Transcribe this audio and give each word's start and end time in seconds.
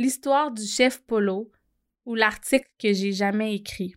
l'histoire 0.00 0.50
du 0.50 0.64
chef 0.64 1.02
Polo 1.02 1.52
ou 2.06 2.14
l'article 2.14 2.70
que 2.78 2.90
j'ai 2.94 3.12
jamais 3.12 3.54
écrit. 3.54 3.96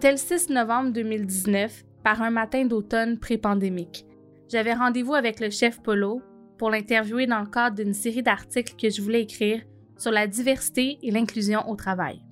C'était 0.00 0.12
le 0.12 0.16
6 0.16 0.48
novembre 0.48 0.92
2019, 0.92 1.84
par 2.02 2.22
un 2.22 2.30
matin 2.30 2.64
d'automne 2.64 3.18
pré-pandémique. 3.18 4.06
J'avais 4.48 4.72
rendez-vous 4.72 5.12
avec 5.12 5.40
le 5.40 5.50
chef 5.50 5.82
Polo 5.82 6.22
pour 6.56 6.70
l'interviewer 6.70 7.26
dans 7.26 7.40
le 7.40 7.50
cadre 7.50 7.76
d'une 7.76 7.92
série 7.92 8.22
d'articles 8.22 8.76
que 8.80 8.88
je 8.88 9.02
voulais 9.02 9.20
écrire 9.20 9.60
sur 9.98 10.10
la 10.10 10.26
diversité 10.26 10.98
et 11.02 11.10
l'inclusion 11.10 11.68
au 11.68 11.76
travail. 11.76 12.22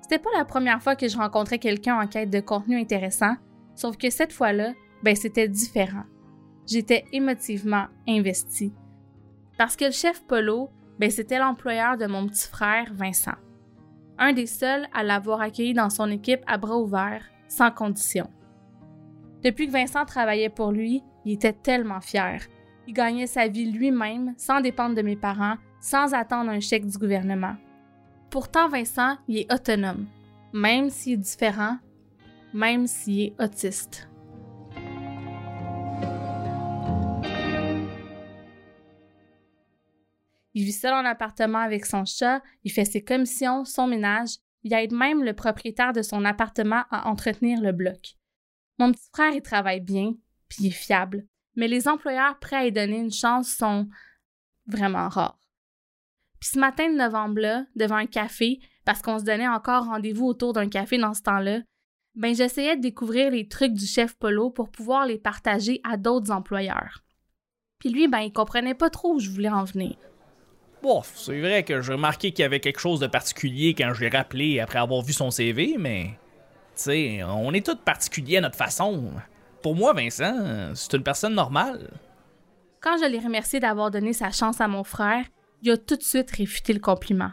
C'était 0.00 0.20
pas 0.20 0.30
la 0.38 0.44
première 0.44 0.80
fois 0.80 0.94
que 0.94 1.08
je 1.08 1.16
rencontrais 1.16 1.58
quelqu'un 1.58 2.00
en 2.00 2.06
quête 2.06 2.30
de 2.30 2.38
contenu 2.38 2.78
intéressant, 2.78 3.34
sauf 3.74 3.96
que 3.96 4.08
cette 4.08 4.32
fois-là, 4.32 4.72
ben 5.02 5.16
c'était 5.16 5.48
différent. 5.48 6.04
J'étais 6.68 7.04
émotivement 7.12 7.86
investie. 8.08 8.74
Parce 9.58 9.74
que 9.74 9.86
le 9.86 9.90
chef 9.90 10.24
Polo, 10.28 10.70
ben 11.00 11.10
c'était 11.10 11.40
l'employeur 11.40 11.96
de 11.96 12.06
mon 12.06 12.28
petit 12.28 12.46
frère 12.46 12.92
Vincent 12.94 13.34
un 14.18 14.32
des 14.32 14.46
seuls 14.46 14.86
à 14.92 15.02
l'avoir 15.02 15.40
accueilli 15.40 15.74
dans 15.74 15.90
son 15.90 16.10
équipe 16.10 16.42
à 16.46 16.58
bras 16.58 16.78
ouverts, 16.78 17.24
sans 17.48 17.70
condition. 17.70 18.28
Depuis 19.42 19.66
que 19.66 19.72
Vincent 19.72 20.04
travaillait 20.04 20.48
pour 20.48 20.70
lui, 20.70 21.02
il 21.24 21.32
était 21.32 21.52
tellement 21.52 22.00
fier. 22.00 22.40
Il 22.86 22.94
gagnait 22.94 23.26
sa 23.26 23.48
vie 23.48 23.70
lui-même, 23.70 24.34
sans 24.36 24.60
dépendre 24.60 24.94
de 24.94 25.02
mes 25.02 25.16
parents, 25.16 25.56
sans 25.80 26.14
attendre 26.14 26.50
un 26.50 26.60
chèque 26.60 26.86
du 26.86 26.98
gouvernement. 26.98 27.56
Pourtant, 28.30 28.68
Vincent, 28.68 29.16
il 29.28 29.38
est 29.38 29.52
autonome, 29.52 30.06
même 30.52 30.90
s'il 30.90 31.14
est 31.14 31.16
différent, 31.16 31.76
même 32.54 32.86
s'il 32.86 33.20
est 33.20 33.42
autiste. 33.42 34.08
Il 40.54 40.64
vit 40.64 40.72
seul 40.72 40.92
en 40.92 41.04
appartement 41.04 41.58
avec 41.58 41.86
son 41.86 42.04
chat, 42.04 42.42
il 42.64 42.70
fait 42.70 42.84
ses 42.84 43.02
commissions, 43.02 43.64
son 43.64 43.86
ménage, 43.86 44.36
il 44.64 44.72
aide 44.74 44.92
même 44.92 45.24
le 45.24 45.32
propriétaire 45.32 45.92
de 45.92 46.02
son 46.02 46.24
appartement 46.24 46.84
à 46.90 47.08
entretenir 47.08 47.60
le 47.60 47.72
bloc. 47.72 48.16
Mon 48.78 48.92
petit 48.92 49.08
frère, 49.12 49.32
il 49.32 49.42
travaille 49.42 49.80
bien, 49.80 50.14
puis 50.48 50.58
il 50.60 50.66
est 50.68 50.70
fiable, 50.70 51.26
mais 51.56 51.68
les 51.68 51.88
employeurs 51.88 52.38
prêts 52.38 52.56
à 52.56 52.64
lui 52.64 52.72
donner 52.72 52.98
une 52.98 53.12
chance 53.12 53.48
sont 53.48 53.88
vraiment 54.66 55.08
rares. 55.08 55.38
Puis 56.40 56.50
ce 56.54 56.58
matin 56.58 56.90
de 56.90 56.96
novembre-là, 56.96 57.66
devant 57.76 57.96
un 57.96 58.06
café, 58.06 58.58
parce 58.84 59.00
qu'on 59.00 59.18
se 59.18 59.24
donnait 59.24 59.48
encore 59.48 59.84
rendez-vous 59.84 60.26
autour 60.26 60.52
d'un 60.52 60.68
café 60.68 60.98
dans 60.98 61.14
ce 61.14 61.22
temps-là, 61.22 61.60
ben 62.14 62.34
j'essayais 62.34 62.76
de 62.76 62.82
découvrir 62.82 63.30
les 63.30 63.48
trucs 63.48 63.72
du 63.72 63.86
chef 63.86 64.16
Polo 64.16 64.50
pour 64.50 64.70
pouvoir 64.70 65.06
les 65.06 65.18
partager 65.18 65.80
à 65.84 65.96
d'autres 65.96 66.30
employeurs. 66.30 67.04
Puis 67.78 67.90
lui, 67.90 68.08
ben 68.08 68.18
il 68.18 68.32
comprenait 68.32 68.74
pas 68.74 68.90
trop 68.90 69.14
où 69.14 69.18
je 69.18 69.30
voulais 69.30 69.48
en 69.48 69.64
venir. 69.64 69.96
Bon, 70.82 71.02
c'est 71.14 71.40
vrai 71.40 71.62
que 71.62 71.80
j'ai 71.80 71.92
remarqué 71.92 72.32
qu'il 72.32 72.42
y 72.42 72.46
avait 72.46 72.58
quelque 72.58 72.80
chose 72.80 72.98
de 72.98 73.06
particulier 73.06 73.72
quand 73.74 73.94
je 73.94 74.00
l'ai 74.00 74.08
rappelé 74.08 74.58
après 74.58 74.80
avoir 74.80 75.02
vu 75.02 75.12
son 75.12 75.30
CV, 75.30 75.76
mais. 75.78 76.18
Tu 76.74 76.82
sais, 76.82 77.22
on 77.22 77.52
est 77.52 77.64
tous 77.64 77.76
particuliers 77.76 78.38
à 78.38 78.40
notre 78.40 78.56
façon. 78.56 79.12
Pour 79.62 79.76
moi, 79.76 79.92
Vincent, 79.92 80.74
c'est 80.74 80.94
une 80.94 81.04
personne 81.04 81.34
normale. 81.34 81.90
Quand 82.80 82.96
je 82.98 83.08
l'ai 83.08 83.20
remercié 83.20 83.60
d'avoir 83.60 83.92
donné 83.92 84.12
sa 84.12 84.32
chance 84.32 84.60
à 84.60 84.66
mon 84.66 84.82
frère, 84.82 85.24
il 85.62 85.70
a 85.70 85.76
tout 85.76 85.96
de 85.96 86.02
suite 86.02 86.32
réfuté 86.32 86.72
le 86.72 86.80
compliment. 86.80 87.30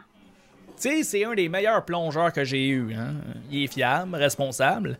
Tu 0.80 0.88
sais, 0.88 1.02
c'est 1.02 1.24
un 1.24 1.34
des 1.34 1.48
meilleurs 1.48 1.84
plongeurs 1.84 2.32
que 2.32 2.44
j'ai 2.44 2.68
eu. 2.68 2.94
Hein? 2.94 3.14
Il 3.50 3.64
est 3.64 3.66
fiable, 3.66 4.14
responsable. 4.14 4.98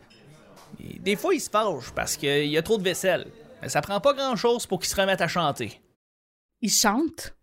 des 0.77 1.15
fois, 1.15 1.33
il 1.33 1.39
se 1.39 1.49
fâche 1.49 1.91
parce 1.95 2.17
qu'il 2.17 2.47
y 2.47 2.57
a 2.57 2.61
trop 2.61 2.77
de 2.77 2.83
vaisselle. 2.83 3.27
Mais 3.61 3.69
ça 3.69 3.81
prend 3.81 4.01
pas 4.01 4.13
grand-chose 4.13 4.65
pour 4.65 4.79
qu'il 4.79 4.89
se 4.89 4.99
remette 4.99 5.21
à 5.21 5.27
chanter. 5.29 5.79
Il 6.59 6.69
chante? 6.69 7.33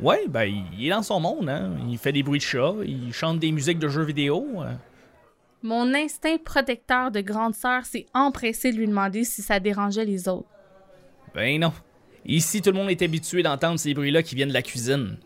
Ouais, 0.00 0.26
ben, 0.28 0.44
il 0.44 0.86
est 0.86 0.90
dans 0.90 1.02
son 1.02 1.18
monde, 1.18 1.48
hein. 1.48 1.72
Il 1.88 1.98
fait 1.98 2.12
des 2.12 2.22
bruits 2.22 2.38
de 2.38 2.44
chat, 2.44 2.72
il 2.84 3.12
chante 3.12 3.40
des 3.40 3.50
musiques 3.50 3.78
de 3.78 3.88
jeux 3.88 4.04
vidéo. 4.04 4.46
Euh. 4.58 4.72
Mon 5.62 5.92
instinct 5.92 6.36
protecteur 6.38 7.10
de 7.10 7.20
grande 7.20 7.54
sœur 7.54 7.84
s'est 7.84 8.06
empressé 8.14 8.70
de 8.70 8.76
lui 8.76 8.86
demander 8.86 9.24
si 9.24 9.42
ça 9.42 9.58
dérangeait 9.58 10.04
les 10.04 10.28
autres. 10.28 10.46
Ben 11.34 11.60
non. 11.60 11.72
Ici, 12.24 12.62
tout 12.62 12.70
le 12.70 12.76
monde 12.76 12.90
est 12.90 13.02
habitué 13.02 13.42
d'entendre 13.42 13.78
ces 13.78 13.92
bruits-là 13.94 14.22
qui 14.22 14.34
viennent 14.34 14.50
de 14.50 14.54
la 14.54 14.62
cuisine. 14.62 15.16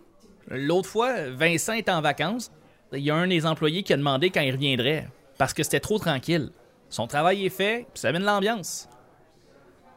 L'autre 0.49 0.89
fois, 0.89 1.29
Vincent 1.31 1.75
est 1.75 1.89
en 1.89 2.01
vacances. 2.01 2.51
Il 2.93 3.01
y 3.01 3.11
a 3.11 3.15
un 3.15 3.27
des 3.27 3.45
employés 3.45 3.83
qui 3.83 3.93
a 3.93 3.97
demandé 3.97 4.31
quand 4.31 4.41
il 4.41 4.53
reviendrait, 4.53 5.09
parce 5.39 5.53
que 5.53 5.63
c'était 5.63 5.81
trop 5.81 5.99
tranquille. 5.99 6.51
Son 6.89 7.07
travail 7.07 7.45
est 7.47 7.51
fait, 7.51 7.87
puis 7.93 8.01
ça 8.01 8.09
amène 8.09 8.25
l'ambiance. 8.25 8.89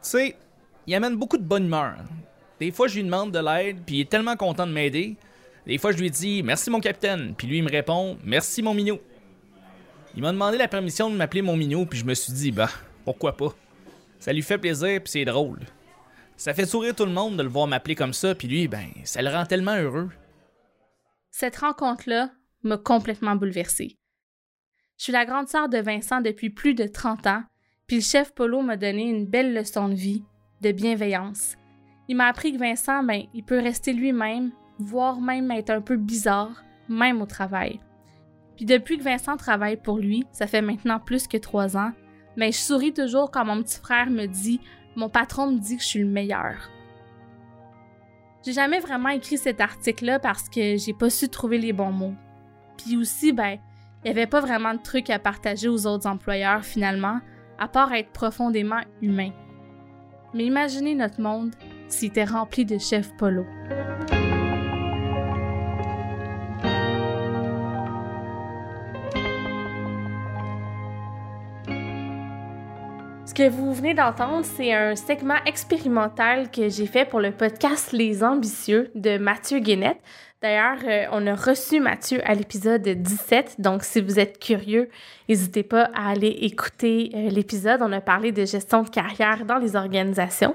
Tu 0.02 0.10
sais, 0.10 0.36
il 0.86 0.94
amène 0.94 1.16
beaucoup 1.16 1.36
de 1.38 1.42
bonne 1.42 1.66
humeur. 1.66 1.96
Des 2.60 2.70
fois, 2.70 2.88
je 2.88 2.96
lui 2.96 3.04
demande 3.04 3.32
de 3.32 3.38
l'aide, 3.38 3.78
puis 3.84 3.96
il 3.96 4.00
est 4.02 4.10
tellement 4.10 4.36
content 4.36 4.66
de 4.66 4.72
m'aider. 4.72 5.16
Des 5.66 5.78
fois, 5.78 5.92
je 5.92 5.98
lui 5.98 6.10
dis 6.10 6.42
Merci, 6.42 6.70
mon 6.70 6.80
capitaine, 6.80 7.34
puis 7.36 7.46
lui, 7.46 7.58
il 7.58 7.64
me 7.64 7.70
répond 7.70 8.18
Merci, 8.24 8.62
mon 8.62 8.72
minou. 8.72 8.98
Il 10.14 10.22
m'a 10.22 10.32
demandé 10.32 10.56
la 10.56 10.68
permission 10.68 11.10
de 11.10 11.16
m'appeler 11.16 11.42
mon 11.42 11.56
minou, 11.56 11.84
puis 11.84 11.98
je 11.98 12.04
me 12.04 12.14
suis 12.14 12.32
dit 12.32 12.52
Bah, 12.52 12.70
pourquoi 13.04 13.36
pas? 13.36 13.54
Ça 14.18 14.32
lui 14.32 14.42
fait 14.42 14.58
plaisir, 14.58 15.02
puis 15.02 15.10
c'est 15.10 15.24
drôle. 15.24 15.60
Ça 16.36 16.54
fait 16.54 16.66
sourire 16.66 16.94
tout 16.94 17.04
le 17.04 17.12
monde 17.12 17.36
de 17.36 17.42
le 17.42 17.48
voir 17.48 17.66
m'appeler 17.66 17.94
comme 17.94 18.12
ça, 18.12 18.34
puis 18.34 18.48
lui, 18.48 18.68
ben, 18.68 18.88
ça 19.04 19.22
le 19.22 19.30
rend 19.30 19.44
tellement 19.44 19.76
heureux. 19.76 20.10
Cette 21.30 21.56
rencontre-là 21.56 22.30
m'a 22.62 22.78
complètement 22.78 23.36
bouleversée. 23.36 23.98
Je 24.98 25.04
suis 25.04 25.12
la 25.12 25.26
grande 25.26 25.48
sœur 25.48 25.68
de 25.68 25.78
Vincent 25.78 26.22
depuis 26.22 26.48
plus 26.48 26.74
de 26.74 26.86
30 26.86 27.26
ans, 27.26 27.42
puis 27.86 27.96
le 27.96 28.02
chef 28.02 28.32
Polo 28.32 28.62
m'a 28.62 28.76
donné 28.76 29.02
une 29.02 29.26
belle 29.26 29.52
leçon 29.52 29.88
de 29.88 29.94
vie, 29.94 30.24
de 30.62 30.72
bienveillance, 30.72 31.56
il 32.08 32.16
m'a 32.16 32.26
appris 32.26 32.52
que 32.52 32.58
Vincent, 32.58 33.02
ben, 33.02 33.22
il 33.34 33.44
peut 33.44 33.58
rester 33.58 33.92
lui-même, 33.92 34.52
voire 34.78 35.20
même 35.20 35.50
être 35.50 35.70
un 35.70 35.80
peu 35.80 35.96
bizarre, 35.96 36.64
même 36.88 37.20
au 37.20 37.26
travail. 37.26 37.80
Puis 38.56 38.64
depuis 38.64 38.98
que 38.98 39.02
Vincent 39.02 39.36
travaille 39.36 39.76
pour 39.76 39.98
lui, 39.98 40.26
ça 40.32 40.46
fait 40.46 40.62
maintenant 40.62 41.00
plus 41.00 41.26
que 41.26 41.36
trois 41.36 41.76
ans, 41.76 41.92
mais 42.36 42.46
ben, 42.46 42.52
je 42.52 42.58
souris 42.58 42.92
toujours 42.92 43.30
quand 43.30 43.44
mon 43.44 43.62
petit 43.62 43.78
frère 43.78 44.10
me 44.10 44.26
dit 44.26 44.60
Mon 44.94 45.08
patron 45.08 45.50
me 45.50 45.58
dit 45.58 45.76
que 45.76 45.82
je 45.82 45.88
suis 45.88 46.00
le 46.00 46.06
meilleur. 46.06 46.70
J'ai 48.44 48.52
jamais 48.52 48.78
vraiment 48.78 49.08
écrit 49.08 49.38
cet 49.38 49.60
article-là 49.60 50.18
parce 50.20 50.48
que 50.48 50.76
j'ai 50.76 50.92
pas 50.92 51.10
su 51.10 51.28
trouver 51.28 51.58
les 51.58 51.72
bons 51.72 51.90
mots. 51.90 52.14
Puis 52.78 52.96
aussi, 52.96 53.32
ben, 53.32 53.58
il 54.04 54.08
y 54.08 54.10
avait 54.10 54.26
pas 54.26 54.40
vraiment 54.40 54.74
de 54.74 54.80
trucs 54.80 55.10
à 55.10 55.18
partager 55.18 55.68
aux 55.68 55.86
autres 55.86 56.06
employeurs 56.06 56.64
finalement, 56.64 57.20
à 57.58 57.66
part 57.66 57.92
être 57.92 58.10
profondément 58.10 58.80
humain. 59.02 59.32
Mais 60.32 60.44
imaginez 60.44 60.94
notre 60.94 61.20
monde 61.20 61.54
s'il 61.88 62.08
était 62.08 62.24
rempli 62.24 62.64
de 62.64 62.78
chefs 62.78 63.12
polo. 63.16 63.46
Ce 73.26 73.34
que 73.34 73.48
vous 73.50 73.74
venez 73.74 73.92
d'entendre, 73.92 74.44
c'est 74.44 74.72
un 74.72 74.96
segment 74.96 75.36
expérimental 75.44 76.50
que 76.50 76.68
j'ai 76.68 76.86
fait 76.86 77.04
pour 77.04 77.20
le 77.20 77.32
podcast 77.32 77.92
Les 77.92 78.24
Ambitieux 78.24 78.90
de 78.94 79.18
Mathieu 79.18 79.58
Guénette. 79.58 80.00
D'ailleurs, 80.42 80.78
euh, 80.86 81.06
on 81.12 81.26
a 81.26 81.34
reçu 81.34 81.80
Mathieu 81.80 82.20
à 82.24 82.34
l'épisode 82.34 82.82
17, 82.82 83.56
donc 83.58 83.82
si 83.82 84.00
vous 84.00 84.18
êtes 84.18 84.38
curieux, 84.38 84.88
n'hésitez 85.28 85.62
pas 85.62 85.90
à 85.94 86.10
aller 86.10 86.28
écouter 86.42 87.10
euh, 87.14 87.30
l'épisode. 87.30 87.80
On 87.82 87.92
a 87.92 88.00
parlé 88.00 88.32
de 88.32 88.44
gestion 88.44 88.82
de 88.82 88.90
carrière 88.90 89.44
dans 89.44 89.58
les 89.58 89.76
organisations. 89.76 90.54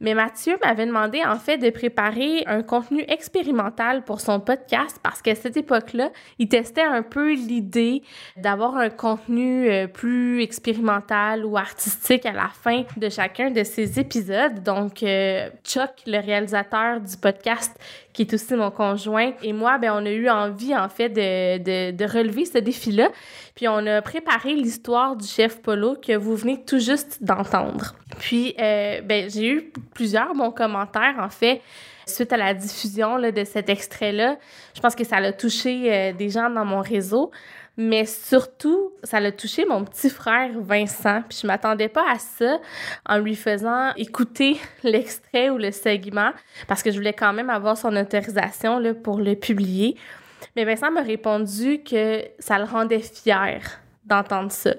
Mais 0.00 0.12
Mathieu 0.12 0.58
m'avait 0.62 0.84
demandé 0.84 1.22
en 1.24 1.38
fait 1.38 1.56
de 1.56 1.70
préparer 1.70 2.44
un 2.46 2.62
contenu 2.62 3.02
expérimental 3.08 4.04
pour 4.04 4.20
son 4.20 4.40
podcast 4.40 5.00
parce 5.02 5.22
qu'à 5.22 5.34
cette 5.34 5.56
époque-là, 5.56 6.10
il 6.38 6.48
testait 6.48 6.82
un 6.82 7.02
peu 7.02 7.32
l'idée 7.32 8.02
d'avoir 8.36 8.76
un 8.76 8.90
contenu 8.90 9.70
euh, 9.70 9.86
plus 9.86 10.42
expérimental 10.42 11.46
ou 11.46 11.56
artistique 11.56 12.26
à 12.26 12.32
la 12.32 12.48
fin 12.48 12.84
de 12.98 13.08
chacun 13.08 13.50
de 13.50 13.64
ses 13.64 13.98
épisodes. 13.98 14.62
Donc, 14.62 15.02
euh, 15.02 15.48
Chuck, 15.64 15.90
le 16.06 16.20
réalisateur 16.20 17.00
du 17.00 17.16
podcast, 17.16 17.78
qui 18.16 18.22
est 18.22 18.32
aussi 18.32 18.54
mon 18.54 18.70
conjoint, 18.70 19.32
et 19.42 19.52
moi, 19.52 19.76
ben, 19.76 19.92
on 19.92 20.06
a 20.06 20.10
eu 20.10 20.30
envie 20.30 20.74
en 20.74 20.88
fait 20.88 21.10
de, 21.10 21.58
de, 21.58 21.90
de 21.90 22.04
relever 22.06 22.46
ce 22.46 22.56
défi-là. 22.56 23.10
Puis 23.54 23.68
on 23.68 23.86
a 23.86 24.00
préparé 24.00 24.54
l'histoire 24.54 25.16
du 25.16 25.26
chef 25.26 25.60
Polo 25.60 25.96
que 25.96 26.16
vous 26.16 26.34
venez 26.34 26.64
tout 26.64 26.78
juste 26.78 27.22
d'entendre. 27.22 27.94
Puis, 28.18 28.54
euh, 28.58 29.02
ben, 29.02 29.28
j'ai 29.28 29.46
eu 29.46 29.72
plusieurs 29.92 30.34
bons 30.34 30.50
commentaires, 30.50 31.16
en 31.18 31.28
fait. 31.28 31.60
suite 32.06 32.32
à 32.32 32.38
la 32.38 32.54
diffusion 32.54 33.16
là, 33.16 33.32
de 33.32 33.44
cet 33.44 33.68
extrait-là. 33.68 34.38
Je 34.74 34.80
pense 34.80 34.94
que 34.94 35.04
ça 35.04 35.16
a 35.16 35.32
touché 35.32 35.92
euh, 35.92 36.12
des 36.12 36.30
gens 36.30 36.48
dans 36.48 36.64
mon 36.64 36.80
réseau. 36.80 37.30
Mais 37.76 38.06
surtout, 38.06 38.92
ça 39.02 39.20
l'a 39.20 39.32
touché 39.32 39.66
mon 39.66 39.84
petit 39.84 40.08
frère 40.08 40.50
Vincent. 40.58 41.22
Puis 41.28 41.40
je 41.42 41.46
m'attendais 41.46 41.88
pas 41.88 42.10
à 42.10 42.18
ça 42.18 42.58
en 43.06 43.18
lui 43.18 43.36
faisant 43.36 43.92
écouter 43.96 44.58
l'extrait 44.82 45.50
ou 45.50 45.58
le 45.58 45.70
segment 45.70 46.30
parce 46.68 46.82
que 46.82 46.90
je 46.90 46.96
voulais 46.96 47.12
quand 47.12 47.32
même 47.32 47.50
avoir 47.50 47.76
son 47.76 47.94
autorisation 47.94 48.78
là, 48.78 48.94
pour 48.94 49.18
le 49.18 49.34
publier. 49.34 49.96
Mais 50.54 50.64
Vincent 50.64 50.90
m'a 50.90 51.02
répondu 51.02 51.82
que 51.82 52.22
ça 52.38 52.58
le 52.58 52.64
rendait 52.64 53.00
fier 53.00 53.60
d'entendre 54.04 54.52
ça 54.52 54.72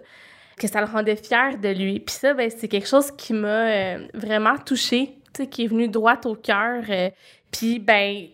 que 0.58 0.68
ça 0.68 0.82
le 0.82 0.88
rendait 0.88 1.16
fier 1.16 1.58
de 1.58 1.70
lui. 1.70 2.00
Puis 2.00 2.16
ça, 2.16 2.34
ben, 2.34 2.50
c'est 2.50 2.68
quelque 2.68 2.88
chose 2.88 3.12
qui 3.12 3.34
m'a 3.34 3.68
euh, 3.68 4.08
vraiment 4.14 4.58
touchée, 4.58 5.16
qui 5.52 5.66
est 5.66 5.68
venu 5.68 5.88
droit 5.88 6.20
au 6.26 6.36
cœur. 6.36 6.84
Euh, 6.90 7.10
puis, 7.52 7.80
ben, 7.80 8.28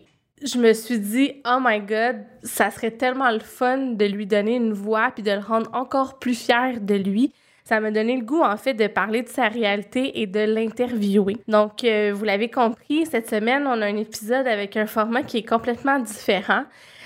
je 0.44 0.58
me 0.58 0.72
suis 0.74 0.98
dit, 0.98 1.32
oh 1.46 1.58
my 1.60 1.80
god, 1.80 2.16
ça 2.42 2.70
serait 2.70 2.90
tellement 2.90 3.30
le 3.30 3.40
fun 3.40 3.78
de 3.78 4.04
lui 4.04 4.26
donner 4.26 4.56
une 4.56 4.72
voix 4.72 5.10
puis 5.14 5.22
de 5.22 5.32
le 5.32 5.38
rendre 5.38 5.70
encore 5.72 6.18
plus 6.18 6.34
fier 6.34 6.80
de 6.80 6.94
lui. 6.94 7.32
Ça 7.64 7.80
m'a 7.80 7.90
donné 7.90 8.16
le 8.16 8.24
goût, 8.24 8.42
en 8.42 8.58
fait, 8.58 8.74
de 8.74 8.86
parler 8.86 9.22
de 9.22 9.28
sa 9.28 9.48
réalité 9.48 10.20
et 10.20 10.26
de 10.26 10.40
l'interviewer. 10.40 11.38
Donc, 11.48 11.82
euh, 11.82 12.12
vous 12.14 12.24
l'avez 12.24 12.50
compris, 12.50 13.06
cette 13.06 13.30
semaine, 13.30 13.66
on 13.66 13.80
a 13.80 13.86
un 13.86 13.96
épisode 13.96 14.46
avec 14.46 14.76
un 14.76 14.84
format 14.84 15.22
qui 15.22 15.38
est 15.38 15.48
complètement 15.48 15.98
différent. 15.98 16.64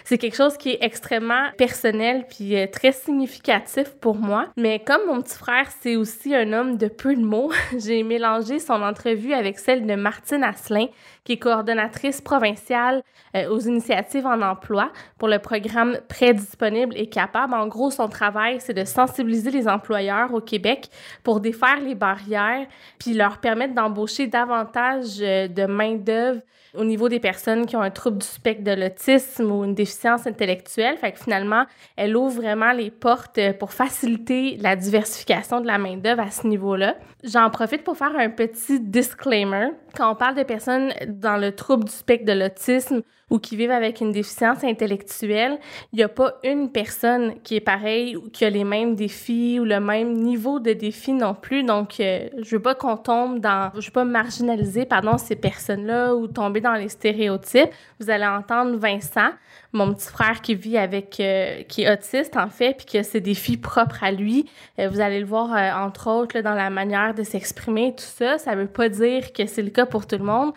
C'est 0.08 0.16
quelque 0.16 0.37
chose 0.37 0.56
qui 0.56 0.70
est 0.70 0.78
extrêmement 0.81 1.50
personnel 1.58 2.25
puis 2.26 2.56
euh, 2.56 2.66
très 2.66 2.93
significatif 2.93 3.90
pour 4.00 4.16
moi. 4.16 4.46
Mais 4.56 4.78
comme 4.78 5.02
mon 5.06 5.20
petit 5.20 5.37
frère, 5.37 5.69
c'est 5.82 5.96
aussi 5.96 6.34
un 6.34 6.55
homme 6.55 6.78
de 6.78 6.88
peu 6.88 7.14
de 7.14 7.20
mots, 7.20 7.52
j'ai 7.78 8.02
mélangé 8.02 8.58
son 8.58 8.81
entrevue 8.81 9.34
avec 9.34 9.58
celle 9.58 9.87
de 9.87 9.94
Martine 9.96 10.43
Asselin, 10.44 10.87
qui 11.25 11.32
est 11.32 11.37
coordonnatrice 11.37 12.22
provinciale 12.22 13.02
euh, 13.37 13.50
aux 13.50 13.60
initiatives 13.60 14.25
en 14.25 14.40
emploi 14.40 14.90
pour 15.19 15.28
le 15.28 15.40
programme 15.40 15.99
Prêt 16.08 16.32
disponible 16.32 16.96
et 16.96 17.11
capable. 17.11 17.52
En 17.52 17.66
gros, 17.66 17.90
son 17.90 18.08
travail, 18.08 18.61
c'est 18.61 18.72
de 18.72 18.87
sensibiliser 18.87 19.50
les 19.50 19.69
employeurs 19.69 20.32
au 20.32 20.40
Québec 20.40 20.88
pour 21.22 21.40
défaire 21.40 21.81
les 21.81 21.94
barrières 21.94 22.66
puis 22.99 23.12
leur 23.12 23.40
permettre 23.40 23.75
d'embaucher 23.75 24.26
davantage 24.26 25.19
euh, 25.20 25.49
de 25.49 25.66
main-d'œuvre 25.66 26.40
au 26.78 26.84
niveau 26.84 27.08
des 27.08 27.20
personnes 27.20 27.66
qui 27.66 27.76
ont 27.76 27.82
un 27.82 27.90
trouble 27.90 28.19
du 28.19 28.26
spectre 28.26 28.62
de 28.62 28.70
l'autisme 28.70 29.50
ou 29.50 29.64
une 29.64 29.75
déficience 29.75 30.26
intellectuelle. 30.26 30.96
Fait 30.96 31.12
que 31.12 31.19
finalement, 31.19 31.64
elle 31.96 32.16
ouvre 32.16 32.40
vraiment 32.40 32.72
les 32.72 32.90
portes 32.90 33.40
pour 33.58 33.72
faciliter 33.72 34.56
la 34.60 34.76
diversification 34.76 35.60
de 35.60 35.66
la 35.66 35.78
main-d'œuvre 35.78 36.22
à 36.22 36.30
ce 36.30 36.46
niveau-là. 36.46 36.96
J'en 37.25 37.50
profite 37.50 37.82
pour 37.82 37.96
faire 37.96 38.16
un 38.16 38.30
petit 38.30 38.80
disclaimer. 38.80 39.70
Quand 39.96 40.12
on 40.12 40.14
parle 40.14 40.36
de 40.36 40.44
personnes 40.44 40.92
dans 41.08 41.36
le 41.36 41.52
trouble 41.52 41.84
du 41.84 41.92
spectre 41.92 42.25
de 42.25 42.32
l'autisme 42.38 43.02
ou 43.30 43.38
qui 43.38 43.56
vivent 43.56 43.70
avec 43.70 44.00
une 44.00 44.12
déficience 44.12 44.64
intellectuelle, 44.64 45.58
il 45.92 45.96
n'y 45.96 46.02
a 46.02 46.08
pas 46.08 46.34
une 46.44 46.70
personne 46.70 47.34
qui 47.42 47.56
est 47.56 47.60
pareille 47.60 48.16
ou 48.16 48.28
qui 48.30 48.44
a 48.44 48.50
les 48.50 48.64
mêmes 48.64 48.94
défis 48.94 49.58
ou 49.60 49.64
le 49.64 49.80
même 49.80 50.14
niveau 50.14 50.60
de 50.60 50.72
défi 50.72 51.12
non 51.12 51.34
plus. 51.34 51.62
Donc, 51.62 52.00
euh, 52.00 52.28
je 52.38 52.56
veux 52.56 52.62
pas 52.62 52.75
qu'on 52.75 52.96
tombe 52.96 53.40
dans, 53.40 53.70
je 53.78 53.86
veux 53.86 53.92
pas 53.92 54.04
marginaliser, 54.04 54.86
pardon, 54.86 55.19
ces 55.19 55.36
personnes-là 55.36 56.14
ou 56.14 56.26
tomber 56.26 56.60
dans 56.60 56.75
les 56.75 56.88
stéréotypes. 56.88 57.70
Vous 58.00 58.10
allez 58.10 58.26
entendre 58.26 58.76
Vincent, 58.76 59.30
mon 59.72 59.92
petit 59.92 60.08
frère 60.08 60.40
qui 60.40 60.54
vit 60.54 60.78
avec, 60.78 61.20
euh, 61.20 61.62
qui 61.64 61.82
est 61.82 61.92
autiste 61.92 62.36
en 62.36 62.48
fait, 62.48 62.76
puis 62.78 62.86
qui 62.86 62.98
a 62.98 63.02
ses 63.02 63.20
défis 63.20 63.56
propres 63.58 64.02
à 64.02 64.10
lui. 64.10 64.46
Euh, 64.78 64.88
vous 64.88 65.00
allez 65.00 65.20
le 65.20 65.26
voir 65.26 65.50
entre 65.84 66.10
autres 66.10 66.40
dans 66.40 66.54
la 66.54 66.70
manière 66.70 67.14
de 67.14 67.22
s'exprimer, 67.22 67.94
tout 67.94 68.04
ça. 68.04 68.38
Ça 68.38 68.54
veut 68.54 68.66
pas 68.66 68.88
dire 68.88 69.32
que 69.32 69.46
c'est 69.46 69.62
le 69.62 69.70
cas 69.70 69.86
pour 69.86 70.06
tout 70.06 70.16
le 70.16 70.25
monde. 70.25 70.52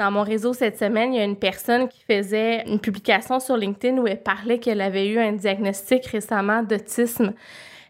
Dans 0.00 0.10
mon 0.10 0.22
réseau 0.22 0.54
cette 0.54 0.78
semaine, 0.78 1.12
il 1.12 1.18
y 1.18 1.20
a 1.20 1.26
une 1.26 1.36
personne 1.36 1.86
qui 1.86 2.02
faisait 2.10 2.64
une 2.66 2.80
publication 2.80 3.38
sur 3.38 3.54
LinkedIn 3.58 3.98
où 3.98 4.06
elle 4.06 4.22
parlait 4.22 4.58
qu'elle 4.58 4.80
avait 4.80 5.06
eu 5.06 5.18
un 5.18 5.32
diagnostic 5.32 6.06
récemment 6.06 6.62
d'autisme 6.62 7.34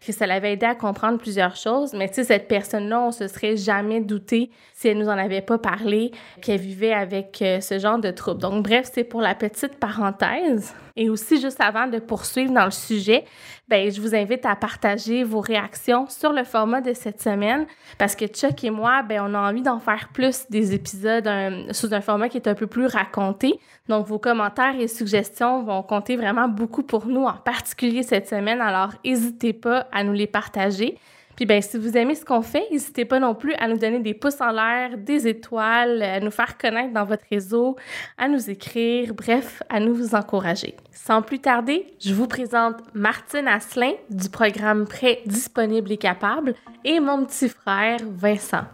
que 0.05 0.11
ça 0.11 0.27
l'avait 0.27 0.51
aidé 0.51 0.65
à 0.65 0.75
comprendre 0.75 1.19
plusieurs 1.19 1.55
choses. 1.55 1.93
Mais 1.93 2.09
tu 2.09 2.15
sais, 2.15 2.23
cette 2.25 2.49
personne-là, 2.49 2.99
on 2.99 3.11
se 3.11 3.29
serait 3.29 3.55
jamais 3.55 4.01
douté 4.01 4.49
si 4.73 4.89
elle 4.89 4.97
nous 4.97 5.07
en 5.07 5.17
avait 5.17 5.41
pas 5.41 5.57
parlé 5.57 6.11
qu'elle 6.41 6.59
vivait 6.59 6.91
avec 6.91 7.41
euh, 7.41 7.61
ce 7.61 7.79
genre 7.79 7.99
de 7.99 8.11
trouble. 8.11 8.41
Donc, 8.41 8.63
bref, 8.63 8.89
c'est 8.91 9.05
pour 9.05 9.21
la 9.21 9.33
petite 9.33 9.79
parenthèse. 9.79 10.73
Et 10.97 11.09
aussi, 11.09 11.39
juste 11.39 11.61
avant 11.61 11.87
de 11.87 11.99
poursuivre 11.99 12.51
dans 12.51 12.65
le 12.65 12.71
sujet, 12.71 13.23
ben, 13.71 13.89
je 13.89 14.01
vous 14.01 14.13
invite 14.13 14.45
à 14.45 14.57
partager 14.57 15.23
vos 15.23 15.39
réactions 15.39 16.05
sur 16.09 16.33
le 16.33 16.43
format 16.43 16.81
de 16.81 16.91
cette 16.91 17.21
semaine 17.21 17.65
parce 17.97 18.17
que 18.17 18.25
Chuck 18.27 18.61
et 18.65 18.69
moi, 18.69 19.01
ben, 19.01 19.23
on 19.25 19.33
a 19.33 19.49
envie 19.49 19.61
d'en 19.61 19.79
faire 19.79 20.09
plus 20.13 20.45
des 20.49 20.73
épisodes 20.73 21.29
sous 21.71 21.93
un 21.93 22.01
format 22.01 22.27
qui 22.27 22.35
est 22.35 22.49
un 22.49 22.53
peu 22.53 22.67
plus 22.67 22.85
raconté. 22.85 23.61
Donc, 23.87 24.07
vos 24.07 24.19
commentaires 24.19 24.77
et 24.77 24.89
suggestions 24.89 25.63
vont 25.63 25.83
compter 25.83 26.17
vraiment 26.17 26.49
beaucoup 26.49 26.83
pour 26.83 27.07
nous, 27.07 27.23
en 27.23 27.37
particulier 27.37 28.03
cette 28.03 28.27
semaine. 28.27 28.59
Alors, 28.59 28.89
n'hésitez 29.05 29.53
pas 29.53 29.87
à 29.93 30.03
nous 30.03 30.11
les 30.11 30.27
partager. 30.27 30.97
Puis 31.41 31.47
ben, 31.47 31.59
si 31.59 31.79
vous 31.79 31.97
aimez 31.97 32.13
ce 32.13 32.23
qu'on 32.23 32.43
fait, 32.43 32.67
n'hésitez 32.69 33.03
pas 33.03 33.17
non 33.17 33.33
plus 33.33 33.55
à 33.55 33.67
nous 33.67 33.79
donner 33.79 33.97
des 33.97 34.13
pouces 34.13 34.39
en 34.41 34.51
l'air, 34.51 34.95
des 34.95 35.27
étoiles, 35.27 36.03
à 36.03 36.19
nous 36.19 36.29
faire 36.29 36.55
connaître 36.55 36.93
dans 36.93 37.03
votre 37.03 37.23
réseau, 37.31 37.77
à 38.15 38.27
nous 38.27 38.51
écrire, 38.51 39.15
bref, 39.15 39.63
à 39.67 39.79
nous 39.79 39.95
vous 39.95 40.13
encourager. 40.13 40.77
Sans 40.91 41.23
plus 41.23 41.39
tarder, 41.39 41.87
je 41.99 42.13
vous 42.13 42.27
présente 42.27 42.75
Martine 42.93 43.47
Asselin 43.47 43.93
du 44.11 44.29
programme 44.29 44.85
Prêt 44.85 45.23
disponible 45.25 45.91
et 45.91 45.97
capable 45.97 46.53
et 46.85 46.99
mon 46.99 47.25
petit 47.25 47.49
frère 47.49 47.97
Vincent. 48.07 48.65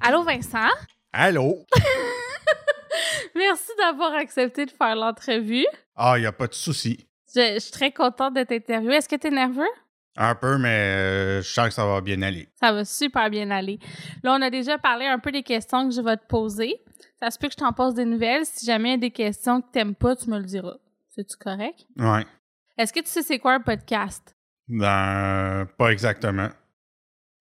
Allô 0.00 0.22
Vincent? 0.22 0.70
Allô? 1.12 1.66
Merci 3.34 3.70
d'avoir 3.78 4.14
accepté 4.14 4.66
de 4.66 4.70
faire 4.70 4.96
l'entrevue. 4.96 5.66
Ah, 5.96 6.14
il 6.16 6.20
n'y 6.20 6.26
a 6.26 6.32
pas 6.32 6.46
de 6.46 6.54
souci. 6.54 7.06
Je, 7.34 7.58
suis 7.58 7.70
très 7.70 7.92
contente 7.92 8.34
de 8.34 8.42
t'interviewer. 8.42 8.96
Est-ce 8.96 9.08
que 9.08 9.16
tu 9.16 9.28
es 9.28 9.30
nerveux? 9.30 9.68
Un 10.16 10.34
peu, 10.34 10.58
mais 10.58 10.68
euh, 10.68 11.42
je 11.42 11.48
sens 11.48 11.68
que 11.68 11.74
ça 11.74 11.86
va 11.86 12.00
bien 12.00 12.20
aller. 12.22 12.48
Ça 12.60 12.72
va 12.72 12.84
super 12.84 13.30
bien 13.30 13.50
aller. 13.50 13.78
Là, 14.22 14.34
on 14.38 14.42
a 14.42 14.50
déjà 14.50 14.78
parlé 14.78 15.06
un 15.06 15.18
peu 15.18 15.30
des 15.30 15.44
questions 15.44 15.88
que 15.88 15.94
je 15.94 16.00
vais 16.00 16.16
te 16.16 16.26
poser. 16.26 16.82
Ça 17.20 17.30
se 17.30 17.38
peut 17.38 17.46
que 17.46 17.52
je 17.52 17.58
t'en 17.58 17.72
pose 17.72 17.94
des 17.94 18.04
nouvelles. 18.04 18.44
Si 18.44 18.66
jamais 18.66 18.88
il 18.88 18.92
y 18.92 18.94
a 18.94 18.98
des 18.98 19.10
questions 19.10 19.60
que 19.60 19.66
tu 19.72 19.78
n'aimes 19.78 19.94
pas, 19.94 20.16
tu 20.16 20.28
me 20.28 20.38
le 20.38 20.44
diras. 20.44 20.76
C'est-tu 21.10 21.36
correct? 21.36 21.86
Ouais. 21.96 22.26
Est-ce 22.76 22.92
que 22.92 23.00
tu 23.00 23.06
sais 23.06 23.22
c'est 23.22 23.38
quoi 23.38 23.54
un 23.54 23.60
podcast? 23.60 24.34
Ben, 24.68 25.66
pas 25.76 25.92
exactement. 25.92 26.48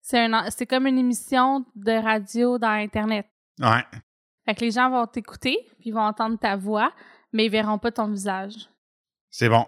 C'est 0.01 0.27
c'est 0.49 0.65
comme 0.65 0.87
une 0.87 0.97
émission 0.97 1.65
de 1.75 1.91
radio 1.91 2.57
dans 2.57 2.71
Internet. 2.71 3.27
Ouais. 3.59 3.83
Fait 4.49 4.55
que 4.55 4.61
les 4.61 4.71
gens 4.71 4.89
vont 4.89 5.05
t'écouter, 5.05 5.59
puis 5.77 5.89
ils 5.89 5.93
vont 5.93 6.01
entendre 6.01 6.35
ta 6.39 6.55
voix, 6.55 6.91
mais 7.31 7.45
ils 7.45 7.51
verront 7.51 7.77
pas 7.77 7.91
ton 7.91 8.07
visage. 8.07 8.67
C'est 9.29 9.47
bon. 9.47 9.63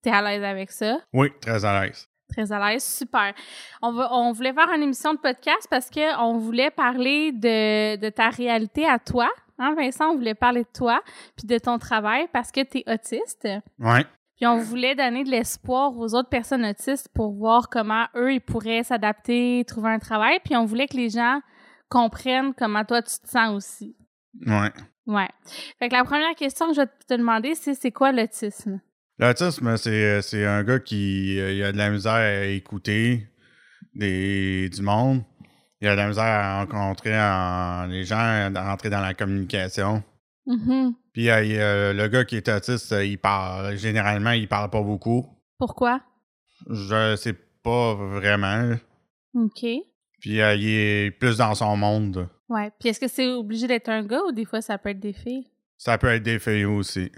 T'es 0.00 0.08
à 0.08 0.22
l'aise 0.22 0.42
avec 0.42 0.70
ça? 0.70 0.98
Oui, 1.12 1.28
très 1.42 1.62
à 1.62 1.84
l'aise. 1.84 2.08
Très 2.32 2.50
à 2.50 2.58
l'aise, 2.58 2.82
super. 2.82 3.34
On, 3.82 3.92
va, 3.92 4.08
on 4.14 4.32
voulait 4.32 4.54
faire 4.54 4.70
une 4.70 4.82
émission 4.82 5.12
de 5.12 5.18
podcast 5.18 5.68
parce 5.68 5.90
qu'on 5.90 6.38
voulait 6.38 6.70
parler 6.70 7.32
de, 7.32 7.96
de 7.96 8.08
ta 8.08 8.30
réalité 8.30 8.86
à 8.88 8.98
toi. 8.98 9.28
Hein, 9.58 9.74
Vincent, 9.76 10.12
on 10.12 10.14
voulait 10.14 10.34
parler 10.34 10.62
de 10.62 10.72
toi 10.72 11.02
puis 11.36 11.46
de 11.46 11.58
ton 11.58 11.76
travail 11.76 12.26
parce 12.32 12.50
que 12.50 12.62
tu 12.62 12.78
es 12.78 12.90
autiste. 12.90 13.46
Oui. 13.78 14.06
Puis 14.36 14.46
on 14.46 14.56
voulait 14.56 14.94
donner 14.94 15.24
de 15.24 15.30
l'espoir 15.30 15.94
aux 15.98 16.14
autres 16.14 16.30
personnes 16.30 16.64
autistes 16.64 17.10
pour 17.12 17.34
voir 17.34 17.68
comment 17.68 18.06
eux, 18.16 18.32
ils 18.32 18.40
pourraient 18.40 18.84
s'adapter, 18.84 19.66
trouver 19.66 19.90
un 19.90 19.98
travail. 19.98 20.38
Puis 20.42 20.56
on 20.56 20.64
voulait 20.64 20.88
que 20.88 20.96
les 20.96 21.10
gens 21.10 21.42
comprennent 21.90 22.54
comment 22.54 22.86
toi, 22.86 23.02
tu 23.02 23.18
te 23.18 23.28
sens 23.28 23.54
aussi. 23.54 23.94
Ouais. 24.46 24.72
Ouais. 25.06 25.28
Fait 25.78 25.88
que 25.88 25.94
la 25.94 26.04
première 26.04 26.34
question 26.34 26.68
que 26.68 26.74
je 26.74 26.80
vais 26.80 26.88
te 27.06 27.14
demander, 27.14 27.54
c'est 27.54 27.74
c'est 27.74 27.92
quoi 27.92 28.12
l'autisme? 28.12 28.80
L'autisme, 29.18 29.76
c'est, 29.76 30.22
c'est 30.22 30.44
un 30.44 30.64
gars 30.64 30.80
qui 30.80 31.38
euh, 31.38 31.68
a 31.68 31.72
de 31.72 31.78
la 31.78 31.90
misère 31.90 32.12
à 32.14 32.46
écouter 32.46 33.28
des, 33.94 34.68
du 34.68 34.82
monde. 34.82 35.22
Il 35.80 35.88
a 35.88 35.92
de 35.92 35.96
la 35.96 36.08
misère 36.08 36.24
à 36.24 36.60
rencontrer 36.60 37.10
les 37.88 38.04
gens, 38.04 38.50
à 38.54 38.70
rentrer 38.70 38.90
dans 38.90 39.00
la 39.00 39.14
communication. 39.14 40.02
Mm-hmm. 40.46 40.94
Puis 41.12 41.30
euh, 41.30 41.92
le 41.92 42.08
gars 42.08 42.24
qui 42.24 42.36
est 42.36 42.48
autiste, 42.48 42.94
il 43.02 43.18
parle. 43.18 43.76
Généralement, 43.76 44.32
il 44.32 44.48
parle 44.48 44.70
pas 44.70 44.82
beaucoup. 44.82 45.26
Pourquoi? 45.58 46.00
Je 46.68 47.14
sais 47.16 47.34
pas 47.62 47.94
vraiment. 47.94 48.74
OK. 49.34 49.64
Puis 50.20 50.40
euh, 50.40 50.54
il 50.54 50.68
est 50.68 51.10
plus 51.12 51.38
dans 51.38 51.54
son 51.54 51.76
monde. 51.76 52.28
Ouais. 52.48 52.70
Puis 52.78 52.90
est-ce 52.90 53.00
que 53.00 53.08
c'est 53.08 53.30
obligé 53.32 53.66
d'être 53.66 53.88
un 53.88 54.04
gars 54.04 54.22
ou 54.26 54.32
des 54.32 54.44
fois 54.44 54.60
ça 54.60 54.78
peut 54.78 54.90
être 54.90 55.00
des 55.00 55.12
filles? 55.12 55.48
Ça 55.78 55.98
peut 55.98 56.08
être 56.08 56.22
des 56.22 56.38
filles 56.38 56.64
aussi. 56.64 57.10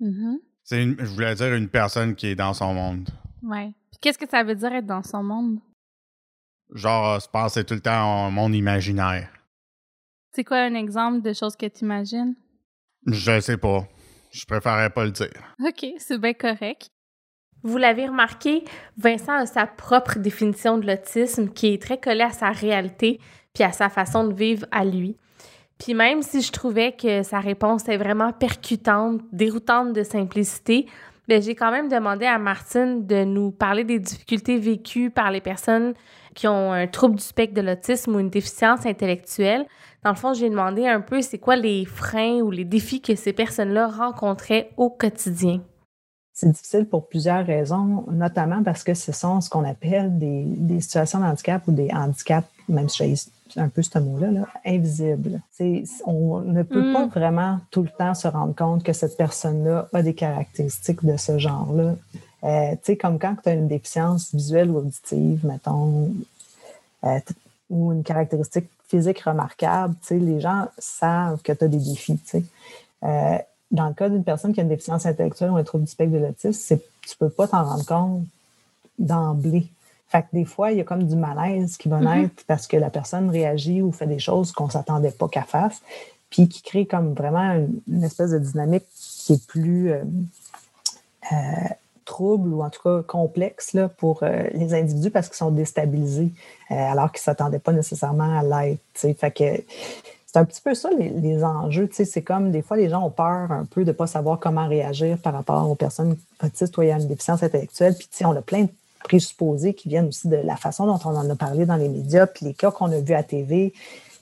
Mm-hmm. 0.00 0.36
C'est 0.62 0.82
une, 0.82 0.96
je 0.98 1.04
voulais 1.04 1.34
dire 1.34 1.54
une 1.54 1.68
personne 1.68 2.14
qui 2.14 2.28
est 2.28 2.34
dans 2.34 2.54
son 2.54 2.72
monde. 2.74 3.08
Ouais. 3.42 3.72
Puis 3.90 3.98
qu'est-ce 4.00 4.18
que 4.18 4.28
ça 4.28 4.42
veut 4.42 4.54
dire 4.54 4.72
être 4.72 4.86
dans 4.86 5.02
son 5.02 5.22
monde? 5.22 5.60
Genre, 6.72 7.20
se 7.20 7.28
passer 7.28 7.64
tout 7.64 7.74
le 7.74 7.80
temps 7.80 8.26
en 8.26 8.30
monde 8.30 8.54
imaginaire. 8.54 9.28
C'est 10.32 10.44
quoi 10.44 10.58
un 10.58 10.74
exemple 10.74 11.20
de 11.20 11.32
choses 11.32 11.54
que 11.54 11.66
tu 11.66 11.84
imagines? 11.84 12.34
Je 13.06 13.40
sais 13.40 13.58
pas. 13.58 13.86
Je 14.32 14.44
préférerais 14.46 14.90
pas 14.90 15.04
le 15.04 15.12
dire. 15.12 15.54
OK, 15.60 15.86
c'est 15.98 16.18
bien 16.18 16.32
correct. 16.32 16.88
Vous 17.62 17.78
l'avez 17.78 18.06
remarqué, 18.06 18.64
Vincent 18.96 19.32
a 19.32 19.46
sa 19.46 19.66
propre 19.66 20.18
définition 20.18 20.76
de 20.76 20.86
l'autisme 20.86 21.50
qui 21.50 21.68
est 21.68 21.80
très 21.80 21.98
collée 21.98 22.22
à 22.22 22.30
sa 22.30 22.50
réalité 22.50 23.20
puis 23.54 23.64
à 23.64 23.72
sa 23.72 23.88
façon 23.88 24.26
de 24.26 24.34
vivre 24.34 24.66
à 24.70 24.84
lui. 24.84 25.16
Puis 25.78 25.94
même 25.94 26.22
si 26.22 26.42
je 26.42 26.52
trouvais 26.52 26.92
que 26.92 27.22
sa 27.22 27.40
réponse 27.40 27.88
est 27.88 27.96
vraiment 27.96 28.32
percutante, 28.32 29.20
déroutante 29.32 29.92
de 29.92 30.02
simplicité, 30.02 30.86
ben 31.26 31.40
j'ai 31.40 31.54
quand 31.54 31.70
même 31.70 31.88
demandé 31.88 32.26
à 32.26 32.38
Martine 32.38 33.06
de 33.06 33.24
nous 33.24 33.50
parler 33.50 33.84
des 33.84 33.98
difficultés 33.98 34.58
vécues 34.58 35.10
par 35.10 35.30
les 35.30 35.40
personnes 35.40 35.94
qui 36.34 36.48
ont 36.48 36.72
un 36.72 36.86
trouble 36.86 37.16
du 37.16 37.22
spectre 37.22 37.54
de 37.54 37.60
l'autisme 37.60 38.16
ou 38.16 38.20
une 38.20 38.28
déficience 38.28 38.84
intellectuelle. 38.86 39.66
Dans 40.02 40.10
le 40.10 40.16
fond, 40.16 40.34
j'ai 40.34 40.50
demandé 40.50 40.86
un 40.86 41.00
peu 41.00 41.22
c'est 41.22 41.38
quoi 41.38 41.56
les 41.56 41.86
freins 41.86 42.40
ou 42.40 42.50
les 42.50 42.64
défis 42.64 43.00
que 43.00 43.14
ces 43.14 43.32
personnes-là 43.32 43.88
rencontraient 43.88 44.70
au 44.76 44.90
quotidien. 44.90 45.62
C'est 46.32 46.50
difficile 46.50 46.86
pour 46.86 47.08
plusieurs 47.08 47.46
raisons, 47.46 48.04
notamment 48.10 48.62
parce 48.64 48.82
que 48.82 48.92
ce 48.92 49.12
sont 49.12 49.40
ce 49.40 49.48
qu'on 49.48 49.64
appelle 49.64 50.18
des, 50.18 50.44
des, 50.44 50.80
situations 50.80 51.20
de 51.20 51.24
handicap 51.24 51.62
ou 51.68 51.72
des 51.72 51.88
handicaps, 51.92 52.48
même 52.68 52.88
si 52.88 53.16
j'ai 53.48 53.60
un 53.60 53.68
peu 53.68 53.82
ce 53.82 53.98
mot-là, 53.98 54.30
là, 54.30 54.46
invisibles. 54.64 55.40
On 56.06 56.40
ne 56.40 56.62
peut 56.62 56.92
pas 56.92 57.06
mm. 57.06 57.10
vraiment 57.10 57.60
tout 57.70 57.82
le 57.82 57.90
temps 57.90 58.14
se 58.14 58.28
rendre 58.28 58.54
compte 58.54 58.82
que 58.82 58.92
cette 58.92 59.16
personne-là 59.16 59.88
a 59.92 60.02
des 60.02 60.14
caractéristiques 60.14 61.04
de 61.04 61.16
ce 61.16 61.38
genre-là. 61.38 61.96
Euh, 62.44 62.72
tu 62.72 62.78
sais, 62.82 62.96
comme 62.96 63.18
quand 63.18 63.36
tu 63.42 63.48
as 63.48 63.54
une 63.54 63.68
déficience 63.68 64.34
visuelle 64.34 64.70
ou 64.70 64.78
auditive, 64.78 65.46
mettons, 65.46 66.10
euh, 67.04 67.20
ou 67.70 67.92
une 67.92 68.02
caractéristique 68.02 68.68
physique 68.88 69.20
remarquable, 69.20 69.94
tu 70.02 70.08
sais, 70.08 70.18
les 70.18 70.40
gens 70.40 70.66
savent 70.78 71.40
que 71.42 71.52
tu 71.52 71.64
as 71.64 71.68
des 71.68 71.78
défis, 71.78 72.18
tu 72.18 72.26
sais. 72.26 72.44
Euh, 73.02 73.38
dans 73.70 73.88
le 73.88 73.94
cas 73.94 74.08
d'une 74.08 74.24
personne 74.24 74.52
qui 74.52 74.60
a 74.60 74.62
une 74.62 74.68
déficience 74.68 75.06
intellectuelle 75.06 75.50
ou 75.50 75.56
un 75.56 75.64
trouble 75.64 75.84
du 75.84 75.90
spectre 75.90 76.12
de 76.12 76.18
l'autisme, 76.18 76.78
tu 77.02 77.16
peux 77.16 77.28
pas 77.28 77.48
t'en 77.48 77.64
rendre 77.64 77.84
compte 77.84 78.26
d'emblée. 78.98 79.66
Fait 80.08 80.22
que 80.22 80.26
des 80.32 80.44
fois, 80.44 80.70
il 80.70 80.78
y 80.78 80.80
a 80.80 80.84
comme 80.84 81.04
du 81.04 81.16
malaise 81.16 81.76
qui 81.76 81.88
va 81.88 81.98
mm-hmm. 81.98 82.20
naître 82.20 82.44
parce 82.46 82.66
que 82.66 82.76
la 82.76 82.90
personne 82.90 83.30
réagit 83.30 83.82
ou 83.82 83.90
fait 83.90 84.06
des 84.06 84.18
choses 84.18 84.52
qu'on 84.52 84.66
ne 84.66 84.70
s'attendait 84.70 85.10
pas 85.10 85.28
qu'elle 85.28 85.44
fasse, 85.44 85.80
puis 86.34 86.48
qui 86.48 86.62
crée 86.62 86.86
comme 86.86 87.14
vraiment 87.14 87.64
une, 87.88 88.02
espèce 88.02 88.32
de 88.32 88.38
dynamique 88.38 88.84
qui 88.96 89.34
est 89.34 89.46
plus 89.46 89.92
euh, 89.92 90.02
euh, 91.32 91.36
trouble 92.04 92.52
ou 92.52 92.62
en 92.62 92.70
tout 92.70 92.82
cas 92.82 93.02
complexe 93.02 93.72
là, 93.72 93.88
pour 93.88 94.22
euh, 94.22 94.48
les 94.52 94.74
individus 94.74 95.10
parce 95.10 95.28
qu'ils 95.28 95.36
sont 95.36 95.52
déstabilisés 95.52 96.30
alors 96.70 97.12
qu'ils 97.12 97.20
ne 97.20 97.24
s'attendaient 97.24 97.60
pas 97.60 97.72
nécessairement 97.72 98.38
à 98.38 98.42
l'être. 98.42 98.80
Fait 98.94 99.30
que 99.30 99.62
c'est 100.26 100.38
un 100.40 100.44
petit 100.44 100.60
peu 100.60 100.74
ça 100.74 100.90
les, 100.90 101.44
enjeux. 101.44 101.88
c'est 101.92 102.22
comme 102.22 102.50
des 102.50 102.62
fois 102.62 102.76
les 102.76 102.88
gens 102.88 103.06
ont 103.06 103.10
peur 103.10 103.52
un 103.52 103.64
peu 103.64 103.84
de 103.84 103.90
ne 103.90 103.92
pas 103.92 104.08
savoir 104.08 104.40
comment 104.40 104.66
réagir 104.66 105.18
par 105.18 105.34
rapport 105.34 105.70
aux 105.70 105.76
personnes 105.76 106.16
autistes 106.42 106.76
ou 106.76 106.82
ayant 106.82 106.98
une 106.98 107.06
déficience 107.06 107.44
intellectuelle. 107.44 107.94
Puis 107.96 108.08
on 108.26 108.34
a 108.34 108.42
plein 108.42 108.62
de 108.62 108.70
présupposés 109.04 109.74
qui 109.74 109.88
viennent 109.88 110.08
aussi 110.08 110.26
de 110.26 110.36
la 110.36 110.56
façon 110.56 110.86
dont 110.86 110.98
on 111.04 111.16
en 111.16 111.30
a 111.30 111.36
parlé 111.36 111.66
dans 111.66 111.76
les 111.76 111.88
médias, 111.88 112.26
puis 112.26 112.46
les 112.46 112.54
cas 112.54 112.72
qu'on 112.72 112.90
a 112.90 113.00
vus 113.00 113.14
à 113.14 113.22
TV. 113.22 113.72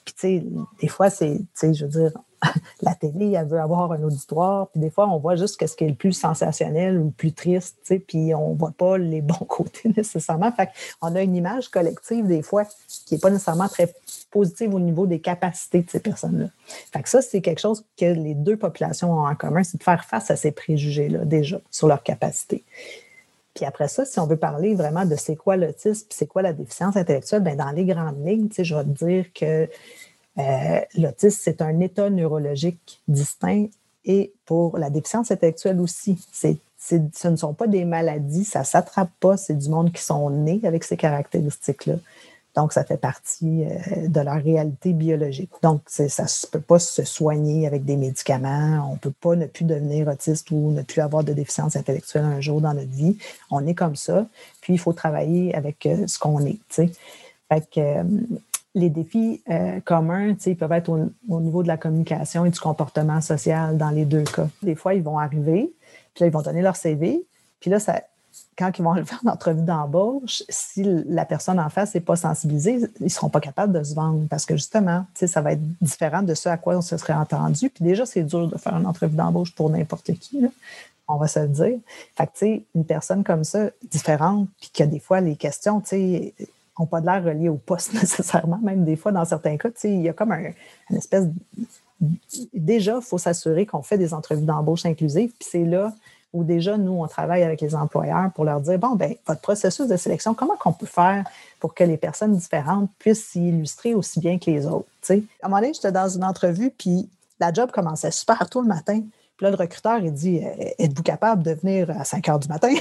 Puis 0.05 0.13
tu 0.13 0.19
sais, 0.19 0.43
des 0.81 0.87
fois, 0.87 1.09
c'est, 1.09 1.37
tu 1.37 1.47
sais, 1.53 1.73
je 1.73 1.85
veux 1.85 1.91
dire, 1.91 2.11
la 2.81 2.93
télé, 2.93 3.31
elle 3.31 3.47
veut 3.47 3.59
avoir 3.59 3.93
un 3.93 4.03
auditoire, 4.03 4.67
puis 4.69 4.81
des 4.81 4.89
fois, 4.89 5.07
on 5.07 5.17
voit 5.17 5.37
juste 5.37 5.65
ce 5.65 5.75
qui 5.75 5.85
est 5.85 5.89
le 5.89 5.95
plus 5.95 6.11
sensationnel 6.11 6.99
ou 6.99 7.05
le 7.05 7.11
plus 7.11 7.31
triste, 7.31 7.77
tu 7.81 7.87
sais, 7.87 7.99
puis 7.99 8.35
on 8.35 8.53
voit 8.53 8.73
pas 8.77 8.97
les 8.97 9.21
bons 9.21 9.45
côtés 9.47 9.93
nécessairement. 9.95 10.51
Fait 10.51 10.69
qu'on 10.99 11.15
a 11.15 11.21
une 11.21 11.35
image 11.35 11.69
collective, 11.69 12.27
des 12.27 12.41
fois, 12.41 12.65
qui 13.05 13.13
n'est 13.13 13.19
pas 13.19 13.29
nécessairement 13.29 13.69
très 13.69 13.93
positive 14.31 14.73
au 14.73 14.79
niveau 14.79 15.07
des 15.07 15.19
capacités 15.19 15.81
de 15.81 15.89
ces 15.89 15.99
personnes-là. 15.99 16.47
Fait 16.91 17.01
que 17.01 17.09
ça, 17.09 17.21
c'est 17.21 17.41
quelque 17.41 17.61
chose 17.61 17.85
que 17.97 18.05
les 18.05 18.33
deux 18.33 18.57
populations 18.57 19.13
ont 19.13 19.27
en 19.27 19.35
commun, 19.35 19.63
c'est 19.63 19.77
de 19.77 19.83
faire 19.83 20.03
face 20.03 20.29
à 20.29 20.35
ces 20.35 20.51
préjugés-là, 20.51 21.19
déjà, 21.25 21.61
sur 21.71 21.87
leurs 21.87 22.03
capacités. 22.03 22.63
Puis 23.53 23.65
après 23.65 23.87
ça, 23.87 24.05
si 24.05 24.19
on 24.19 24.25
veut 24.25 24.37
parler 24.37 24.73
vraiment 24.73 25.05
de 25.05 25.15
c'est 25.15 25.35
quoi 25.35 25.57
l'autisme, 25.57 26.07
c'est 26.09 26.25
quoi 26.27 26.41
la 26.41 26.53
déficience 26.53 26.95
intellectuelle, 26.95 27.43
bien, 27.43 27.55
dans 27.55 27.71
les 27.71 27.85
grandes 27.85 28.25
lignes, 28.25 28.49
tu 28.49 28.63
je 28.63 28.75
vais 28.75 28.83
te 28.83 29.05
dire 29.05 29.25
que 29.33 29.69
euh, 30.39 30.79
l'autisme, 30.97 31.39
c'est 31.43 31.61
un 31.61 31.79
état 31.79 32.09
neurologique 32.09 33.01
distinct 33.07 33.67
et 34.05 34.33
pour 34.45 34.77
la 34.77 34.89
déficience 34.89 35.31
intellectuelle 35.31 35.79
aussi. 35.79 36.17
Ce 36.77 37.27
ne 37.27 37.35
sont 37.35 37.53
pas 37.53 37.67
des 37.67 37.85
maladies, 37.85 38.43
ça 38.43 38.59
ne 38.59 38.65
s'attrape 38.65 39.11
pas, 39.19 39.37
c'est 39.37 39.57
du 39.57 39.69
monde 39.69 39.93
qui 39.93 40.01
sont 40.01 40.29
nés 40.29 40.59
avec 40.63 40.83
ces 40.83 40.97
caractéristiques-là. 40.97 41.95
Donc, 42.55 42.71
ça 42.71 42.83
fait 42.83 42.97
partie 42.97 43.63
euh, 43.63 44.07
de 44.07 44.19
leur 44.19 44.35
réalité 44.35 44.93
biologique. 44.93 45.49
Donc, 45.61 45.81
ça 45.87 46.03
ne 46.03 46.51
peut 46.51 46.61
pas 46.61 46.79
se 46.79 47.03
soigner 47.03 47.65
avec 47.65 47.83
des 47.83 47.95
médicaments. 47.95 48.87
On 48.89 48.93
ne 48.93 48.99
peut 48.99 49.11
pas 49.11 49.35
ne 49.35 49.47
plus 49.47 49.65
devenir 49.65 50.07
autiste 50.07 50.51
ou 50.51 50.71
ne 50.71 50.83
plus 50.83 51.01
avoir 51.01 51.23
de 51.23 51.33
déficience 51.33 51.75
intellectuelle 51.75 52.25
un 52.25 52.41
jour 52.41 52.61
dans 52.61 52.73
notre 52.73 52.91
vie. 52.91 53.17
On 53.49 53.65
est 53.65 53.73
comme 53.73 53.95
ça. 53.95 54.27
Puis, 54.61 54.73
il 54.73 54.79
faut 54.79 54.93
travailler 54.93 55.55
avec 55.55 55.85
euh, 55.85 56.05
ce 56.07 56.19
qu'on 56.19 56.45
est. 56.45 56.59
Fait 56.69 57.69
que, 57.71 58.03
les 58.75 58.89
défis 58.89 59.41
euh, 59.49 59.79
communs, 59.81 60.35
ils 60.45 60.57
peuvent 60.57 60.71
être 60.71 60.89
au, 60.89 61.39
niveau 61.39 61.63
de 61.63 61.67
la 61.67 61.77
communication 61.77 62.45
et 62.45 62.49
du 62.49 62.59
comportement 62.59 63.21
social 63.21 63.77
dans 63.77 63.91
les 63.91 64.05
deux 64.05 64.23
cas. 64.23 64.47
Des 64.61 64.75
fois, 64.75 64.93
ils 64.95 65.03
vont 65.03 65.19
arriver, 65.19 65.71
puis 66.13 66.21
là, 66.21 66.27
ils 66.27 66.33
vont 66.33 66.41
donner 66.41 66.61
leur 66.61 66.75
CV, 66.75 67.23
puis 67.59 67.69
là, 67.69 67.79
ça, 67.79 68.01
quand 68.57 68.71
ils 68.77 68.83
vont 68.83 68.93
le 68.93 69.03
faire 69.03 69.19
l'entrevue 69.23 69.61
d'embauche, 69.61 70.43
si 70.49 70.83
la 70.83 71.25
personne 71.25 71.59
en 71.59 71.69
face 71.69 71.93
n'est 71.93 72.01
pas 72.01 72.15
sensibilisée, 72.15 72.79
ils 72.99 73.03
ne 73.03 73.09
seront 73.09 73.29
pas 73.29 73.39
capables 73.39 73.73
de 73.73 73.83
se 73.83 73.95
vendre 73.95 74.25
parce 74.29 74.45
que 74.45 74.55
justement, 74.55 75.05
ça 75.13 75.41
va 75.41 75.53
être 75.53 75.61
différent 75.81 76.21
de 76.21 76.33
ce 76.33 76.49
à 76.49 76.57
quoi 76.57 76.77
on 76.77 76.81
se 76.81 76.97
serait 76.97 77.13
entendu. 77.13 77.69
Puis 77.69 77.83
déjà, 77.83 78.05
c'est 78.05 78.23
dur 78.23 78.47
de 78.47 78.57
faire 78.57 78.75
une 78.75 78.85
entrevue 78.85 79.15
d'embauche 79.15 79.53
pour 79.53 79.69
n'importe 79.69 80.13
qui. 80.13 80.45
on 81.07 81.17
va 81.17 81.27
se 81.27 81.39
le 81.39 81.47
dire. 81.47 81.79
Fait 82.15 82.27
que, 82.27 82.31
tu 82.31 82.39
sais, 82.39 82.63
une 82.75 82.85
personne 82.85 83.23
comme 83.23 83.43
ça, 83.43 83.69
différente, 83.91 84.47
puis 84.59 84.71
que 84.73 84.83
des 84.83 84.99
fois, 84.99 85.21
les 85.21 85.35
questions, 85.35 85.81
tu 85.81 85.87
sais, 85.89 86.33
n'ont 86.79 86.85
pas 86.85 87.01
de 87.01 87.05
l'air 87.05 87.23
reliées 87.23 87.49
au 87.49 87.57
poste 87.57 87.93
nécessairement, 88.01 88.59
même 88.59 88.85
des 88.85 88.95
fois, 88.95 89.11
dans 89.11 89.25
certains 89.25 89.57
cas, 89.57 89.69
il 89.83 90.01
y 90.01 90.09
a 90.09 90.13
comme 90.13 90.31
un, 90.31 90.51
une 90.89 90.97
espèce. 90.97 91.25
Déjà, 92.53 92.97
il 92.97 93.01
faut 93.01 93.17
s'assurer 93.17 93.65
qu'on 93.65 93.81
fait 93.81 93.97
des 93.97 94.13
entrevues 94.13 94.45
d'embauche 94.45 94.85
inclusives, 94.85 95.31
puis 95.39 95.47
c'est 95.49 95.63
là 95.63 95.93
où 96.33 96.43
déjà, 96.43 96.77
nous, 96.77 96.93
on 96.93 97.07
travaille 97.07 97.43
avec 97.43 97.61
les 97.61 97.75
employeurs 97.75 98.31
pour 98.33 98.43
leur 98.43 98.59
dire, 98.59 98.79
bon, 98.79 98.95
ben 98.95 99.15
votre 99.27 99.41
processus 99.41 99.87
de 99.87 99.95
sélection, 99.95 100.33
comment 100.33 100.55
qu'on 100.57 100.73
peut 100.73 100.87
faire 100.87 101.23
pour 101.59 101.73
que 101.73 101.83
les 101.83 101.97
personnes 101.97 102.35
différentes 102.35 102.89
puissent 102.99 103.25
s'y 103.27 103.49
illustrer 103.49 103.93
aussi 103.93 104.19
bien 104.19 104.39
que 104.39 104.49
les 104.49 104.65
autres? 104.65 104.87
À 105.09 105.13
un 105.13 105.19
moment 105.43 105.61
donné, 105.61 105.73
j'étais 105.73 105.91
dans 105.91 106.09
une 106.09 106.23
entrevue, 106.23 106.71
puis 106.71 107.07
la 107.39 107.53
job 107.53 107.71
commençait 107.71 108.11
super 108.11 108.49
tôt 108.49 108.61
le 108.61 108.67
matin. 108.67 109.01
Puis 109.37 109.43
là, 109.45 109.51
le 109.51 109.55
recruteur, 109.55 109.99
il 109.99 110.13
dit, 110.13 110.41
êtes-vous 110.79 111.03
capable 111.03 111.43
de 111.43 111.51
venir 111.53 111.89
à 111.91 112.03
5 112.03 112.29
heures 112.29 112.39
du 112.39 112.47
matin? 112.47 112.73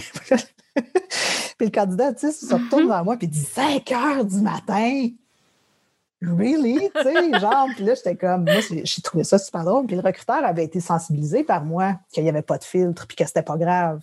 Puis 1.59 1.67
le 1.67 1.71
candidat, 1.71 2.13
tu 2.13 2.31
sais, 2.31 2.33
se 2.33 2.53
retourne 2.53 2.89
vers 2.89 3.05
moi, 3.05 3.17
puis 3.17 3.27
il 3.27 3.31
dit 3.31 3.45
5 3.45 3.93
heures 3.93 4.25
du 4.25 4.41
matin? 4.41 5.09
Really? 6.23 6.91
Tu 6.95 7.03
sais, 7.03 7.41
genre, 7.41 7.67
puis 7.75 7.85
là, 7.85 7.95
j'étais 7.95 8.15
comme, 8.15 8.45
moi, 8.45 8.61
j'ai 8.71 9.03
trouvé 9.03 9.25
ça 9.25 9.39
super 9.39 9.65
drôle. 9.65 9.87
Puis 9.87 9.97
le 9.97 10.03
recruteur 10.03 10.45
avait 10.45 10.65
été 10.65 10.81
sensibilisé 10.81 11.43
par 11.43 11.65
moi 11.65 11.97
qu'il 12.13 12.23
n'y 12.23 12.29
avait 12.29 12.43
pas 12.43 12.59
de 12.59 12.65
filtre, 12.65 13.07
puis 13.07 13.17
que 13.17 13.27
c'était 13.27 13.43
pas 13.43 13.57
grave. 13.57 14.01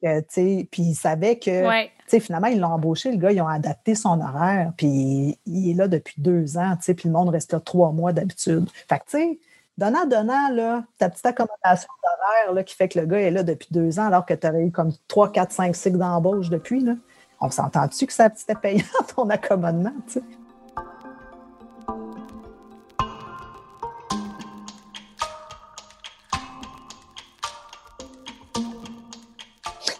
Puis, 0.00 0.68
il 0.78 0.94
savait 0.94 1.38
que, 1.38 1.82
tu 1.84 1.90
sais, 2.06 2.20
finalement, 2.20 2.48
ils 2.48 2.60
l'ont 2.60 2.68
embauché, 2.68 3.10
le 3.10 3.16
gars, 3.16 3.32
ils 3.32 3.40
ont 3.40 3.48
adapté 3.48 3.94
son 3.94 4.20
horaire, 4.20 4.72
puis 4.76 5.38
il 5.46 5.70
est 5.70 5.74
là 5.74 5.88
depuis 5.88 6.14
deux 6.18 6.56
ans, 6.56 6.76
tu 6.76 6.84
sais, 6.84 6.94
puis 6.94 7.08
le 7.08 7.14
monde 7.14 7.30
reste 7.30 7.52
là 7.52 7.60
trois 7.60 7.92
mois 7.92 8.12
d'habitude. 8.12 8.68
Fait 8.88 8.98
que, 8.98 9.04
tu 9.04 9.18
sais, 9.18 9.38
donnant, 9.76 10.06
donnant, 10.06 10.48
là, 10.50 10.84
ta 10.98 11.10
petite 11.10 11.26
accommodation 11.26 11.88
d'horaire 12.02 12.64
qui 12.64 12.74
fait 12.74 12.88
que 12.88 13.00
le 13.00 13.06
gars 13.06 13.20
est 13.20 13.30
là 13.30 13.42
depuis 13.42 13.68
deux 13.70 13.98
ans 13.98 14.06
alors 14.06 14.24
que 14.24 14.34
tu 14.34 14.46
avais 14.46 14.64
eu 14.66 14.70
comme 14.70 14.92
trois, 15.08 15.30
quatre, 15.30 15.52
cinq 15.52 15.74
cycles 15.76 15.98
d'embauche 15.98 16.48
depuis, 16.48 16.80
là, 16.80 16.94
on 17.40 17.50
s'entend-tu 17.50 18.06
que 18.06 18.12
ça 18.12 18.30
c'était 18.34 18.54
payant 18.54 18.84
ton 19.16 19.28
accommodement, 19.28 19.92
tu 20.06 20.14
sais? 20.14 20.22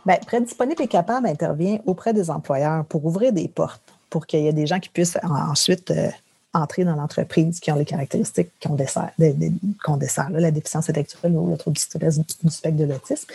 Bien, 0.04 0.16
Prêt 0.26 0.40
disponible 0.40 0.82
et 0.82 0.88
capable 0.88 1.26
intervient 1.26 1.78
auprès 1.86 2.12
des 2.12 2.30
employeurs 2.30 2.84
pour 2.86 3.04
ouvrir 3.04 3.32
des 3.32 3.48
portes, 3.48 3.82
pour 4.10 4.26
qu'il 4.26 4.40
y 4.40 4.48
ait 4.48 4.52
des 4.52 4.66
gens 4.66 4.80
qui 4.80 4.88
puissent 4.88 5.18
ensuite 5.22 5.90
euh, 5.90 6.10
entrer 6.52 6.84
dans 6.84 6.96
l'entreprise 6.96 7.60
qui 7.60 7.70
ont 7.70 7.76
les 7.76 7.84
caractéristiques 7.84 8.50
qu'on 8.62 8.74
dessert, 8.74 9.10
dessert 9.18 10.30
la 10.30 10.50
déficience 10.50 10.90
intellectuelle 10.90 11.36
ou 11.36 11.50
le 11.50 11.56
trouble 11.56 11.76
du 11.76 12.50
spectre 12.50 12.76
de 12.76 12.84
l'autisme. 12.84 13.28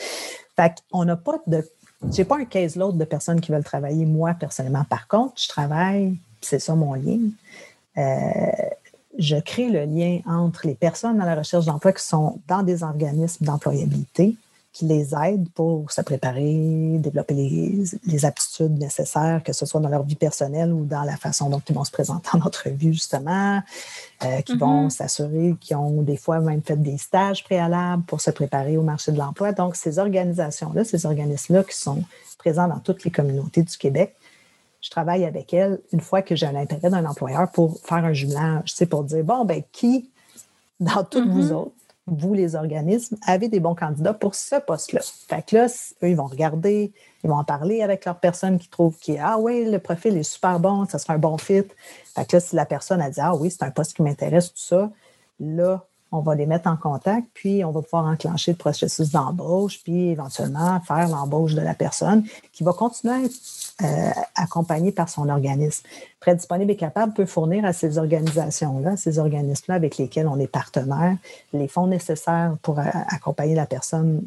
Fait 0.55 0.73
qu'on 0.91 1.05
n'a 1.05 1.15
pas 1.15 1.39
de. 1.47 1.67
J'ai 2.11 2.25
pas 2.25 2.37
un 2.37 2.45
case 2.45 2.75
load 2.75 2.97
de 2.97 3.05
personnes 3.05 3.41
qui 3.41 3.51
veulent 3.51 3.63
travailler, 3.63 4.05
moi, 4.05 4.35
personnellement. 4.35 4.83
Par 4.83 5.07
contre, 5.07 5.33
je 5.41 5.47
travaille, 5.47 6.15
c'est 6.41 6.59
ça 6.59 6.75
mon 6.75 6.93
lien. 6.93 7.19
Euh, 7.97 8.51
je 9.17 9.37
crée 9.37 9.69
le 9.69 9.85
lien 9.85 10.19
entre 10.27 10.67
les 10.67 10.75
personnes 10.75 11.19
à 11.19 11.25
la 11.25 11.35
recherche 11.35 11.65
d'emploi 11.65 11.93
qui 11.93 12.03
sont 12.03 12.39
dans 12.47 12.61
des 12.61 12.83
organismes 12.83 13.45
d'employabilité, 13.45 14.35
qui 14.77 14.85
les 14.85 15.15
aident 15.15 15.49
pour 15.55 15.91
se 15.91 16.01
préparer, 16.01 16.97
développer 16.99 17.33
les, 17.33 17.83
les, 18.05 18.25
aptitudes 18.25 18.77
nécessaires, 18.77 19.41
que 19.43 19.51
ce 19.51 19.65
soit 19.65 19.81
dans 19.81 19.89
leur 19.89 20.03
vie 20.03 20.13
personnelle 20.13 20.71
ou 20.71 20.85
dans 20.85 21.01
la 21.01 21.17
façon 21.17 21.49
dont 21.49 21.59
ils 21.67 21.73
vont 21.73 21.83
se 21.83 21.89
présenter 21.89 22.29
en 22.33 22.41
entrevue, 22.41 22.93
justement, 22.93 23.63
euh, 24.23 24.41
qui 24.41 24.55
vont 24.55 24.83
Mhm. 24.83 24.89
s'assurer 24.91 25.55
qu'ils 25.59 25.77
ont 25.77 26.03
des 26.03 26.15
fois 26.15 26.39
même 26.41 26.61
fait 26.61 26.75
des 26.79 26.99
stages 26.99 27.43
préalables 27.43 28.03
pour 28.03 28.21
se 28.21 28.29
préparer 28.29 28.77
au 28.77 28.83
marché 28.83 29.11
de 29.11 29.17
l'emploi. 29.17 29.51
Donc, 29.51 29.75
ces 29.75 29.97
organisations-là, 29.97 30.83
ces 30.83 31.07
organismes-là 31.07 31.63
qui 31.63 31.75
sont 31.75 32.03
présents 32.37 32.67
dans 32.67 32.79
toutes 32.79 33.03
les 33.03 33.09
communautés 33.09 33.63
du 33.63 33.77
Québec, 33.77 34.15
je 34.81 34.91
travaille 34.91 35.25
avec 35.25 35.55
elles 35.55 35.79
une 35.91 36.01
fois 36.01 36.21
que 36.21 36.35
j'ai 36.35 36.45
un 36.45 36.55
intérêt 36.55 36.91
d'un 36.91 37.05
employeur 37.05 37.49
pour 37.51 37.79
faire 37.79 38.05
un 38.05 38.13
jumelage, 38.13 38.71
sais, 38.71 38.85
pour 38.85 39.03
dire, 39.05 39.23
bon, 39.23 39.43
ben 39.43 39.63
qui, 39.71 40.11
dans 40.79 41.03
toutes 41.03 41.25
Mhm. 41.25 41.31
vous 41.33 41.51
autres, 41.51 41.71
vous, 42.07 42.33
les 42.33 42.55
organismes, 42.55 43.17
avez 43.25 43.49
des 43.49 43.59
bons 43.59 43.75
candidats 43.75 44.13
pour 44.13 44.33
ce 44.33 44.55
poste-là. 44.55 45.01
Fait 45.27 45.45
que 45.45 45.55
là, 45.55 45.65
eux, 46.03 46.09
ils 46.09 46.15
vont 46.15 46.25
regarder, 46.25 46.93
ils 47.23 47.29
vont 47.29 47.35
en 47.35 47.43
parler 47.43 47.81
avec 47.81 48.05
leur 48.05 48.19
personne 48.19 48.57
qui 48.57 48.69
trouve 48.69 48.97
qui 48.97 49.17
Ah 49.17 49.37
oui, 49.37 49.69
le 49.69 49.79
profil 49.79 50.15
est 50.15 50.23
super 50.23 50.59
bon, 50.59 50.85
ça 50.85 50.99
sera 50.99 51.13
un 51.13 51.17
bon 51.17 51.37
fit. 51.37 51.63
Fait 52.15 52.25
que 52.25 52.37
là, 52.37 52.39
si 52.39 52.55
la 52.55 52.65
personne 52.65 53.01
a 53.01 53.09
dit 53.09 53.19
Ah 53.19 53.35
oui, 53.35 53.51
c'est 53.51 53.63
un 53.63 53.71
poste 53.71 53.93
qui 53.93 54.03
m'intéresse, 54.03 54.53
tout 54.53 54.59
ça, 54.59 54.89
là, 55.39 55.85
on 56.11 56.19
va 56.21 56.35
les 56.35 56.45
mettre 56.45 56.69
en 56.69 56.77
contact, 56.77 57.27
puis 57.33 57.63
on 57.65 57.71
va 57.71 57.81
pouvoir 57.81 58.05
enclencher 58.05 58.51
le 58.51 58.57
processus 58.57 59.11
d'embauche, 59.11 59.81
puis 59.83 60.09
éventuellement 60.09 60.79
faire 60.81 61.09
l'embauche 61.09 61.53
de 61.53 61.61
la 61.61 61.73
personne 61.73 62.23
qui 62.53 62.63
va 62.63 62.73
continuer 62.73 63.13
à 63.13 63.23
être 63.23 63.35
euh, 63.83 64.21
accompagnée 64.35 64.91
par 64.91 65.09
son 65.09 65.29
organisme. 65.29 65.85
Prêt 66.19 66.35
disponible 66.35 66.71
et 66.71 66.75
capable 66.77 67.13
peut 67.13 67.25
fournir 67.25 67.65
à 67.65 67.73
ces 67.73 67.97
organisations-là, 67.97 68.97
ces 68.97 69.19
organismes-là 69.19 69.75
avec 69.75 69.97
lesquels 69.97 70.27
on 70.27 70.39
est 70.39 70.47
partenaire, 70.47 71.17
les 71.53 71.67
fonds 71.67 71.87
nécessaires 71.87 72.55
pour 72.61 72.79
a- 72.79 73.05
accompagner 73.09 73.55
la 73.55 73.65
personne 73.65 74.23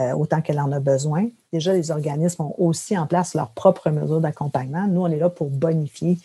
euh, 0.00 0.12
autant 0.14 0.40
qu'elle 0.40 0.60
en 0.60 0.72
a 0.72 0.80
besoin. 0.80 1.28
Déjà, 1.52 1.72
les 1.74 1.90
organismes 1.90 2.42
ont 2.44 2.54
aussi 2.58 2.96
en 2.96 3.06
place 3.06 3.34
leurs 3.34 3.50
propres 3.50 3.90
mesures 3.90 4.20
d'accompagnement. 4.20 4.86
Nous, 4.88 5.02
on 5.02 5.08
est 5.08 5.18
là 5.18 5.28
pour 5.28 5.50
bonifier 5.50 6.18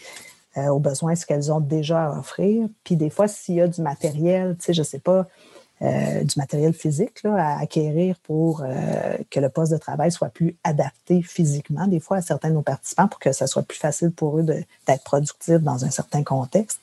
euh, 0.57 0.69
aux 0.69 0.79
besoins 0.79 1.15
ce 1.15 1.25
qu'elles 1.25 1.51
ont 1.51 1.59
déjà 1.59 2.07
à 2.07 2.19
offrir. 2.19 2.67
Puis 2.83 2.95
des 2.95 3.09
fois, 3.09 3.27
s'il 3.27 3.55
y 3.55 3.61
a 3.61 3.67
du 3.67 3.81
matériel, 3.81 4.55
tu 4.57 4.65
sais, 4.65 4.73
je 4.73 4.81
ne 4.81 4.85
sais 4.85 4.99
pas, 4.99 5.27
euh, 5.83 6.23
du 6.23 6.33
matériel 6.37 6.73
physique 6.73 7.23
à 7.25 7.59
acquérir 7.59 8.15
pour 8.23 8.63
euh, 8.63 9.17
que 9.29 9.39
le 9.39 9.49
poste 9.49 9.71
de 9.71 9.77
travail 9.77 10.11
soit 10.11 10.29
plus 10.29 10.55
adapté 10.63 11.21
physiquement, 11.21 11.85
des 11.85 11.99
fois, 11.99 12.17
à 12.17 12.21
certains 12.21 12.49
de 12.49 12.55
nos 12.55 12.63
participants, 12.63 13.07
pour 13.07 13.19
que 13.19 13.31
ça 13.31 13.45
soit 13.45 13.61
plus 13.61 13.77
facile 13.77 14.11
pour 14.11 14.39
eux 14.39 14.43
d'être 14.43 15.03
productifs 15.03 15.61
dans 15.61 15.85
un 15.85 15.91
certain 15.91 16.23
contexte. 16.23 16.79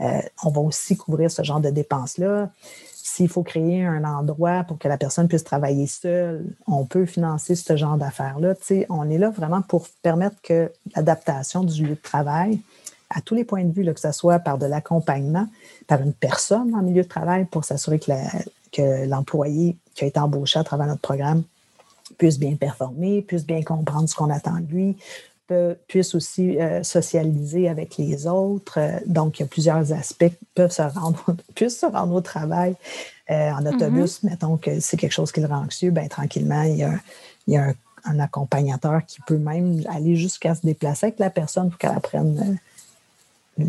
On 0.00 0.50
va 0.50 0.60
aussi 0.62 0.96
couvrir 0.96 1.30
ce 1.30 1.42
genre 1.42 1.60
de 1.60 1.68
dépenses-là. 1.68 2.48
S'il 2.94 3.28
faut 3.28 3.42
créer 3.42 3.84
un 3.84 4.04
endroit 4.04 4.64
pour 4.64 4.78
que 4.78 4.88
la 4.88 4.96
personne 4.96 5.28
puisse 5.28 5.44
travailler 5.44 5.86
seule, 5.86 6.46
on 6.66 6.84
peut 6.84 7.04
financer 7.04 7.54
ce 7.54 7.76
genre 7.76 7.96
d'affaires-là. 7.96 8.54
On 8.88 9.10
est 9.10 9.18
là 9.18 9.28
vraiment 9.30 9.60
pour 9.60 9.88
permettre 10.02 10.36
que 10.42 10.70
l'adaptation 10.94 11.64
du 11.64 11.84
lieu 11.84 11.94
de 11.96 12.00
travail, 12.00 12.60
à 13.10 13.20
tous 13.20 13.34
les 13.34 13.44
points 13.44 13.64
de 13.64 13.72
vue, 13.72 13.82
là, 13.82 13.94
que 13.94 14.00
ce 14.00 14.12
soit 14.12 14.38
par 14.38 14.58
de 14.58 14.66
l'accompagnement, 14.66 15.46
par 15.86 16.02
une 16.02 16.12
personne 16.12 16.74
en 16.74 16.82
milieu 16.82 17.02
de 17.02 17.08
travail 17.08 17.46
pour 17.46 17.64
s'assurer 17.64 17.98
que 17.98 19.06
l'employé 19.06 19.76
qui 19.94 20.04
a 20.04 20.06
été 20.06 20.20
embauché 20.20 20.58
à 20.58 20.64
travers 20.64 20.86
notre 20.86 21.00
programme 21.00 21.42
puisse 22.18 22.38
bien 22.38 22.56
performer, 22.56 23.22
puisse 23.22 23.46
bien 23.46 23.62
comprendre 23.62 24.08
ce 24.08 24.14
qu'on 24.14 24.30
attend 24.30 24.56
de 24.56 24.66
lui, 24.66 24.96
puisse 25.86 26.14
aussi 26.14 26.58
euh, 26.58 26.82
socialiser 26.82 27.68
avec 27.68 27.96
les 27.96 28.26
autres. 28.26 28.78
Euh, 28.78 28.98
donc, 29.06 29.38
il 29.38 29.42
y 29.42 29.44
a 29.44 29.48
plusieurs 29.48 29.92
aspects 29.92 30.28
qui 30.28 30.46
peuvent 30.54 30.70
se 30.70 30.82
rendre, 30.82 31.24
puissent 31.54 31.80
se 31.80 31.86
rendre 31.86 32.14
au 32.14 32.20
travail 32.20 32.74
euh, 33.30 33.50
en 33.52 33.64
autobus. 33.64 34.22
Mettons 34.22 34.56
que 34.56 34.80
c'est 34.80 34.96
quelque 34.96 35.12
chose 35.12 35.32
qui 35.32 35.40
le 35.40 35.46
rend 35.46 35.62
anxieux, 35.62 35.90
ben, 35.90 36.08
tranquillement, 36.08 36.62
il 36.62 36.76
y 36.76 36.82
a, 36.82 36.92
il 37.46 37.54
y 37.54 37.56
a 37.56 37.64
un, 37.64 37.74
un 38.04 38.20
accompagnateur 38.20 39.04
qui 39.06 39.20
peut 39.26 39.38
même 39.38 39.82
aller 39.88 40.16
jusqu'à 40.16 40.54
se 40.54 40.66
déplacer 40.66 41.06
avec 41.06 41.18
la 41.18 41.30
personne 41.30 41.70
pour 41.70 41.78
qu'elle 41.78 41.96
apprenne 41.96 42.58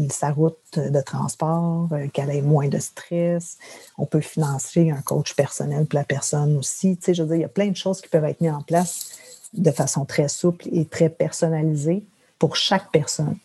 sa 0.10 0.31
route 0.31 0.58
de 0.75 1.01
transport, 1.01 1.88
euh, 1.91 2.08
qu'elle 2.08 2.29
ait 2.29 2.41
moins 2.41 2.67
de 2.67 2.79
stress. 2.79 3.58
On 3.98 4.05
peut 4.05 4.22
financer 4.22 4.91
un 4.91 5.01
coach 5.01 5.36
personnel 5.36 5.86
pour 5.86 5.98
la 5.98 6.05
personne 6.05 6.58
aussi. 6.58 6.98
Tu 6.98 7.05
sais, 7.05 7.13
je 7.13 7.24
veux 7.24 7.29
dire, 7.29 7.38
il 7.38 7.41
y 7.41 7.46
a 7.46 7.50
plein 7.50 7.69
de 7.69 7.75
choses 7.75 8.01
qui 8.01 8.10
peuvent 8.10 8.25
être 8.25 8.41
mises 8.41 8.51
en 8.51 8.62
place 8.62 9.17
de 9.53 9.72
façon 9.72 10.05
très 10.05 10.27
souple 10.27 10.67
et 10.72 10.86
très 10.86 11.10
personnalisée 11.10 12.03
pour 12.38 12.55
chaque 12.55 12.91
personne. 12.91 13.38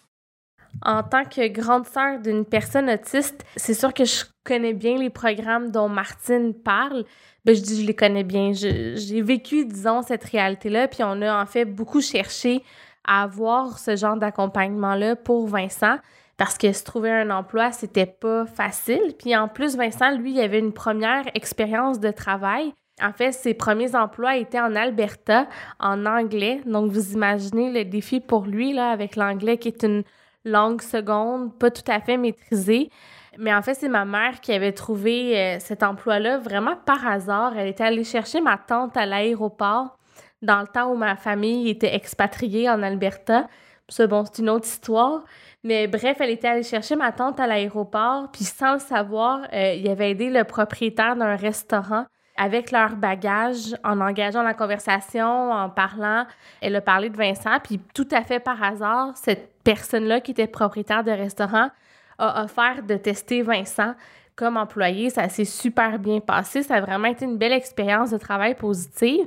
En 0.82 1.02
tant 1.02 1.24
que 1.24 1.46
grande 1.48 1.86
sœur 1.86 2.20
d'une 2.20 2.44
personne 2.44 2.90
autiste, 2.90 3.44
c'est 3.56 3.74
sûr 3.74 3.94
que 3.94 4.04
je 4.04 4.24
connais 4.42 4.74
bien 4.74 4.98
les 4.98 5.10
programmes 5.10 5.70
dont 5.70 5.88
Martine 5.88 6.52
parle. 6.52 7.04
Ben, 7.44 7.54
je 7.54 7.60
dis 7.60 7.83
je 7.83 7.87
les 7.87 7.94
connais 7.94 8.24
bien. 8.24 8.52
J'ai 8.52 9.22
vécu, 9.22 9.64
disons, 9.66 10.02
cette 10.02 10.24
réalité-là, 10.24 10.88
puis 10.88 11.02
on 11.02 11.22
a 11.22 11.42
en 11.42 11.46
fait 11.46 11.64
beaucoup 11.64 12.00
cherché 12.00 12.62
à 13.07 13.22
avoir 13.22 13.78
ce 13.78 13.96
genre 13.96 14.16
d'accompagnement-là 14.16 15.16
pour 15.16 15.46
Vincent 15.46 15.98
parce 16.37 16.59
que 16.59 16.73
se 16.73 16.85
trouver 16.85 17.11
un 17.11 17.31
emploi, 17.31 17.73
c'était 17.73 18.07
pas 18.07 18.47
facile. 18.47 19.14
Puis 19.18 19.37
en 19.37 19.49
plus, 19.49 19.77
Vincent, 19.77 20.16
lui, 20.16 20.33
il 20.33 20.40
avait 20.40 20.59
une 20.59 20.73
première 20.73 21.25
expérience 21.35 22.01
de 22.01 22.11
travail. 22.11 22.73
En 23.03 23.12
fait, 23.12 23.33
ses 23.33 23.55
premiers 23.55 23.94
emplois 23.97 24.37
étaient 24.37 24.61
en 24.61 24.75
Alberta, 24.75 25.49
en 25.81 26.07
anglais. 26.07 26.61
Donc, 26.66 26.90
vous 26.90 27.12
imaginez 27.12 27.73
le 27.73 27.85
défi 27.85 28.20
pour 28.20 28.44
lui, 28.47 28.73
là, 28.73 28.90
avec 28.90 29.16
l'anglais 29.16 29.59
qui 29.59 29.68
est 29.68 29.83
une 29.83 30.05
langue 30.44 30.83
seconde, 30.83 31.57
pas 31.59 31.70
tout 31.70 31.90
à 31.90 32.01
fait 32.01 32.16
maîtrisée. 32.16 32.90
Mais 33.38 33.55
en 33.55 33.62
fait, 33.62 33.75
c'est 33.75 33.88
ma 33.88 34.05
mère 34.05 34.40
qui 34.40 34.53
avait 34.53 34.73
trouvé 34.73 35.37
euh, 35.37 35.57
cet 35.59 35.83
emploi-là 35.83 36.38
vraiment 36.38 36.77
par 36.85 37.07
hasard. 37.07 37.57
Elle 37.57 37.68
était 37.68 37.85
allée 37.85 38.05
chercher 38.05 38.40
ma 38.40 38.59
tante 38.59 38.97
à 38.97 39.07
l'aéroport 39.07 39.99
dans 40.42 40.61
le 40.61 40.66
temps 40.66 40.90
où 40.92 40.94
ma 40.94 41.16
famille 41.16 41.68
était 41.68 41.94
expatriée 41.94 42.68
en 42.70 42.83
Alberta. 42.83 43.49
Ça, 43.88 44.07
bon, 44.07 44.25
c'est 44.25 44.40
une 44.40 44.51
autre 44.51 44.66
histoire. 44.66 45.25
Mais 45.64 45.87
bref, 45.87 46.18
elle 46.20 46.31
était 46.31 46.48
allée 46.48 46.62
chercher 46.62 46.94
ma 46.94 47.11
tante 47.11 47.40
à 47.40 47.46
l'aéroport, 47.46 48.29
puis 48.31 48.44
sans 48.44 48.74
le 48.74 48.79
savoir, 48.79 49.40
euh, 49.53 49.72
il 49.72 49.88
avait 49.88 50.11
aidé 50.11 50.29
le 50.29 50.44
propriétaire 50.44 51.16
d'un 51.16 51.37
restaurant 51.37 52.05
avec 52.37 52.70
leurs 52.70 52.96
bagages, 52.96 53.74
en 53.83 54.00
engageant 54.00 54.42
la 54.42 54.55
conversation, 54.55 55.53
en 55.53 55.70
parlant. 55.70 56.27
Elle 56.61 56.77
a 56.77 56.81
parlé 56.81 57.09
de 57.09 57.16
Vincent, 57.16 57.59
puis 57.62 57.81
tout 57.94 58.09
à 58.11 58.22
fait 58.22 58.40
par 58.40 58.62
hasard, 58.62 59.16
cette 59.16 59.53
personne-là 59.62 60.20
qui 60.20 60.33
était 60.33 60.46
propriétaire 60.46 61.03
de 61.03 61.12
restaurant 61.12 61.70
a 62.18 62.44
offert 62.44 62.83
de 62.83 62.96
tester 62.96 63.42
Vincent 63.42 63.94
comme 64.37 64.57
employé. 64.57 65.11
Ça 65.11 65.29
s'est 65.29 65.44
super 65.44 65.98
bien 65.98 66.20
passé. 66.20 66.62
Ça 66.62 66.74
a 66.74 66.81
vraiment 66.81 67.09
été 67.09 67.24
une 67.24 67.38
belle 67.38 67.53
expérience 67.53 68.11
de 68.11 68.18
travail 68.18 68.55
positive. 68.55 69.27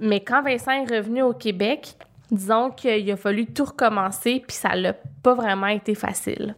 Mais 0.00 0.20
quand 0.20 0.42
Vincent 0.42 0.72
est 0.72 0.96
revenu 0.96 1.22
au 1.22 1.32
Québec, 1.32 1.94
disons 2.30 2.70
qu'il 2.70 3.10
a 3.10 3.16
fallu 3.16 3.46
tout 3.46 3.64
recommencer, 3.64 4.42
puis 4.46 4.56
ça 4.56 4.74
l'a 4.74 4.92
pas 4.94 5.34
vraiment 5.34 5.66
été 5.68 5.94
facile. 5.94 6.56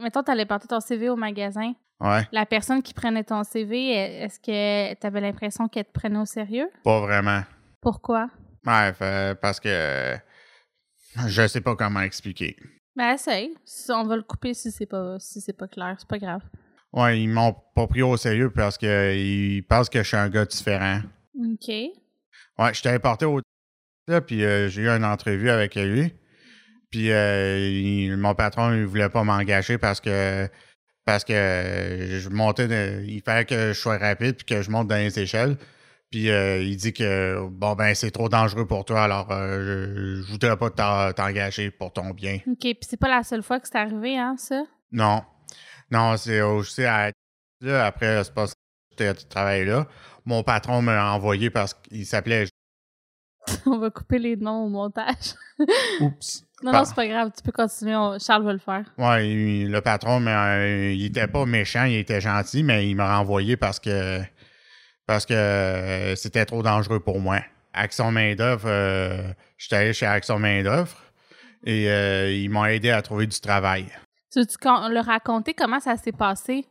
Mettons, 0.00 0.22
tu 0.22 0.30
allais 0.30 0.46
porter 0.46 0.68
ton 0.68 0.80
CV 0.80 1.10
au 1.10 1.16
magasin. 1.16 1.72
Ouais, 2.00 2.26
La 2.32 2.46
personne 2.46 2.82
qui 2.82 2.94
prenait 2.94 3.24
ton 3.24 3.44
CV, 3.44 3.90
est-ce 3.90 4.40
que 4.40 4.94
tu 4.94 5.06
avais 5.06 5.20
l'impression 5.20 5.68
qu'elle 5.68 5.84
te 5.84 5.92
prenait 5.92 6.18
au 6.18 6.24
sérieux? 6.24 6.70
pas 6.82 7.00
vraiment. 7.00 7.42
Pourquoi? 7.82 8.30
Ouais, 8.66 8.92
fait- 8.94 9.38
parce 9.40 9.60
que 9.60 10.16
je 11.26 11.46
sais 11.46 11.60
pas 11.60 11.76
comment 11.76 12.00
expliquer. 12.00 12.56
Ben, 12.96 13.14
essaye. 13.14 13.54
Si- 13.64 13.90
On 13.92 14.04
va 14.04 14.16
le 14.16 14.22
couper 14.22 14.54
si 14.54 14.70
c'est 14.70 14.86
pas, 14.86 15.18
si 15.18 15.40
c'est 15.40 15.52
pas 15.52 15.68
clair. 15.68 15.94
C'est 15.98 16.08
pas 16.08 16.18
grave. 16.18 16.42
Ouais, 16.92 17.20
ils 17.20 17.28
m'ont 17.28 17.54
pas 17.74 17.86
pris 17.86 18.02
au 18.02 18.16
sérieux 18.16 18.50
parce 18.50 18.76
qu'ils 18.78 19.64
pensent 19.68 19.88
que 19.90 20.02
je 20.02 20.08
suis 20.08 20.16
un 20.16 20.28
gars 20.28 20.44
différent. 20.46 21.00
OK. 21.38 21.68
Ouais, 21.68 22.74
je 22.74 22.82
t'avais 22.82 22.98
porté 22.98 23.26
au 23.26 23.40
là, 24.10 24.20
puis 24.20 24.44
euh, 24.44 24.68
j'ai 24.68 24.82
eu 24.82 24.88
une 24.88 25.04
entrevue 25.04 25.50
avec 25.50 25.74
lui. 25.76 26.12
Puis 26.90 27.10
euh, 27.12 27.58
il- 27.58 28.16
mon 28.16 28.34
patron, 28.34 28.72
il 28.74 28.84
voulait 28.84 29.08
pas 29.08 29.24
m'engager 29.24 29.78
parce 29.78 30.00
que 30.00 30.48
parce 31.06 31.24
que 31.24 31.32
euh, 31.32 32.20
je 32.20 32.28
montais 32.28 32.68
de- 32.68 33.02
il 33.06 33.22
fallait 33.22 33.44
que 33.44 33.68
je 33.72 33.78
sois 33.80 33.96
rapide 33.98 34.36
puis 34.36 34.44
que 34.44 34.62
je 34.62 34.70
monte 34.70 34.88
dans 34.88 34.96
les 34.96 35.18
échelles. 35.18 35.56
Puis 36.10 36.30
euh, 36.30 36.60
il 36.60 36.76
dit 36.76 36.92
que 36.92 37.46
bon 37.48 37.74
ben 37.74 37.94
c'est 37.94 38.10
trop 38.10 38.28
dangereux 38.28 38.66
pour 38.66 38.84
toi, 38.84 39.04
alors 39.04 39.28
je, 39.30 40.16
je 40.16 40.30
voudrais 40.32 40.56
pas 40.56 40.70
t'en- 40.70 41.12
t'engager 41.12 41.70
pour 41.70 41.92
ton 41.92 42.10
bien. 42.10 42.40
OK. 42.48 42.58
Puis 42.60 42.76
c'est 42.82 42.96
pas 42.98 43.08
la 43.08 43.22
seule 43.22 43.42
fois 43.44 43.60
que 43.60 43.68
c'est 43.68 43.78
arrivé, 43.78 44.18
hein, 44.18 44.34
ça? 44.36 44.64
Non. 44.90 45.22
Non, 45.92 46.16
c'est 46.16 46.40
aussi 46.42 46.84
à 46.84 47.12
là, 47.60 47.86
après 47.86 48.24
c'est 48.24 48.34
pas 48.34 48.46
ce 48.48 49.26
travail 49.28 49.64
là. 49.64 49.86
Mon 50.26 50.42
patron 50.42 50.82
m'a 50.82 51.12
envoyé 51.12 51.48
parce 51.50 51.74
qu'il 51.74 52.04
s'appelait 52.04 52.46
On 53.66 53.78
va 53.78 53.90
couper 53.90 54.18
les 54.18 54.36
noms 54.36 54.64
au 54.64 54.68
montage. 54.68 55.34
Oups. 56.00 56.44
Non, 56.62 56.72
non, 56.72 56.84
c'est 56.84 56.94
pas 56.94 57.06
grave. 57.08 57.30
Tu 57.34 57.42
peux 57.42 57.52
continuer. 57.52 57.96
on- 57.96 58.18
Charles 58.18 58.44
va 58.44 58.52
le 58.52 58.58
faire. 58.58 58.84
Il- 59.22 59.70
le 59.70 59.80
patron, 59.80 60.20
mais 60.20 60.32
euh, 60.34 60.92
il 60.92 61.06
était 61.06 61.26
pas 61.26 61.46
méchant, 61.46 61.84
il 61.84 61.96
était 61.96 62.20
gentil, 62.20 62.62
mais 62.62 62.88
il 62.88 62.94
m'a 62.96 63.16
renvoyé 63.16 63.56
parce 63.56 63.80
que 63.80 64.20
parce 65.06 65.26
que 65.26 65.34
euh, 65.34 66.14
c'était 66.16 66.44
trop 66.44 66.62
dangereux 66.62 67.00
pour 67.00 67.18
moi. 67.18 67.40
Action 67.72 68.10
main 68.12 68.34
d'œuvre, 68.34 68.68
euh, 68.68 69.32
j'étais 69.56 69.76
allé 69.76 69.92
chez 69.92 70.06
Action 70.06 70.38
main 70.38 70.62
d'œuvre 70.62 70.96
et 71.64 71.90
euh, 71.90 72.30
ils 72.32 72.48
m'ont 72.50 72.64
aidé 72.66 72.90
à 72.90 73.00
trouver 73.02 73.26
du 73.26 73.40
travail. 73.40 73.86
Tu 74.32 74.38
veux 74.40 74.90
leur 74.92 75.06
raconter 75.06 75.54
comment 75.54 75.80
ça 75.80 75.96
s'est 75.96 76.12
passé? 76.12 76.64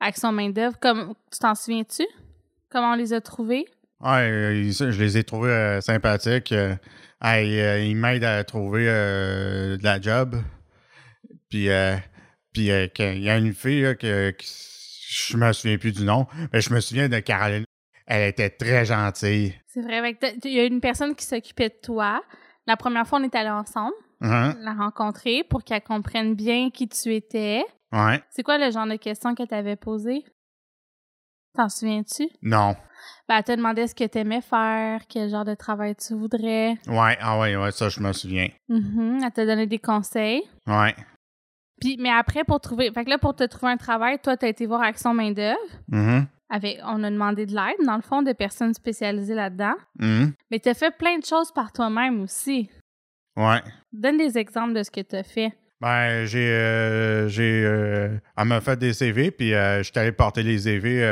Avec 0.00 0.16
son 0.16 0.32
main-d'œuvre? 0.32 0.76
Comme, 0.80 1.14
tu 1.30 1.38
t'en 1.38 1.54
souviens-tu? 1.54 2.04
Comment 2.70 2.92
on 2.92 2.96
les 2.96 3.12
a 3.12 3.20
trouvés? 3.20 3.66
Ouais, 4.02 4.62
ils- 4.64 4.72
je 4.72 4.84
les 5.02 5.16
ai 5.18 5.24
trouvés 5.24 5.50
euh, 5.50 5.80
sympathiques. 5.80 6.52
Euh, 6.52 6.76
ils 7.24 7.94
m'aident 7.96 8.24
à 8.24 8.42
trouver 8.44 8.86
euh, 8.88 9.76
de 9.76 9.84
la 9.84 10.00
job. 10.00 10.36
Puis, 11.48 11.68
euh, 11.70 11.96
puis 12.52 12.70
euh, 12.70 12.88
il 12.98 13.22
y 13.22 13.30
a 13.30 13.36
une 13.38 13.54
fille 13.54 13.82
là, 13.82 13.94
que, 13.94 14.30
que 14.30 14.44
je 14.44 15.36
me 15.36 15.52
souviens 15.52 15.78
plus 15.78 15.92
du 15.92 16.04
nom, 16.04 16.26
mais 16.52 16.60
je 16.60 16.72
me 16.72 16.80
souviens 16.80 17.08
de 17.08 17.18
Caroline. 17.20 17.64
Elle 18.06 18.28
était 18.28 18.50
très 18.50 18.84
gentille. 18.84 19.54
C'est 19.68 19.82
vrai. 19.82 20.16
Il 20.44 20.52
y 20.52 20.60
a 20.60 20.64
une 20.64 20.80
personne 20.80 21.14
qui 21.14 21.24
s'occupait 21.24 21.68
de 21.68 21.78
toi. 21.82 22.22
La 22.66 22.76
première 22.76 23.06
fois, 23.06 23.20
on 23.20 23.24
est 23.24 23.34
allés 23.34 23.50
ensemble, 23.50 23.94
Hein? 24.20 24.56
la 24.60 24.72
rencontrer 24.72 25.44
pour 25.44 25.64
qu'elle 25.64 25.82
comprenne 25.82 26.34
bien 26.34 26.70
qui 26.70 26.88
tu 26.88 27.14
étais. 27.14 27.62
Ouais. 27.92 28.22
C'est 28.30 28.42
quoi 28.42 28.56
le 28.58 28.70
genre 28.70 28.86
de 28.86 28.96
questions 28.96 29.34
que 29.34 29.42
tu 29.44 29.54
avais 29.54 29.76
posées? 29.76 30.24
T'en 31.54 31.68
souviens-tu? 31.68 32.28
Non. 32.42 32.74
Ben, 33.28 33.36
elle 33.36 33.44
te 33.44 33.52
demandé 33.52 33.86
ce 33.86 33.94
que 33.94 34.04
tu 34.04 34.18
aimais 34.18 34.40
faire, 34.40 35.00
quel 35.08 35.28
genre 35.28 35.44
de 35.44 35.54
travail 35.54 35.94
tu 35.96 36.14
voudrais. 36.14 36.78
Ouais, 36.86 37.16
ah 37.20 37.38
ouais, 37.38 37.56
ouais, 37.56 37.70
ça, 37.72 37.88
je 37.88 38.00
me 38.00 38.12
souviens. 38.12 38.48
Mhm, 38.68 39.20
Elle 39.24 39.32
t'a 39.32 39.44
donné 39.46 39.66
des 39.66 39.78
conseils. 39.78 40.42
Ouais. 40.66 40.94
Puis, 41.80 41.96
mais 41.98 42.10
après, 42.10 42.44
pour 42.44 42.60
trouver. 42.60 42.90
Fait 42.92 43.04
que 43.04 43.10
là, 43.10 43.18
pour 43.18 43.34
te 43.34 43.44
trouver 43.44 43.72
un 43.72 43.76
travail, 43.76 44.18
toi, 44.22 44.36
tu 44.36 44.46
as 44.46 44.48
été 44.48 44.66
voir 44.66 44.82
Action 44.82 45.12
Main-d'œuvre. 45.14 45.58
Avec, 46.48 46.78
on 46.84 47.02
a 47.02 47.10
demandé 47.10 47.46
de 47.46 47.54
l'aide, 47.54 47.86
dans 47.86 47.96
le 47.96 48.02
fond, 48.02 48.22
de 48.22 48.32
personnes 48.32 48.74
spécialisées 48.74 49.34
là-dedans. 49.34 49.74
Mhm. 49.98 50.32
Mais 50.50 50.58
tu 50.60 50.68
as 50.68 50.74
fait 50.74 50.96
plein 50.96 51.18
de 51.18 51.24
choses 51.24 51.50
par 51.52 51.72
toi-même 51.72 52.20
aussi. 52.20 52.70
Ouais. 53.36 53.62
Donne 53.92 54.18
des 54.18 54.36
exemples 54.38 54.74
de 54.74 54.82
ce 54.82 54.90
que 54.90 55.00
tu 55.00 55.16
as 55.16 55.22
fait. 55.22 55.52
Ben, 55.82 56.24
j'ai. 56.26 56.48
euh, 56.48 57.28
j'ai 57.28 57.64
euh, 57.64 58.16
elle 58.36 58.44
m'a 58.44 58.60
fait 58.60 58.76
des 58.78 58.92
CV, 58.92 59.30
puis 59.32 59.52
euh, 59.52 59.78
je 59.78 59.90
suis 59.90 59.98
allé 59.98 60.12
porter 60.12 60.42
les 60.42 60.58
CV 60.60 61.02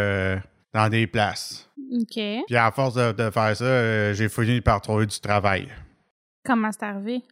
dans 0.72 0.88
des 0.88 1.06
places. 1.08 1.68
OK. 1.92 2.14
Puis 2.46 2.56
à 2.56 2.70
force 2.70 2.94
de, 2.94 3.10
de 3.12 3.30
faire 3.30 3.56
ça, 3.56 4.12
j'ai 4.12 4.28
fini 4.28 4.60
par 4.60 4.80
trouver 4.80 5.06
du 5.06 5.18
travail. 5.20 5.68
Comment 6.44 6.70
c'est 6.72 6.84
arrivé? 6.84 7.22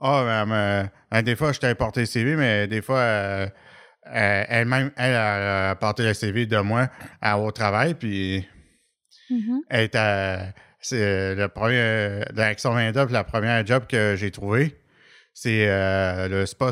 Ah, 0.00 0.44
ben, 0.46 0.90
euh, 1.14 1.22
des 1.22 1.36
fois, 1.36 1.52
je 1.52 1.60
t'avais 1.60 1.76
porté 1.76 2.00
le 2.00 2.06
CV, 2.06 2.34
mais 2.36 2.66
des 2.66 2.82
fois, 2.82 2.98
euh, 2.98 3.46
elle-même, 4.04 4.90
elle 4.96 5.14
a 5.14 5.74
porté 5.76 6.02
le 6.02 6.12
CV 6.14 6.46
de 6.46 6.58
moi 6.58 6.88
à- 7.22 7.38
au 7.38 7.50
travail, 7.52 7.94
puis 7.94 8.46
Mhm. 9.30 9.60
elle 9.70 9.84
était. 9.84 10.38
C'est 10.80 11.34
le 11.36 11.48
premier. 11.48 12.22
L'action 12.34 12.74
main 12.74 12.90
la 12.92 13.24
première 13.24 13.64
job 13.64 13.84
que 13.88 14.16
j'ai 14.16 14.30
trouvé, 14.30 14.76
c'est 15.34 15.68
euh, 15.68 16.28
le 16.28 16.46
spa. 16.46 16.70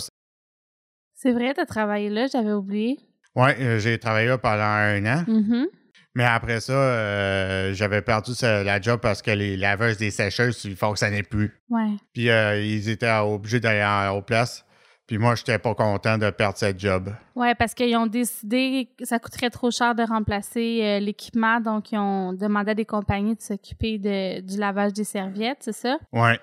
C'est 1.14 1.32
vrai, 1.32 1.52
tu 1.54 1.60
as 1.60 1.66
travaillé 1.66 2.08
là, 2.08 2.26
j'avais 2.26 2.52
oublié. 2.52 2.98
Ouais, 3.34 3.56
euh, 3.60 3.78
j'ai 3.78 3.98
travaillé 3.98 4.28
là 4.28 4.38
pendant 4.38 4.62
un 4.62 5.04
an. 5.06 5.24
Mhm. 5.26 5.66
Mais 6.14 6.24
après 6.24 6.60
ça, 6.60 6.72
euh, 6.74 7.72
j'avais 7.72 8.02
perdu 8.02 8.32
la 8.42 8.80
job 8.80 9.00
parce 9.00 9.22
que 9.22 9.30
les 9.30 9.56
laveuses 9.56 9.96
des 9.96 10.10
sécheuses, 10.10 10.62
ils 10.64 10.76
fonctionnaient 10.76 11.22
plus. 11.22 11.58
Ouais. 11.70 11.92
Puis 12.12 12.28
euh, 12.28 12.60
ils 12.60 12.90
étaient 12.90 13.10
obligés 13.10 13.60
d'aller 13.60 13.82
en- 13.82 14.16
aux 14.16 14.20
places. 14.22 14.64
Puis 15.06 15.16
moi, 15.18 15.34
j'étais 15.34 15.58
pas 15.58 15.74
content 15.74 16.18
de 16.18 16.28
perdre 16.30 16.58
cette 16.58 16.78
job. 16.78 17.10
Ouais, 17.34 17.54
parce 17.54 17.72
qu'ils 17.74 17.96
ont 17.96 18.06
décidé 18.06 18.90
que 18.98 19.04
ça 19.06 19.18
coûterait 19.18 19.50
trop 19.50 19.70
cher 19.70 19.94
de 19.94 20.02
remplacer 20.02 20.80
euh, 20.82 20.98
l'équipement, 21.00 21.60
donc 21.60 21.92
ils 21.92 21.98
ont 21.98 22.32
demandé 22.34 22.70
à 22.72 22.74
des 22.74 22.84
compagnies 22.84 23.34
de 23.34 23.40
s'occuper 23.42 23.98
de, 23.98 24.40
du 24.40 24.58
lavage 24.58 24.92
des 24.92 25.04
serviettes, 25.04 25.58
c'est 25.60 25.72
ça? 25.72 25.98
Ouais. 26.12 26.38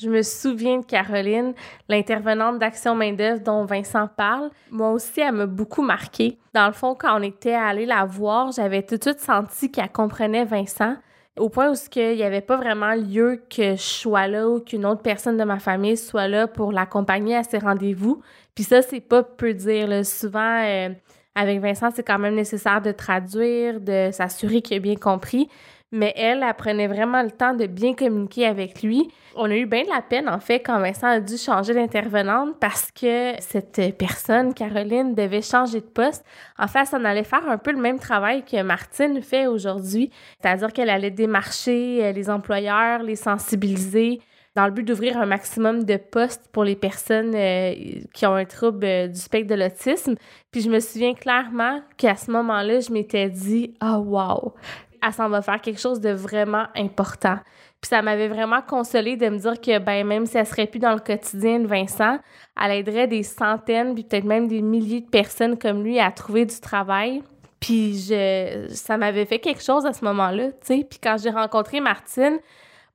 Je 0.00 0.08
me 0.08 0.22
souviens 0.22 0.78
de 0.78 0.84
Caroline, 0.86 1.52
l'intervenante 1.90 2.58
d'Action 2.58 2.94
Main-d'œuvre 2.94 3.40
dont 3.40 3.66
Vincent 3.66 4.08
parle. 4.08 4.50
Moi 4.70 4.92
aussi, 4.92 5.20
elle 5.20 5.32
m'a 5.32 5.44
beaucoup 5.46 5.82
marqué. 5.82 6.38
Dans 6.54 6.66
le 6.66 6.72
fond, 6.72 6.94
quand 6.94 7.20
on 7.20 7.22
était 7.22 7.52
allé 7.52 7.84
la 7.84 8.06
voir, 8.06 8.50
j'avais 8.50 8.82
tout 8.82 8.96
de 8.96 9.02
suite 9.02 9.20
senti 9.20 9.70
qu'elle 9.70 9.92
comprenait 9.92 10.46
Vincent, 10.46 10.96
au 11.38 11.50
point 11.50 11.70
où 11.70 11.74
qu'il 11.90 12.16
n'y 12.16 12.22
avait 12.22 12.40
pas 12.40 12.56
vraiment 12.56 12.94
lieu 12.94 13.42
que 13.50 13.72
je 13.72 13.82
sois 13.82 14.26
là 14.26 14.48
ou 14.48 14.60
qu'une 14.60 14.86
autre 14.86 15.02
personne 15.02 15.36
de 15.36 15.44
ma 15.44 15.58
famille 15.58 15.98
soit 15.98 16.28
là 16.28 16.46
pour 16.46 16.72
l'accompagner 16.72 17.36
à 17.36 17.42
ses 17.42 17.58
rendez-vous. 17.58 18.22
Puis 18.54 18.64
ça, 18.64 18.80
c'est 18.80 19.00
pas 19.00 19.22
peu 19.22 19.52
dire. 19.52 20.06
Souvent, 20.06 20.62
euh, 20.64 20.88
avec 21.34 21.60
Vincent, 21.60 21.90
c'est 21.94 22.02
quand 22.02 22.18
même 22.18 22.36
nécessaire 22.36 22.80
de 22.80 22.92
traduire, 22.92 23.80
de 23.80 24.08
s'assurer 24.12 24.62
qu'il 24.62 24.78
a 24.78 24.80
bien 24.80 24.96
compris. 24.96 25.50
Mais 25.92 26.12
elle, 26.16 26.44
elle 26.46 26.54
prenait 26.54 26.86
vraiment 26.86 27.22
le 27.22 27.30
temps 27.30 27.54
de 27.54 27.66
bien 27.66 27.94
communiquer 27.94 28.46
avec 28.46 28.82
lui. 28.82 29.08
On 29.34 29.50
a 29.50 29.56
eu 29.56 29.66
bien 29.66 29.82
de 29.82 29.88
la 29.88 30.02
peine, 30.02 30.28
en 30.28 30.38
fait, 30.38 30.60
quand 30.60 30.78
Vincent 30.80 31.08
a 31.08 31.20
dû 31.20 31.36
changer 31.36 31.74
d'intervenante 31.74 32.58
parce 32.60 32.90
que 32.92 33.32
cette 33.40 33.96
personne, 33.98 34.54
Caroline, 34.54 35.14
devait 35.14 35.42
changer 35.42 35.80
de 35.80 35.86
poste. 35.86 36.24
En 36.58 36.68
fait, 36.68 36.88
elle 36.92 37.06
allait 37.06 37.24
faire 37.24 37.48
un 37.48 37.58
peu 37.58 37.72
le 37.72 37.80
même 37.80 37.98
travail 37.98 38.44
que 38.44 38.62
Martine 38.62 39.20
fait 39.22 39.46
aujourd'hui, 39.46 40.10
c'est-à-dire 40.40 40.72
qu'elle 40.72 40.90
allait 40.90 41.10
démarcher 41.10 42.04
euh, 42.04 42.12
les 42.12 42.30
employeurs, 42.30 43.02
les 43.02 43.16
sensibiliser 43.16 44.20
dans 44.56 44.66
le 44.66 44.72
but 44.72 44.82
d'ouvrir 44.82 45.16
un 45.18 45.26
maximum 45.26 45.84
de 45.84 45.96
postes 45.96 46.48
pour 46.52 46.64
les 46.64 46.74
personnes 46.74 47.34
euh, 47.34 47.72
qui 48.12 48.26
ont 48.26 48.34
un 48.34 48.44
trouble 48.44 48.84
euh, 48.84 49.06
du 49.06 49.18
spectre 49.18 49.48
de 49.48 49.60
l'autisme. 49.60 50.16
Puis 50.50 50.62
je 50.62 50.70
me 50.70 50.80
souviens 50.80 51.14
clairement 51.14 51.80
qu'à 51.96 52.16
ce 52.16 52.30
moment-là, 52.30 52.80
je 52.80 52.92
m'étais 52.92 53.28
dit 53.28 53.74
«Ah, 53.80 54.00
wow! 54.00 54.54
Elle 55.02 55.12
s'en 55.12 55.28
va 55.28 55.42
faire 55.42 55.60
quelque 55.60 55.80
chose 55.80 56.00
de 56.00 56.10
vraiment 56.10 56.66
important.» 56.76 57.38
Puis 57.80 57.88
ça 57.88 58.02
m'avait 58.02 58.28
vraiment 58.28 58.60
consolée 58.60 59.16
de 59.16 59.28
me 59.28 59.38
dire 59.38 59.58
que 59.60 59.78
ben 59.78 60.06
même 60.06 60.26
si 60.26 60.36
elle 60.36 60.46
serait 60.46 60.66
plus 60.66 60.80
dans 60.80 60.92
le 60.92 61.00
quotidien 61.00 61.60
de 61.60 61.66
Vincent, 61.66 62.18
elle 62.62 62.72
aiderait 62.72 63.06
des 63.06 63.22
centaines 63.22 63.94
puis 63.94 64.04
peut-être 64.04 64.24
même 64.24 64.48
des 64.48 64.60
milliers 64.60 65.00
de 65.00 65.08
personnes 65.08 65.58
comme 65.58 65.82
lui 65.82 65.98
à 65.98 66.10
trouver 66.10 66.44
du 66.44 66.60
travail. 66.60 67.22
Puis 67.58 67.98
je 67.98 68.66
ça 68.68 68.98
m'avait 68.98 69.24
fait 69.24 69.38
quelque 69.38 69.62
chose 69.62 69.86
à 69.86 69.94
ce 69.94 70.04
moment-là, 70.04 70.52
tu 70.52 70.58
sais. 70.62 70.86
Puis 70.88 70.98
quand 71.02 71.16
j'ai 71.22 71.30
rencontré 71.30 71.80
Martine, 71.80 72.38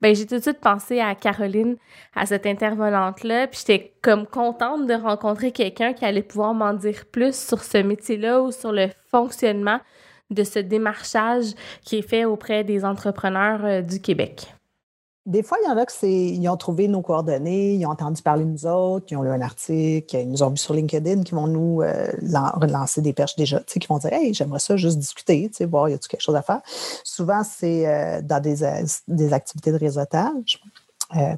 ben 0.02 0.14
j'ai 0.14 0.28
tout 0.28 0.36
de 0.36 0.42
suite 0.42 0.60
pensé 0.60 1.00
à 1.00 1.16
Caroline, 1.16 1.78
à 2.16 2.28
cette 2.28 2.46
intervenante-là, 2.46 3.48
puis 3.48 3.60
j'étais 3.66 3.94
comme 4.04 4.28
contente 4.28 4.86
de 4.86 4.94
rencontrer 4.94 5.52
quelqu'un 5.52 5.94
qui 5.94 6.06
allait 6.06 6.22
pouvoir 6.22 6.54
m'en 6.54 6.74
dire 6.74 7.06
plus 7.12 7.36
sur 7.36 7.64
ce 7.64 7.80
métier-là 7.80 8.42
ou 8.42 8.52
sur 8.52 8.72
le 8.72 8.90
fonctionnement 9.10 9.80
de 10.30 10.44
ce 10.44 10.60
démarchage 10.60 11.54
qui 11.84 11.98
est 11.98 12.02
fait 12.02 12.26
auprès 12.26 12.64
des 12.64 12.86
entrepreneurs 12.86 13.64
euh, 13.64 13.82
du 13.82 14.02
Québec? 14.02 14.54
Des 15.26 15.42
fois, 15.42 15.58
il 15.64 15.68
y 15.68 15.72
en 15.72 15.78
a 15.78 15.88
qui 15.88 16.36
ils 16.36 16.48
ont 16.48 16.58
trouvé 16.58 16.88
nos 16.88 17.02
coordonnées, 17.02 17.74
ils 17.74 17.86
ont 17.88 17.90
entendu 17.90 18.22
parler 18.22 18.46
de 18.46 18.50
nous 18.52 18.68
autres, 18.68 19.08
ils 19.10 19.18
ont 19.18 19.24
lu 19.24 19.32
un 19.32 19.42
article, 19.42 20.16
ils 20.18 20.30
nous 20.30 20.44
ont 20.44 20.52
vu 20.52 20.58
sur 20.58 20.76
LinkedIn, 20.76 21.24
qui 21.24 21.34
vont 21.34 21.48
nous 21.48 21.82
euh, 21.82 22.12
lan- 22.22 22.52
relancer 22.54 23.02
des 23.02 23.12
perches 23.12 23.36
déjà, 23.36 23.60
tu 23.62 23.74
sais, 23.74 23.80
qui 23.80 23.88
vont 23.88 23.98
dire 23.98 24.14
Hey, 24.14 24.36
j'aimerais 24.36 24.60
ça 24.60 24.78
juste 24.78 25.00
discuter, 25.00 25.50
tu 25.50 25.56
sais, 25.56 25.66
voir, 25.66 25.90
y 25.90 25.94
a-tu 25.94 26.08
quelque 26.08 26.22
chose 26.22 26.36
à 26.36 26.44
faire? 26.44 26.62
Souvent, 27.04 27.44
c'est 27.44 27.88
euh, 27.88 28.22
dans 28.22 28.40
des, 28.40 28.64
activités 29.34 29.72
de 29.72 29.78
réseautage, 29.78 30.62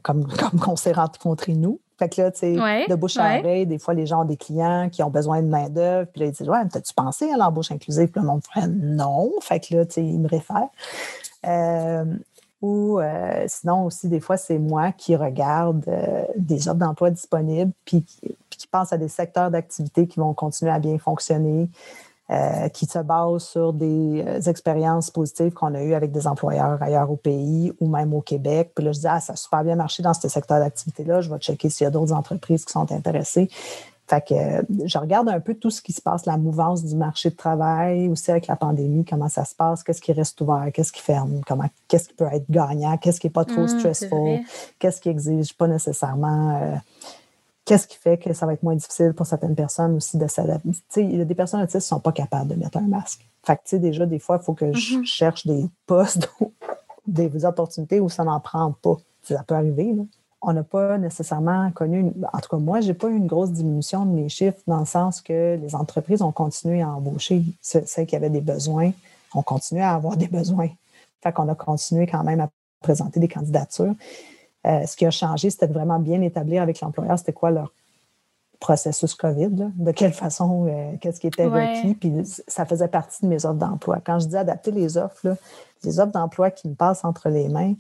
comme, 0.04 0.28
comme 0.38 0.60
qu'on 0.60 0.76
s'est 0.76 0.91
rencontrés 0.91 1.56
nous. 1.56 1.80
Fait 1.98 2.10
que 2.10 2.22
là, 2.22 2.32
tu 2.32 2.40
sais, 2.40 2.60
Ouais, 2.60 2.86
de 2.88 2.96
bouche 2.96 3.18
à 3.18 3.24
ouais. 3.24 3.40
oreille, 3.40 3.66
des 3.66 3.80
fois, 3.80 3.94
les 3.94 4.06
gens 4.06 4.22
ont 4.22 4.26
des 4.26 4.38
clients 4.38 4.90
qui 4.92 5.02
ont 5.04 5.10
besoin 5.10 5.42
de 5.42 5.48
main-d'œuvre, 5.48 6.08
puis 6.12 6.22
là, 6.22 6.28
ils 6.28 6.32
disent 6.32 6.50
Ouais, 6.50 6.66
t'as-tu 6.72 6.94
pensé 6.94 7.32
à 7.32 7.38
l'embauche 7.38 7.72
inclusive? 7.72 8.08
Puis 8.08 8.22
le 8.22 8.28
monde 8.28 8.42
fait 8.54 8.68
non. 8.68 9.32
Fait 9.42 9.60
que 9.60 9.76
là, 9.76 9.86
tu 9.86 9.94
sais, 9.94 10.06
ils 10.06 10.20
me 10.20 10.28
réfèrent. 10.28 10.70
Euh, 11.46 12.06
ou 12.62 13.00
euh, 13.00 13.46
sinon 13.48 13.86
aussi, 13.86 14.08
des 14.10 14.20
fois, 14.20 14.38
c'est 14.38 14.58
moi 14.58 14.92
qui 14.92 15.16
regarde 15.16 15.84
euh, 15.88 16.24
des 16.36 16.68
offres 16.68 16.80
d'emploi 16.80 17.12
disponibles 17.12 17.72
puis 17.86 18.04
qui 18.50 18.68
pense 18.68 18.92
à 18.92 18.98
des 18.98 19.08
secteurs 19.08 19.52
d'activité 19.52 20.08
qui 20.08 20.20
vont 20.20 20.34
continuer 20.34 20.72
à 20.72 20.80
bien 20.80 20.98
fonctionner, 20.98 21.70
euh, 22.30 22.68
qui 22.70 22.86
se 22.86 23.00
basent 23.00 23.44
sur 23.44 23.72
des 23.72 24.24
euh, 24.28 24.42
expériences 24.42 25.10
positives 25.10 25.54
qu'on 25.54 25.74
a 25.74 25.82
eues 25.82 25.94
avec 25.94 26.12
des 26.12 26.28
employeurs 26.28 26.82
ailleurs 26.82 27.10
au 27.10 27.16
pays 27.16 27.72
ou 27.80 27.88
même 27.88 28.13
au 28.13 28.22
Québec. 28.22 28.72
Puis 28.76 28.84
là, 28.84 28.92
je 28.92 29.00
dis, 29.00 29.08
ah, 29.08 29.22
ça 29.22 29.34
a 29.34 29.36
super 29.38 29.63
bien 29.63 29.76
marché 29.76 30.04
dans 30.04 30.13
ce 30.13 30.28
secteur 30.28 30.60
d'activité-là. 30.60 31.22
Je 31.22 31.30
vais 31.30 31.40
checker 31.40 31.70
s'il 31.70 31.86
y 31.86 31.88
a 31.88 31.90
d'autres 31.90 32.13
entreprises 32.13 32.66
qui 32.66 32.74
sont 32.74 32.92
intéressées. 32.92 33.50
Fait 34.10 34.26
que 34.26 34.34
euh, 34.34 34.62
je 34.86 34.98
regarde 34.98 35.28
un 35.28 35.42
peu 35.42 35.54
tout 35.54 35.70
ce 35.70 35.82
qui 35.82 35.92
se 35.92 36.02
passe, 36.02 36.26
la 36.26 36.38
mouvance 36.38 36.84
du 36.84 36.96
marché 36.96 37.30
de 37.30 37.36
travail, 37.36 38.08
aussi 38.08 38.32
avec 38.32 38.48
la 38.48 38.56
pandémie, 38.56 39.04
comment 39.04 39.28
ça 39.28 39.44
se 39.44 39.54
passe, 39.54 39.84
qu'est-ce 39.84 40.02
qui 40.02 40.13
reste 40.13 40.40
ouvert, 40.40 40.70
qu'est-ce 40.74 40.94
qui 40.94 41.02
ferme, 41.02 41.42
comment, 41.46 41.70
qu'est-ce 41.90 42.10
qui 42.10 42.13
peut 42.13 42.28
être 42.32 42.50
gagnant, 42.50 42.98
qu'est-ce 42.98 43.20
qui 43.20 43.28
n'est 43.28 43.32
pas 43.32 43.44
trop 43.44 43.68
c'est 43.68 43.80
stressful, 43.80 44.40
qu'est-ce 44.80 45.02
qui 45.02 45.10
exige 45.10 45.54
pas 45.54 45.68
nécessairement. 45.68 46.62
euh, 46.62 46.76
Qu'est-ce 47.67 47.86
qui 47.86 47.97
fait 47.97 48.17
que 48.17 48.32
ça 48.32 48.45
va 48.45 48.53
être 48.53 48.63
moins 48.63 48.75
difficile 48.75 49.12
pour 49.13 49.25
certaines 49.25 49.53
personnes 49.56 49.95
aussi 49.97 50.17
de 50.17 50.25
s'adapter? 50.27 50.71
Il 50.95 51.17
y 51.17 51.21
a 51.21 51.25
des 51.25 51.36
personnes 51.36 51.62
autistes 51.62 51.73
qui 51.73 51.93
ne 51.93 51.97
sont 51.97 51.99
pas 51.99 52.13
capables 52.13 52.47
de 52.49 52.56
mettre 52.56 52.77
un 52.77 52.88
masque. 52.88 53.27
Fait 53.45 53.58
que, 53.58 53.62
tu 53.63 53.69
sais, 53.71 53.80
déjà, 53.80 54.06
des 54.06 54.19
fois, 54.19 54.38
il 54.41 54.45
faut 54.45 54.53
que 54.53 54.71
je 54.73 54.97
Mhm. 54.99 55.06
cherche 55.06 55.45
des 55.45 55.65
postes, 55.86 56.30
ou 56.41 56.51
des 57.06 57.43
opportunités 57.43 57.99
où 57.99 58.08
ça 58.08 58.23
n'en 58.23 58.39
prend 58.39 58.71
pas. 58.82 58.95
Ça 59.23 59.43
peut 59.45 59.56
arriver, 59.56 59.91
là. 59.93 60.03
On 60.41 60.53
n'a 60.53 60.63
pas 60.63 60.97
nécessairement 60.97 61.69
connu, 61.71 61.99
une- 61.99 62.27
en 62.32 62.39
tout 62.39 62.47
cas, 62.49 62.58
moi, 62.58 62.80
je 62.80 62.88
n'ai 62.88 62.93
pas 62.93 63.10
eu 63.10 63.17
une 63.17 63.27
grosse 63.27 63.51
diminution 63.51 64.06
de 64.06 64.12
mes 64.12 64.30
chiffres 64.30 64.60
dans 64.65 64.80
le 64.80 64.86
sens 64.86 65.19
que 65.19 65.58
les 65.62 65.75
entreprises 65.75 66.21
ont 66.21 66.32
continué 66.32 66.82
à 66.82 66.89
embaucher 66.89 67.43
ce- 67.62 67.86
celles 67.86 68.06
qui 68.06 68.15
avaient 68.15 68.30
des 68.30 68.39
besoins, 68.41 68.91
ont 69.34 69.41
continué 69.41 69.82
à 69.82 69.93
avoir 69.93 70.15
des 70.15 70.27
besoins. 70.27 70.69
Fait 71.21 71.34
qu'on 71.34 71.49
a 71.49 71.56
continué 71.56 72.08
quand 72.08 72.23
même 72.23 72.39
à 72.39 72.49
présenter 72.82 73.19
des 73.19 73.27
candidatures. 73.27 73.93
Euh, 74.67 74.86
ce 74.86 74.95
qui 74.95 75.06
a 75.06 75.12
changé, 75.12 75.49
c'était 75.49 75.67
de 75.67 75.73
vraiment 75.73 75.99
bien 75.99 76.21
établir 76.21 76.62
avec 76.62 76.82
l'employeur 76.82 77.17
c'était 77.17 77.34
quoi 77.34 77.51
leur, 77.51 77.71
processus 78.60 79.13
COVID, 79.15 79.71
de 79.75 79.91
quelle 79.91 80.13
façon, 80.13 80.67
euh, 80.67 80.97
qu'est-ce 80.99 81.19
qui 81.19 81.27
était 81.27 81.45
requis, 81.45 81.93
puis 81.95 82.13
ça 82.47 82.65
faisait 82.65 82.88
partie 82.88 83.23
de 83.23 83.27
mes 83.27 83.45
offres 83.45 83.60
d'emploi. 83.60 83.99
Quand 84.03 84.19
je 84.19 84.27
dis 84.27 84.38
adapter 84.38 84.71
les 84.71 84.97
offres, 84.97 85.36
les 85.84 85.99
offres 85.99 86.12
d'emploi 86.12 86.51
qui 86.51 86.67
me 86.67 86.75
passent 86.75 87.06
entre 87.06 87.30
les 87.30 87.49
mains, 87.49 87.75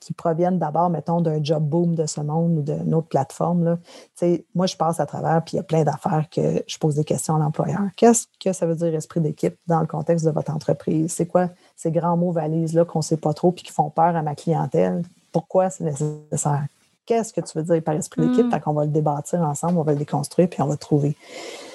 qui 0.00 0.12
proviennent 0.14 0.58
d'abord, 0.58 0.90
mettons, 0.90 1.20
d'un 1.20 1.42
job 1.42 1.62
boom 1.62 1.94
de 1.94 2.06
ce 2.06 2.20
monde 2.20 2.58
ou 2.58 2.62
d'une 2.62 2.92
autre 2.92 3.06
plateforme. 3.06 3.62
Là. 3.64 3.78
Moi, 4.54 4.66
je 4.66 4.76
passe 4.76 4.98
à 4.98 5.06
travers, 5.06 5.44
puis 5.44 5.54
il 5.54 5.56
y 5.58 5.60
a 5.60 5.62
plein 5.62 5.84
d'affaires 5.84 6.26
que 6.28 6.64
je 6.66 6.76
pose 6.78 6.96
des 6.96 7.04
questions 7.04 7.36
à 7.36 7.38
l'employeur. 7.38 7.82
Qu'est-ce 7.96 8.26
que 8.42 8.52
ça 8.52 8.66
veut 8.66 8.74
dire 8.74 8.92
esprit 8.96 9.20
d'équipe 9.20 9.54
dans 9.68 9.80
le 9.80 9.86
contexte 9.86 10.24
de 10.24 10.32
votre 10.32 10.50
entreprise? 10.50 11.12
C'est 11.12 11.26
quoi 11.26 11.50
ces 11.76 11.92
grands 11.92 12.16
mots 12.16 12.32
valises-là 12.32 12.84
qu'on 12.84 12.98
ne 12.98 13.04
sait 13.04 13.16
pas 13.16 13.32
trop 13.32 13.52
puis 13.52 13.62
qui 13.62 13.70
font 13.70 13.90
peur 13.90 14.16
à 14.16 14.22
ma 14.22 14.34
clientèle? 14.34 15.02
Pourquoi 15.32 15.70
c'est 15.70 15.84
nécessaire? 15.84 16.66
Qu'est-ce 17.06 17.32
que 17.32 17.40
tu 17.40 17.58
veux 17.58 17.64
dire 17.64 17.82
par 17.82 17.94
esprit 17.94 18.26
d'équipe? 18.26 18.46
Mm. 18.46 18.60
qu'on 18.60 18.74
va 18.74 18.84
le 18.84 18.90
débattre 18.90 19.34
ensemble, 19.34 19.78
on 19.78 19.82
va 19.82 19.92
le 19.92 19.98
déconstruire, 19.98 20.48
puis 20.48 20.62
on 20.62 20.66
va 20.66 20.76
trouver. 20.76 21.16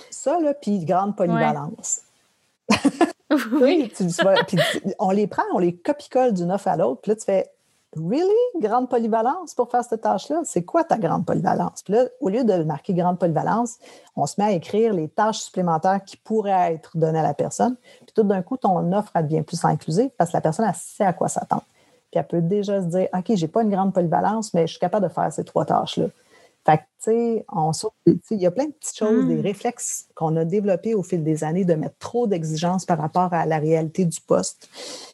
Ça, 0.09 0.39
là, 0.39 0.53
puis 0.53 0.85
grande 0.85 1.15
polyvalence. 1.15 2.01
oui, 3.61 3.91
tu, 3.95 4.05
puis 4.47 4.57
on 4.99 5.11
les 5.11 5.27
prend, 5.27 5.43
on 5.53 5.59
les 5.59 5.75
copie-colle 5.75 6.33
d'une 6.33 6.51
offre 6.51 6.67
à 6.67 6.77
l'autre, 6.77 7.01
puis 7.01 7.11
là, 7.11 7.15
tu 7.15 7.25
fais 7.25 7.51
Really? 7.95 8.29
Grande 8.59 8.89
polyvalence 8.89 9.53
pour 9.53 9.71
faire 9.71 9.83
cette 9.83 10.01
tâche-là? 10.01 10.41
C'est 10.43 10.63
quoi 10.63 10.83
ta 10.83 10.97
grande 10.97 11.25
polyvalence? 11.25 11.83
Puis 11.83 11.93
là, 11.93 12.05
au 12.19 12.29
lieu 12.29 12.43
de 12.43 12.63
marquer 12.63 12.93
grande 12.93 13.17
polyvalence, 13.17 13.77
on 14.15 14.25
se 14.25 14.35
met 14.37 14.47
à 14.47 14.51
écrire 14.51 14.93
les 14.93 15.07
tâches 15.07 15.39
supplémentaires 15.39 16.03
qui 16.05 16.17
pourraient 16.17 16.73
être 16.73 16.97
données 16.97 17.19
à 17.19 17.23
la 17.23 17.33
personne. 17.33 17.75
Puis 18.05 18.13
tout 18.13 18.23
d'un 18.23 18.41
coup, 18.41 18.57
ton 18.57 18.91
offre 18.91 19.11
devient 19.21 19.41
plus 19.41 19.63
inclusive 19.63 20.09
parce 20.17 20.31
que 20.31 20.37
la 20.37 20.41
personne, 20.41 20.65
elle 20.67 20.75
sait 20.75 21.05
à 21.05 21.13
quoi 21.13 21.29
s'attendre. 21.29 21.63
Puis 22.17 22.19
elle 22.19 22.41
peut 22.41 22.41
déjà 22.41 22.81
se 22.81 22.87
dire 22.87 23.07
OK, 23.13 23.35
je 23.35 23.41
n'ai 23.41 23.47
pas 23.47 23.63
une 23.63 23.69
grande 23.69 23.93
polyvalence, 23.93 24.53
mais 24.53 24.67
je 24.67 24.71
suis 24.71 24.79
capable 24.79 25.07
de 25.07 25.13
faire 25.13 25.31
ces 25.31 25.43
trois 25.43 25.65
tâches-là. 25.65 26.07
Fait 26.65 26.79
que, 26.79 26.83
tu 27.01 27.45
sais, 28.25 28.35
il 28.35 28.41
y 28.41 28.45
a 28.45 28.51
plein 28.51 28.65
de 28.65 28.71
petites 28.71 28.97
choses, 28.97 29.25
des 29.25 29.37
hmm. 29.37 29.41
réflexes 29.41 30.07
qu'on 30.15 30.35
a 30.35 30.43
développés 30.43 30.95
au 30.95 31.03
fil 31.03 31.23
des 31.23 31.45
années 31.45 31.63
de 31.63 31.75
mettre 31.75 31.97
trop 31.97 32.27
d'exigences 32.27 32.85
par 32.85 32.97
rapport 32.97 33.33
à 33.33 33.45
la 33.45 33.57
réalité 33.57 34.03
du 34.03 34.19
poste. 34.19 34.67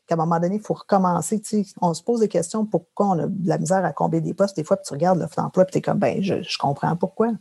Qu'à 0.07 0.15
un 0.15 0.17
moment 0.17 0.39
donné, 0.39 0.55
il 0.55 0.61
faut 0.61 0.73
recommencer. 0.73 1.39
Tu 1.41 1.63
sais, 1.63 1.73
on 1.79 1.93
se 1.93 2.01
pose 2.01 2.21
des 2.21 2.27
questions 2.27 2.65
pourquoi 2.65 3.09
on 3.09 3.19
a 3.19 3.27
de 3.27 3.47
la 3.47 3.59
misère 3.59 3.85
à 3.85 3.93
combler 3.93 4.19
des 4.19 4.33
postes. 4.33 4.55
Des 4.55 4.63
fois, 4.63 4.77
tu 4.77 4.91
regardes 4.93 5.19
l'offre 5.19 5.35
d'emploi 5.35 5.63
et 5.63 5.71
tu 5.71 5.77
es 5.77 5.81
comme, 5.81 5.99
ben, 5.99 6.23
je, 6.23 6.57
comprends 6.57 6.95
pourquoi. 6.95 7.29
Tu 7.29 7.37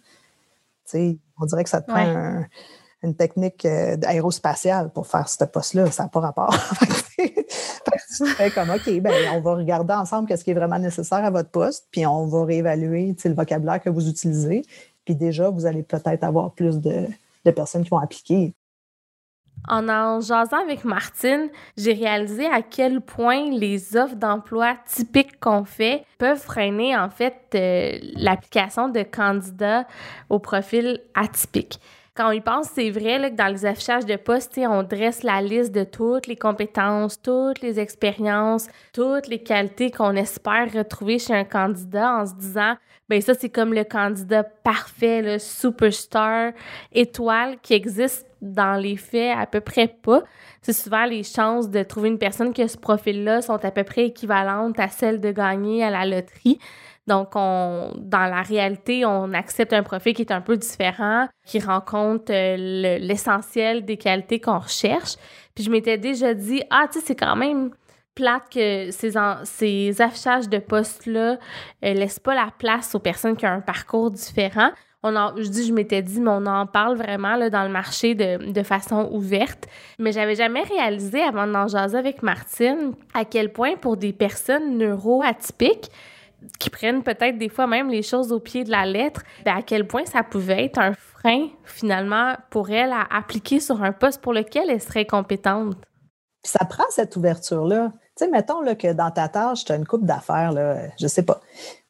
sais, 0.84 1.18
on 1.40 1.46
dirait 1.46 1.64
que 1.64 1.70
ça 1.70 1.80
te 1.80 1.90
prend 1.90 2.44
une 3.02 3.14
technique 3.14 3.64
euh, 3.64 3.96
aérospatiale 4.06 4.90
pour 4.90 5.06
faire 5.06 5.28
ce 5.28 5.44
poste-là. 5.44 5.90
Ça 5.90 6.04
n'a 6.04 6.08
pas 6.08 6.20
rapport. 6.20 6.54
comme, 8.54 8.70
OK, 8.70 9.00
ben, 9.00 9.12
on 9.34 9.40
va 9.40 9.54
regarder 9.54 9.94
ensemble 9.94 10.28
qu'est-ce 10.28 10.44
qui 10.44 10.50
est 10.50 10.54
vraiment 10.54 10.78
nécessaire 10.78 11.24
à 11.24 11.30
votre 11.30 11.50
poste, 11.50 11.88
puis 11.90 12.06
on 12.06 12.26
va 12.26 12.44
réévaluer 12.44 13.14
le 13.24 13.34
vocabulaire 13.34 13.80
que 13.80 13.90
vous 13.90 14.08
utilisez. 14.08 14.62
Puis 15.04 15.14
déjà, 15.16 15.50
vous 15.50 15.66
allez 15.66 15.82
peut-être 15.82 16.24
avoir 16.24 16.52
plus 16.52 16.80
de, 16.80 17.06
personnes 17.54 17.82
qui 17.82 17.90
vont 17.90 17.98
appliquer. 17.98 18.54
En 19.68 19.88
en 19.88 20.20
jasant 20.20 20.60
avec 20.60 20.84
Martine, 20.84 21.48
j'ai 21.76 21.92
réalisé 21.92 22.46
à 22.46 22.62
quel 22.62 23.00
point 23.00 23.48
les 23.50 23.96
offres 23.96 24.16
d'emploi 24.16 24.76
typiques 24.86 25.38
qu'on 25.38 25.64
fait 25.64 26.04
peuvent 26.18 26.40
freiner 26.40 26.96
en 26.96 27.10
fait 27.10 27.36
euh, 27.54 27.98
l'application 28.16 28.88
de 28.88 29.02
candidats 29.02 29.86
au 30.30 30.40
profil 30.40 31.00
atypique. 31.14 31.80
Quand 32.14 32.28
on 32.28 32.32
y 32.32 32.42
pense, 32.42 32.68
c'est 32.74 32.90
vrai 32.90 33.18
là, 33.18 33.30
que 33.30 33.36
dans 33.36 33.46
les 33.46 33.64
affichages 33.64 34.04
de 34.04 34.16
poste, 34.16 34.58
on 34.58 34.82
dresse 34.82 35.22
la 35.22 35.40
liste 35.40 35.72
de 35.72 35.82
toutes 35.82 36.26
les 36.26 36.36
compétences, 36.36 37.22
toutes 37.22 37.62
les 37.62 37.80
expériences, 37.80 38.66
toutes 38.92 39.28
les 39.28 39.38
qualités 39.38 39.90
qu'on 39.90 40.14
espère 40.14 40.70
retrouver 40.70 41.18
chez 41.18 41.32
un 41.32 41.44
candidat 41.44 42.16
en 42.16 42.26
se 42.26 42.34
disant, 42.34 42.74
ben 43.08 43.22
ça, 43.22 43.32
c'est 43.32 43.48
comme 43.48 43.72
le 43.72 43.84
candidat 43.84 44.44
parfait, 44.44 45.22
le 45.22 45.38
superstar, 45.38 46.52
étoile 46.92 47.56
qui 47.62 47.72
existe 47.72 48.26
dans 48.42 48.78
les 48.78 48.96
faits 48.98 49.34
à 49.38 49.46
peu 49.46 49.60
près 49.60 49.88
pas. 49.88 50.22
C'est 50.60 50.74
souvent 50.74 51.06
les 51.06 51.22
chances 51.22 51.70
de 51.70 51.82
trouver 51.82 52.10
une 52.10 52.18
personne 52.18 52.52
qui 52.52 52.60
a 52.60 52.68
ce 52.68 52.76
profil-là 52.76 53.40
sont 53.40 53.64
à 53.64 53.70
peu 53.70 53.84
près 53.84 54.06
équivalentes 54.06 54.78
à 54.78 54.88
celles 54.88 55.20
de 55.20 55.32
gagner 55.32 55.82
à 55.82 55.88
la 55.88 56.04
loterie. 56.04 56.58
Donc, 57.06 57.30
on, 57.34 57.92
dans 57.96 58.26
la 58.26 58.42
réalité, 58.42 59.04
on 59.04 59.32
accepte 59.32 59.72
un 59.72 59.82
profil 59.82 60.14
qui 60.14 60.22
est 60.22 60.32
un 60.32 60.40
peu 60.40 60.56
différent, 60.56 61.28
qui 61.44 61.58
rencontre 61.58 62.32
euh, 62.32 62.98
l'essentiel 62.98 63.84
des 63.84 63.96
qualités 63.96 64.40
qu'on 64.40 64.60
recherche. 64.60 65.16
Puis 65.54 65.64
je 65.64 65.70
m'étais 65.70 65.98
déjà 65.98 66.32
dit, 66.32 66.62
ah, 66.70 66.86
tu 66.90 67.00
sais, 67.00 67.06
c'est 67.06 67.16
quand 67.16 67.36
même 67.36 67.70
plate 68.14 68.44
que 68.52 68.90
ces, 68.90 69.16
affichages 70.00 70.48
de 70.48 70.58
postes-là 70.58 71.38
euh, 71.84 71.92
laissent 71.94 72.20
pas 72.20 72.34
la 72.34 72.50
place 72.56 72.94
aux 72.94 73.00
personnes 73.00 73.36
qui 73.36 73.46
ont 73.46 73.50
un 73.50 73.60
parcours 73.60 74.10
différent. 74.10 74.70
Je 75.04 75.48
dis, 75.48 75.66
je 75.66 75.72
m'étais 75.72 76.02
dit, 76.02 76.20
mais 76.20 76.30
on 76.30 76.46
en 76.46 76.66
parle 76.66 76.96
vraiment 76.96 77.36
dans 77.48 77.64
le 77.64 77.70
marché 77.70 78.14
de, 78.14 78.52
de 78.52 78.62
façon 78.62 79.08
ouverte. 79.10 79.66
Mais 79.98 80.12
j'avais 80.12 80.36
jamais 80.36 80.62
réalisé, 80.62 81.20
avant 81.20 81.48
d'en 81.48 81.66
jaser 81.66 81.98
avec 81.98 82.22
Martine, 82.22 82.92
à 83.12 83.24
quel 83.24 83.52
point 83.52 83.74
pour 83.74 83.96
des 83.96 84.12
personnes 84.12 84.78
neuroatypiques, 84.78 85.90
qui 86.58 86.70
prennent 86.70 87.02
peut-être 87.02 87.38
des 87.38 87.48
fois 87.48 87.66
même 87.66 87.88
les 87.88 88.02
choses 88.02 88.32
au 88.32 88.40
pied 88.40 88.64
de 88.64 88.70
la 88.70 88.86
lettre, 88.86 89.22
ben, 89.44 89.56
à 89.56 89.62
quel 89.62 89.86
point 89.86 90.04
ça 90.04 90.22
pouvait 90.22 90.64
être 90.64 90.78
un 90.78 90.94
frein 90.94 91.48
finalement 91.64 92.34
pour 92.50 92.70
elle 92.70 92.92
à 92.92 93.06
appliquer 93.10 93.60
sur 93.60 93.82
un 93.82 93.92
poste 93.92 94.20
pour 94.20 94.32
lequel 94.32 94.70
elle 94.70 94.80
serait 94.80 95.06
compétente. 95.06 95.76
ça 96.44 96.64
prend 96.64 96.84
cette 96.90 97.16
ouverture-là. 97.16 97.92
Tu 98.16 98.24
sais, 98.24 98.30
mettons 98.30 98.60
là, 98.60 98.74
que 98.74 98.92
dans 98.92 99.10
ta 99.10 99.28
tâche, 99.28 99.64
tu 99.64 99.72
as 99.72 99.76
une 99.76 99.86
coupe 99.86 100.04
d'affaires, 100.04 100.52
là, 100.52 100.88
je 101.00 101.06
sais 101.06 101.22
pas. 101.22 101.40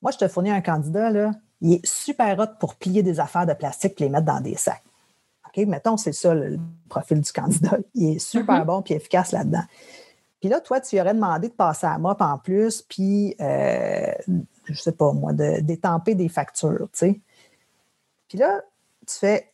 Moi, 0.02 0.12
je 0.12 0.18
te 0.18 0.28
fournis 0.28 0.50
un 0.50 0.60
candidat, 0.60 1.10
là, 1.10 1.32
il 1.62 1.74
est 1.74 1.86
super 1.86 2.38
hot 2.38 2.58
pour 2.60 2.74
plier 2.74 3.02
des 3.02 3.18
affaires 3.18 3.46
de 3.46 3.54
plastique 3.54 4.00
et 4.00 4.04
les 4.04 4.10
mettre 4.10 4.26
dans 4.26 4.40
des 4.40 4.56
sacs. 4.56 4.82
OK, 5.46 5.64
mettons, 5.66 5.96
c'est 5.96 6.12
ça 6.12 6.34
le 6.34 6.58
profil 6.88 7.20
du 7.20 7.32
candidat. 7.32 7.78
Il 7.94 8.16
est 8.16 8.18
super 8.18 8.62
mm-hmm. 8.62 8.66
bon 8.66 8.82
et 8.88 8.94
efficace 8.94 9.32
là-dedans. 9.32 9.64
Puis 10.42 10.48
là, 10.48 10.60
toi, 10.60 10.80
tu 10.80 11.00
aurais 11.00 11.14
demandé 11.14 11.50
de 11.50 11.54
passer 11.54 11.86
à 11.86 11.96
MOP 11.98 12.20
en 12.20 12.36
plus, 12.36 12.82
puis, 12.82 13.36
euh, 13.40 14.12
je 14.64 14.74
sais 14.74 14.90
pas 14.90 15.12
moi, 15.12 15.32
d'étamper 15.32 16.16
des 16.16 16.28
factures, 16.28 16.88
tu 16.92 16.98
sais. 16.98 17.20
Puis 18.26 18.38
là, 18.38 18.60
tu 19.06 19.14
fais, 19.14 19.51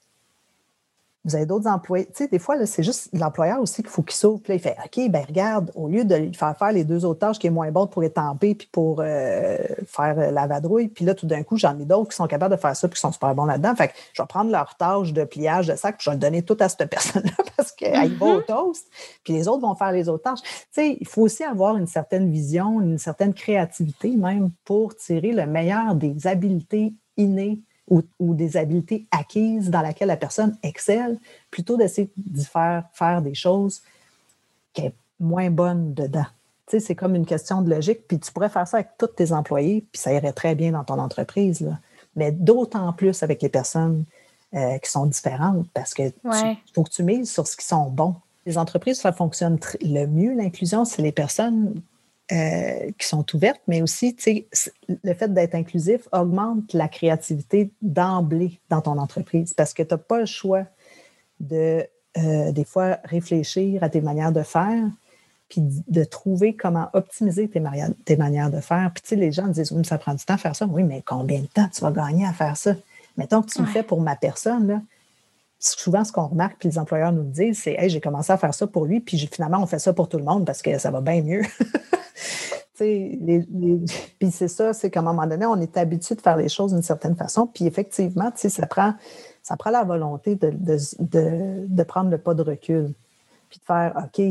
vous 1.28 1.36
avez 1.36 1.46
d'autres 1.46 1.68
employés. 1.68 2.06
Tu 2.06 2.12
sais, 2.14 2.28
des 2.28 2.38
fois, 2.38 2.64
c'est 2.66 2.82
juste 2.82 3.10
l'employeur 3.12 3.60
aussi 3.60 3.82
qu'il 3.82 3.90
faut 3.90 4.02
qu'il 4.02 4.16
s'ouvre. 4.16 4.40
Puis 4.40 4.52
là, 4.52 4.56
il 4.56 4.60
fait 4.60 4.76
OK, 4.84 5.10
ben 5.10 5.24
regarde, 5.26 5.70
au 5.74 5.88
lieu 5.88 6.04
de 6.04 6.14
lui 6.14 6.34
faire 6.34 6.56
faire 6.56 6.72
les 6.72 6.84
deux 6.84 7.04
autres 7.04 7.20
tâches 7.20 7.38
qui 7.38 7.46
est 7.46 7.50
moins 7.50 7.70
bon 7.70 7.86
pour 7.86 8.02
étamper 8.02 8.54
puis 8.54 8.68
pour 8.72 9.00
euh, 9.00 9.58
faire 9.86 10.18
euh, 10.18 10.30
la 10.30 10.46
vadrouille, 10.46 10.88
puis 10.88 11.04
là, 11.04 11.14
tout 11.14 11.26
d'un 11.26 11.42
coup, 11.42 11.56
j'en 11.56 11.78
ai 11.78 11.84
d'autres 11.84 12.10
qui 12.10 12.16
sont 12.16 12.26
capables 12.26 12.54
de 12.54 12.60
faire 12.60 12.74
ça 12.74 12.88
puis 12.88 12.94
qui 12.94 13.00
sont 13.00 13.12
super 13.12 13.34
bons 13.34 13.44
là-dedans. 13.44 13.74
Fait 13.74 13.88
que 13.88 13.94
je 14.12 14.22
vais 14.22 14.26
prendre 14.26 14.50
leur 14.50 14.76
tâche 14.76 15.12
de 15.12 15.24
pliage 15.24 15.66
de 15.66 15.76
sac 15.76 15.98
puis 15.98 16.04
je 16.04 16.10
vais 16.10 16.16
le 16.16 16.20
donner 16.20 16.42
tout 16.42 16.56
à 16.60 16.68
cette 16.68 16.88
personne-là 16.88 17.44
parce 17.56 17.72
qu'elle 17.72 18.14
va 18.14 18.26
au 18.26 18.40
mm-hmm. 18.40 18.46
toast. 18.46 18.86
Puis 19.24 19.34
les 19.34 19.48
autres 19.48 19.62
vont 19.62 19.74
faire 19.74 19.92
les 19.92 20.08
autres 20.08 20.24
tâches. 20.24 20.42
Tu 20.42 20.66
sais, 20.72 20.96
il 21.00 21.06
faut 21.06 21.22
aussi 21.22 21.44
avoir 21.44 21.76
une 21.76 21.86
certaine 21.86 22.30
vision, 22.30 22.80
une 22.80 22.98
certaine 22.98 23.34
créativité 23.34 24.16
même 24.16 24.50
pour 24.64 24.96
tirer 24.96 25.32
le 25.32 25.46
meilleur 25.46 25.94
des 25.94 26.26
habiletés 26.26 26.94
innées 27.16 27.60
ou, 27.90 28.34
des 28.34 28.56
habiletés 28.56 29.06
acquises 29.10 29.70
dans 29.70 29.82
lesquelles 29.82 30.08
la 30.08 30.16
personne 30.16 30.56
excelle, 30.62 31.18
plutôt 31.50 31.76
d'essayer 31.76 32.10
de 32.16 32.40
faire 32.40 32.84
faire 32.92 33.22
des 33.22 33.34
choses 33.34 33.82
qui 34.72 34.82
est 34.82 34.94
moins 35.18 35.50
bonne 35.50 35.94
dedans. 35.94 36.26
Tu 36.66 36.72
sais, 36.72 36.80
c'est 36.80 36.94
comme 36.94 37.14
une 37.14 37.26
question 37.26 37.62
de 37.62 37.70
logique, 37.70 38.06
puis 38.06 38.18
tu 38.18 38.30
pourrais 38.30 38.50
faire 38.50 38.68
ça 38.68 38.78
avec 38.78 38.90
tous 38.98 39.06
tes 39.06 39.32
employés, 39.32 39.84
puis 39.90 40.00
ça 40.00 40.12
irait 40.12 40.32
très 40.32 40.54
bien 40.54 40.72
dans 40.72 40.84
ton 40.84 40.98
entreprise. 40.98 41.60
Là. 41.60 41.78
Mais 42.14 42.30
d'autant 42.30 42.92
plus 42.92 43.22
avec 43.22 43.42
les 43.42 43.48
personnes 43.48 44.04
euh, 44.54 44.78
qui 44.78 44.90
sont 44.90 45.06
différentes, 45.06 45.66
parce 45.72 45.94
que 45.94 46.02
faut 46.74 46.84
que 46.84 46.90
tu 46.90 47.02
mises 47.02 47.30
sur 47.30 47.46
ce 47.46 47.56
qui 47.56 47.66
sont 47.66 47.90
bons. 47.90 48.16
Les 48.44 48.58
entreprises, 48.58 49.00
ça 49.00 49.12
fonctionne 49.12 49.58
le 49.82 50.06
mieux, 50.06 50.34
l'inclusion, 50.34 50.84
c'est 50.84 51.02
les 51.02 51.12
personnes 51.12 51.80
euh, 52.30 52.90
qui 52.98 53.06
sont 53.06 53.24
ouvertes, 53.34 53.62
mais 53.66 53.80
aussi, 53.80 54.14
le 54.88 55.14
fait 55.14 55.32
d'être 55.32 55.54
inclusif 55.54 56.06
augmente 56.12 56.74
la 56.74 56.88
créativité 56.88 57.70
d'emblée 57.80 58.60
dans 58.68 58.82
ton 58.82 58.98
entreprise 58.98 59.54
parce 59.54 59.72
que 59.72 59.82
tu 59.82 59.94
n'as 59.94 59.98
pas 59.98 60.20
le 60.20 60.26
choix 60.26 60.64
de, 61.40 61.86
euh, 62.18 62.52
des 62.52 62.64
fois, 62.64 62.98
réfléchir 63.04 63.82
à 63.82 63.88
tes 63.88 64.00
manières 64.00 64.32
de 64.32 64.42
faire, 64.42 64.84
puis 65.48 65.62
de 65.88 66.04
trouver 66.04 66.54
comment 66.54 66.90
optimiser 66.92 67.48
tes, 67.48 67.62
tes 68.04 68.16
manières 68.16 68.50
de 68.50 68.60
faire. 68.60 68.90
Puis, 68.94 69.02
tu 69.02 69.08
sais, 69.08 69.16
les 69.16 69.32
gens 69.32 69.46
disent, 69.46 69.72
oui, 69.72 69.84
ça 69.84 69.96
prend 69.96 70.12
du 70.12 70.24
temps 70.24 70.34
à 70.34 70.38
faire 70.38 70.54
ça. 70.54 70.66
Oui, 70.66 70.82
mais 70.82 71.02
combien 71.06 71.40
de 71.40 71.46
temps 71.46 71.68
tu 71.72 71.80
vas 71.80 71.92
gagner 71.92 72.26
à 72.26 72.32
faire 72.32 72.56
ça? 72.56 72.74
Mettons 73.16 73.40
que 73.40 73.50
tu 73.50 73.60
le 73.60 73.66
fais 73.66 73.82
pour 73.82 74.00
ma 74.00 74.16
personne, 74.16 74.66
là, 74.66 74.82
souvent, 75.58 76.04
ce 76.04 76.12
qu'on 76.12 76.28
remarque, 76.28 76.56
puis 76.58 76.68
les 76.68 76.78
employeurs 76.78 77.12
nous 77.12 77.24
disent, 77.24 77.60
c'est 77.62 77.74
Hey, 77.78 77.90
j'ai 77.90 78.00
commencé 78.00 78.32
à 78.32 78.36
faire 78.36 78.54
ça 78.54 78.66
pour 78.66 78.86
lui, 78.86 79.00
puis 79.00 79.18
finalement, 79.18 79.60
on 79.60 79.66
fait 79.66 79.78
ça 79.78 79.92
pour 79.92 80.08
tout 80.08 80.18
le 80.18 80.24
monde 80.24 80.46
parce 80.46 80.62
que 80.62 80.78
ça 80.78 80.90
va 80.90 81.00
bien 81.00 81.22
mieux. 81.22 81.42
puis 82.78 84.30
c'est 84.30 84.48
ça, 84.48 84.72
c'est 84.72 84.90
qu'à 84.90 85.00
un 85.00 85.02
moment 85.02 85.26
donné, 85.26 85.46
on 85.46 85.60
est 85.60 85.76
habitué 85.76 86.14
de 86.14 86.20
faire 86.20 86.36
les 86.36 86.48
choses 86.48 86.72
d'une 86.72 86.82
certaine 86.82 87.16
façon. 87.16 87.46
Puis 87.46 87.66
effectivement, 87.66 88.30
ça 88.34 88.66
prend, 88.66 88.94
ça 89.42 89.56
prend 89.56 89.70
la 89.70 89.84
volonté 89.84 90.36
de, 90.36 90.52
de, 90.52 91.82
prendre 91.82 92.10
le 92.10 92.18
pas 92.18 92.34
de 92.34 92.42
recul. 92.42 92.94
Puis 93.50 93.58
de 93.58 93.64
faire 93.64 93.94
OK, 93.96 94.24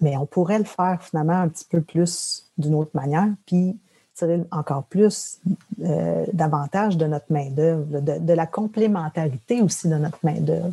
mais 0.00 0.16
on 0.16 0.26
pourrait 0.26 0.58
le 0.58 0.64
faire 0.64 1.02
finalement 1.02 1.40
un 1.40 1.48
petit 1.48 1.64
peu 1.64 1.80
plus 1.80 2.46
d'une 2.56 2.74
autre 2.74 2.92
manière. 2.94 3.28
Puis 3.46 3.76
tirer 4.18 4.40
encore 4.50 4.84
plus 4.84 5.40
euh, 5.82 6.24
davantage 6.32 6.96
de 6.96 7.06
notre 7.06 7.30
main-d'œuvre, 7.30 8.00
de, 8.00 8.18
de, 8.18 8.32
la 8.32 8.46
complémentarité 8.46 9.62
aussi 9.62 9.88
de 9.88 9.94
notre 9.94 10.18
main-d'œuvre. 10.22 10.72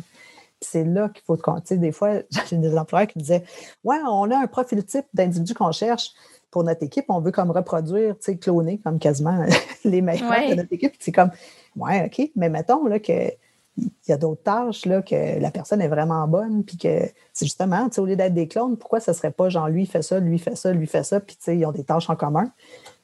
C'est 0.60 0.84
là 0.84 1.08
qu'il 1.08 1.22
faut 1.24 1.36
compter. 1.36 1.76
Des 1.76 1.92
fois, 1.92 2.14
j'ai 2.50 2.56
des 2.56 2.76
employeurs 2.76 3.08
qui 3.08 3.18
disaient 3.18 3.44
Ouais, 3.84 3.98
on 4.06 4.30
a 4.30 4.38
un 4.38 4.46
profil 4.46 4.84
type 4.84 5.06
d'individu 5.14 5.54
qu'on 5.54 5.72
cherche 5.72 6.12
pour 6.50 6.64
notre 6.64 6.82
équipe. 6.82 7.04
On 7.08 7.20
veut 7.20 7.32
comme 7.32 7.50
reproduire, 7.50 8.14
tu 8.16 8.32
sais, 8.32 8.36
cloner 8.36 8.78
comme 8.78 8.98
quasiment 8.98 9.44
les 9.84 10.00
meilleurs 10.00 10.50
de 10.50 10.54
notre 10.54 10.72
équipe. 10.72 10.94
C'est 10.98 11.12
comme 11.12 11.30
Ouais, 11.76 12.06
OK, 12.06 12.30
mais 12.34 12.48
mettons 12.48 12.86
là, 12.86 12.98
que 12.98 13.30
il 13.78 13.90
y 14.08 14.12
a 14.12 14.16
d'autres 14.16 14.42
tâches 14.42 14.86
là, 14.86 15.02
que 15.02 15.38
la 15.38 15.50
personne 15.50 15.82
est 15.82 15.88
vraiment 15.88 16.26
bonne, 16.26 16.64
puis 16.64 16.78
que 16.78 17.10
c'est 17.32 17.44
justement, 17.44 17.88
au 17.98 18.06
lieu 18.06 18.16
d'être 18.16 18.32
des 18.34 18.48
clones, 18.48 18.76
pourquoi 18.76 19.00
ce 19.00 19.10
ne 19.10 19.16
serait 19.16 19.30
pas 19.30 19.48
genre 19.48 19.68
lui 19.68 19.86
fait 19.86 20.02
ça, 20.02 20.18
lui 20.18 20.38
fait 20.38 20.56
ça, 20.56 20.72
lui 20.72 20.86
fait 20.86 21.02
ça, 21.02 21.20
puis 21.20 21.36
ils 21.48 21.66
ont 21.66 21.72
des 21.72 21.84
tâches 21.84 22.08
en 22.08 22.16
commun. 22.16 22.50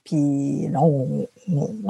Puis 0.05 0.69
là, 0.69 0.81
on, 0.83 1.27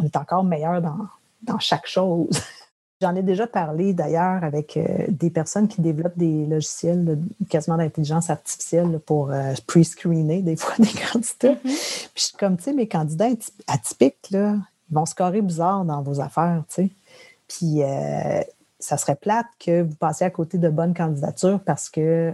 est 0.05 0.16
encore 0.16 0.44
meilleur 0.44 0.83
dans, 0.83 1.59
chaque 1.59 1.87
chose. 1.87 2.29
J'en 3.01 3.16
ai 3.16 3.22
déjà 3.22 3.48
parlé 3.48 3.94
d'ailleurs 3.94 4.44
avec 4.44 4.77
euh, 4.77 5.07
des 5.09 5.31
personnes 5.31 5.66
qui 5.66 5.81
développent 5.81 6.16
des 6.16 6.46
logiciels 6.46 7.18
quasiment 7.51 7.77
d'intelligence 7.77 8.31
artificielle 8.31 9.01
pour 9.05 9.33
euh, 9.33 9.55
pre-screener 9.66 10.42
des 10.42 10.55
fois 10.55 10.75
des 10.79 10.92
candidats. 11.12 11.61
Mm-hmm. 11.64 12.09
Puis 12.14 12.33
comme, 12.38 12.57
tu 12.57 12.64
sais, 12.64 12.72
mes 12.72 12.87
candidats 12.87 13.29
atypiques, 13.66 14.31
là, 14.31 14.57
ils 14.90 14.94
vont 14.94 15.07
scorer 15.07 15.42
bizarre 15.42 15.85
dans 15.85 16.03
vos 16.03 16.20
affaires, 16.20 16.62
tu 16.68 16.75
sais. 16.75 16.90
Puis 17.48 17.83
euh, 17.83 18.40
ça 18.79 18.96
serait 18.96 19.16
plate 19.16 19.46
que 19.59 19.83
vous 19.83 19.94
passiez 19.94 20.27
à 20.27 20.31
côté 20.31 20.59
de 20.59 20.68
bonnes 20.68 20.94
candidatures 20.94 21.61
parce 21.61 21.90
que 21.90 22.33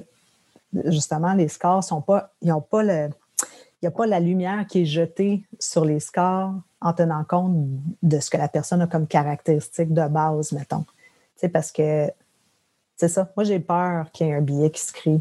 justement, 0.84 1.34
les 1.34 1.48
scores 1.48 1.84
sont 1.84 2.00
pas, 2.00 2.30
ils 2.42 2.48
n'ont 2.48 2.60
pas 2.60 2.82
le, 2.82 3.08
il 3.80 3.84
n'y 3.84 3.88
a 3.88 3.90
pas 3.92 4.06
la 4.06 4.20
lumière 4.20 4.66
qui 4.66 4.82
est 4.82 4.86
jetée 4.86 5.44
sur 5.58 5.84
les 5.84 6.00
scores 6.00 6.54
en 6.80 6.92
tenant 6.92 7.24
compte 7.24 7.54
de 8.02 8.20
ce 8.20 8.30
que 8.30 8.36
la 8.36 8.48
personne 8.48 8.82
a 8.82 8.86
comme 8.86 9.06
caractéristique 9.06 9.92
de 9.92 10.06
base, 10.08 10.52
mettons. 10.52 10.84
C'est 11.36 11.48
parce 11.48 11.70
que, 11.70 12.10
c'est 12.96 13.08
ça, 13.08 13.30
moi 13.36 13.44
j'ai 13.44 13.60
peur 13.60 14.10
qu'il 14.12 14.26
y 14.26 14.30
ait 14.30 14.34
un 14.34 14.40
billet 14.40 14.70
qui 14.70 14.80
se 14.80 14.92
crée 14.92 15.20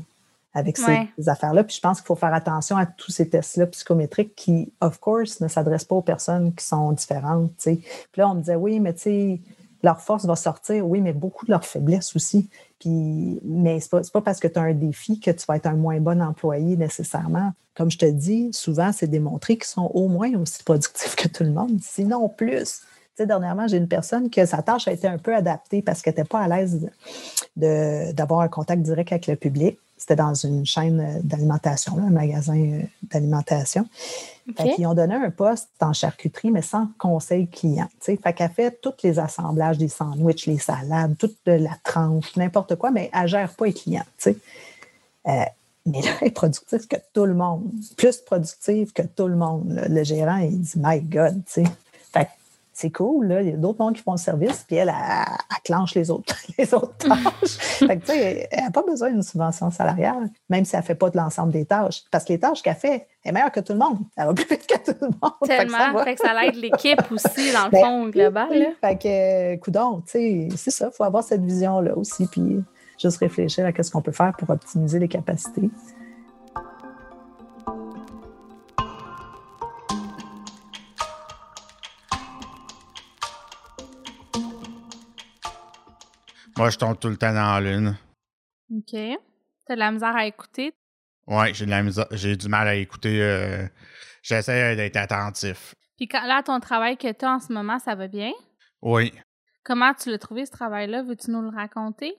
avec 0.58 0.78
ces, 0.78 1.30
affaires-là. 1.30 1.64
Puis 1.64 1.76
je 1.76 1.82
pense 1.82 2.00
qu'il 2.00 2.08
faut 2.08 2.16
faire 2.16 2.34
attention 2.34 2.78
à 2.78 2.88
tous 2.88 3.12
ces 3.12 3.30
tests-là 3.30 3.68
psychométriques 3.68 4.36
qui, 4.36 4.72
of 4.82 5.00
course, 5.00 5.40
ne 5.40 5.48
s'adressent 5.48 5.86
pas 5.86 5.96
aux 5.96 6.02
personnes 6.02 6.54
qui 6.56 6.66
sont 6.66 6.92
différentes. 6.94 7.52
Puis 7.64 7.80
là, 8.16 8.30
on 8.30 8.34
me 8.34 8.40
disait, 8.40 8.56
oui, 8.56 8.80
mais 8.80 8.94
tu 8.94 9.02
sais, 9.02 9.42
leur 9.84 10.02
force 10.02 10.26
va 10.26 10.36
sortir, 10.36 10.88
oui, 10.88 11.02
mais 11.02 11.14
beaucoup 11.14 11.46
de 11.46 11.52
leur 11.52 11.66
faiblesse 11.66 12.16
aussi. 12.16 12.50
Puis, 12.80 13.40
mais 13.44 13.80
ce 13.80 13.96
n'est 13.96 14.02
pas, 14.12 14.22
parce 14.22 14.40
que 14.40 14.48
tu 14.48 14.58
as 14.60 14.64
un 14.64 14.74
défi 14.74 15.20
que 15.20 15.32
tu 15.32 15.46
vas 15.48 15.58
être 15.58 15.68
un 15.68 15.76
moins 15.76 16.00
bon 16.00 16.22
employé 16.22 16.76
nécessairement. 16.78 17.54
Comme 17.76 17.92
je 17.92 17.98
te 17.98 18.06
dis, 18.06 18.50
souvent, 18.54 18.92
c'est 18.92 19.08
démontré 19.08 19.56
qu'ils 19.56 19.66
sont 19.66 19.92
au 19.94 20.08
moins 20.08 20.34
aussi 20.36 20.64
productifs 20.64 21.16
que 21.16 21.28
tout 21.28 21.44
le 21.44 21.52
monde, 21.52 21.80
sinon 21.82 22.28
plus. 22.28 22.82
Tu 23.16 23.24
sais, 23.24 23.28
dernièrement, 23.28 23.68
j'ai 23.68 23.78
une 23.78 23.88
personne 23.88 24.30
que 24.30 24.46
sa 24.46 24.62
tâche 24.62 24.88
a 24.88 24.92
été 24.92 25.08
un 25.08 25.18
peu 25.18 25.36
adaptée 25.36 25.82
parce 25.82 26.02
qu'elle 26.02 26.14
n'était 26.14 26.28
pas 26.28 26.40
à 26.40 26.48
l'aise 26.48 26.90
d'avoir 27.56 28.42
un 28.42 28.48
contact 28.48 28.82
direct 28.82 29.12
avec 29.12 29.28
le 29.28 29.36
public. 29.36 29.80
C'était 29.98 30.16
dans 30.16 30.34
une 30.34 30.66
chaîne 30.66 31.22
d'alimentation, 31.24 31.98
un 31.98 32.10
magasin 32.10 32.58
euh, 32.58 32.82
d'alimentation. 33.04 33.88
Ils 34.78 34.86
ont 34.86 34.94
donné 34.94 35.16
un 35.16 35.30
poste 35.32 35.70
en 35.82 35.92
charcuterie, 35.92 36.52
mais 36.52 36.62
sans 36.62 36.88
conseil 36.98 37.48
client. 37.48 37.88
Fait 38.00 38.18
qu'elle 38.34 38.52
fait 38.52 38.80
tous 38.82 38.94
les 39.04 39.20
assemblages 39.20 39.78
des 39.78 39.90
sandwichs, 39.90 40.46
les 40.46 40.60
salades, 40.60 41.18
toute 41.18 41.36
la 41.46 41.76
tranche, 41.84 42.36
n'importe 42.38 42.76
quoi, 42.76 42.92
mais 42.92 43.10
elle 43.14 43.24
ne 43.24 43.28
gère 43.28 43.50
pas 43.54 43.66
les 43.66 43.74
clients. 43.74 44.06
Euh, 44.28 44.32
mais 45.86 46.02
là, 46.02 46.12
elle 46.22 46.28
est 46.28 46.32
productive 46.32 46.88
que 46.88 46.98
tout 47.14 47.26
le 47.26 47.34
monde. 47.34 47.70
Plus 47.98 48.18
productive 48.18 48.94
que 48.94 49.02
tout 49.02 49.28
le 49.28 49.36
monde. 49.36 49.82
Le 49.90 50.04
gérant, 50.04 50.38
il 50.38 50.62
dit 50.62 50.74
My 50.78 51.02
God, 51.02 51.42
tu 51.46 51.64
sais 51.64 51.70
c'est 52.80 52.92
cool, 52.92 53.26
là. 53.26 53.42
il 53.42 53.50
y 53.50 53.54
a 53.54 53.58
d'autres 53.58 53.80
mondes 53.80 53.96
qui 53.96 54.04
font 54.04 54.12
le 54.12 54.20
service, 54.20 54.64
puis 54.68 54.76
elle, 54.76 54.90
elle, 54.90 55.62
clenche 55.64 55.96
les 55.96 56.12
autres, 56.12 56.36
les 56.60 56.72
autres 56.76 56.96
tâches. 57.00 57.58
fait 57.58 57.98
que, 57.98 58.12
elle 58.12 58.64
n'a 58.66 58.70
pas 58.70 58.84
besoin 58.84 59.10
d'une 59.10 59.24
subvention 59.24 59.72
salariale, 59.72 60.30
même 60.48 60.64
si 60.64 60.76
elle 60.76 60.84
ne 60.84 60.86
fait 60.86 60.94
pas 60.94 61.10
de 61.10 61.18
l'ensemble 61.18 61.52
des 61.52 61.66
tâches. 61.66 62.04
Parce 62.12 62.24
que 62.24 62.34
les 62.34 62.40
tâches 62.40 62.62
qu'elle 62.62 62.76
fait, 62.76 63.08
elle 63.24 63.30
est 63.30 63.32
meilleure 63.32 63.52
que 63.52 63.62
tout 63.62 63.74
le 63.74 63.80
monde. 63.80 63.98
Elle 64.16 64.28
va 64.28 64.34
plus 64.36 64.48
vite 64.48 64.68
que 64.68 64.92
tout 64.92 64.96
le 65.02 65.08
monde. 65.08 65.34
Tellement, 65.48 66.04
fait 66.04 66.14
que 66.14 66.22
ça, 66.22 66.40
l'aide 66.40 66.54
l'équipe 66.54 67.02
aussi, 67.12 67.52
dans 67.52 67.66
le 67.66 67.72
ben 67.72 67.84
fond, 67.84 68.10
global. 68.10 68.48
Là. 68.52 68.68
Fait 68.80 68.96
que, 68.96 69.56
coudon, 69.56 70.04
tu 70.06 70.12
sais, 70.12 70.48
c'est 70.56 70.72
ça, 70.72 70.90
il 70.94 70.96
faut 70.96 71.04
avoir 71.04 71.24
cette 71.24 71.42
vision-là 71.42 71.98
aussi, 71.98 72.28
puis 72.28 72.64
juste 73.00 73.18
réfléchir 73.18 73.66
à 73.66 73.84
ce 73.84 73.90
qu'on 73.90 74.04
peut 74.04 74.12
faire 74.12 74.34
pour 74.38 74.52
optimiser 74.52 75.00
les 75.00 75.08
capacités. 75.08 75.72
Moi, 86.58 86.72
je 86.72 86.78
tombe 86.78 86.98
tout 86.98 87.10
le 87.10 87.18
temps 87.18 87.34
dans 87.34 87.60
la 87.60 87.62
lune. 87.62 87.96
OK. 88.72 88.98
T'as 89.68 89.76
de 89.76 89.80
la 89.80 89.92
misère 89.92 90.16
à 90.16 90.26
écouter? 90.26 90.74
Oui, 91.28 91.54
j'ai 91.54 91.66
de 91.66 91.70
la 91.70 91.84
misère, 91.84 92.08
j'ai 92.12 92.36
du 92.36 92.50
mal 92.50 92.68
à 92.68 92.74
écouter. 92.74 93.22
Euh, 93.22 93.68
j'essaie 94.24 94.76
d'être 94.76 94.96
attentif. 94.96 95.76
Puis 95.98 96.08
quand, 96.08 96.26
là, 96.26 96.42
ton 96.42 96.60
travail 96.60 96.98
que 96.98 97.12
tu 97.12 97.26
as 97.26 97.34
en 97.34 97.40
ce 97.40 97.54
moment, 97.54 97.78
ça 97.78 97.94
va 97.94 98.08
bien? 98.08 98.32
Oui. 98.82 99.14
Comment 99.64 99.94
tu 99.94 100.10
l'as 100.10 100.18
trouvé, 100.18 100.48
ce 100.48 100.52
travail-là? 100.52 101.04
Veux-tu 101.04 101.30
nous 101.30 101.44
le 101.44 101.50
raconter? 101.50 102.16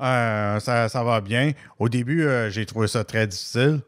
Euh, 0.00 0.58
ça, 0.60 0.88
ça, 0.88 1.04
va 1.04 1.20
bien. 1.20 1.52
Au 1.78 1.90
début, 1.90 2.22
euh, 2.22 2.48
j'ai 2.48 2.64
trouvé 2.64 2.86
ça 2.86 3.04
très 3.04 3.26
difficile. 3.26 3.80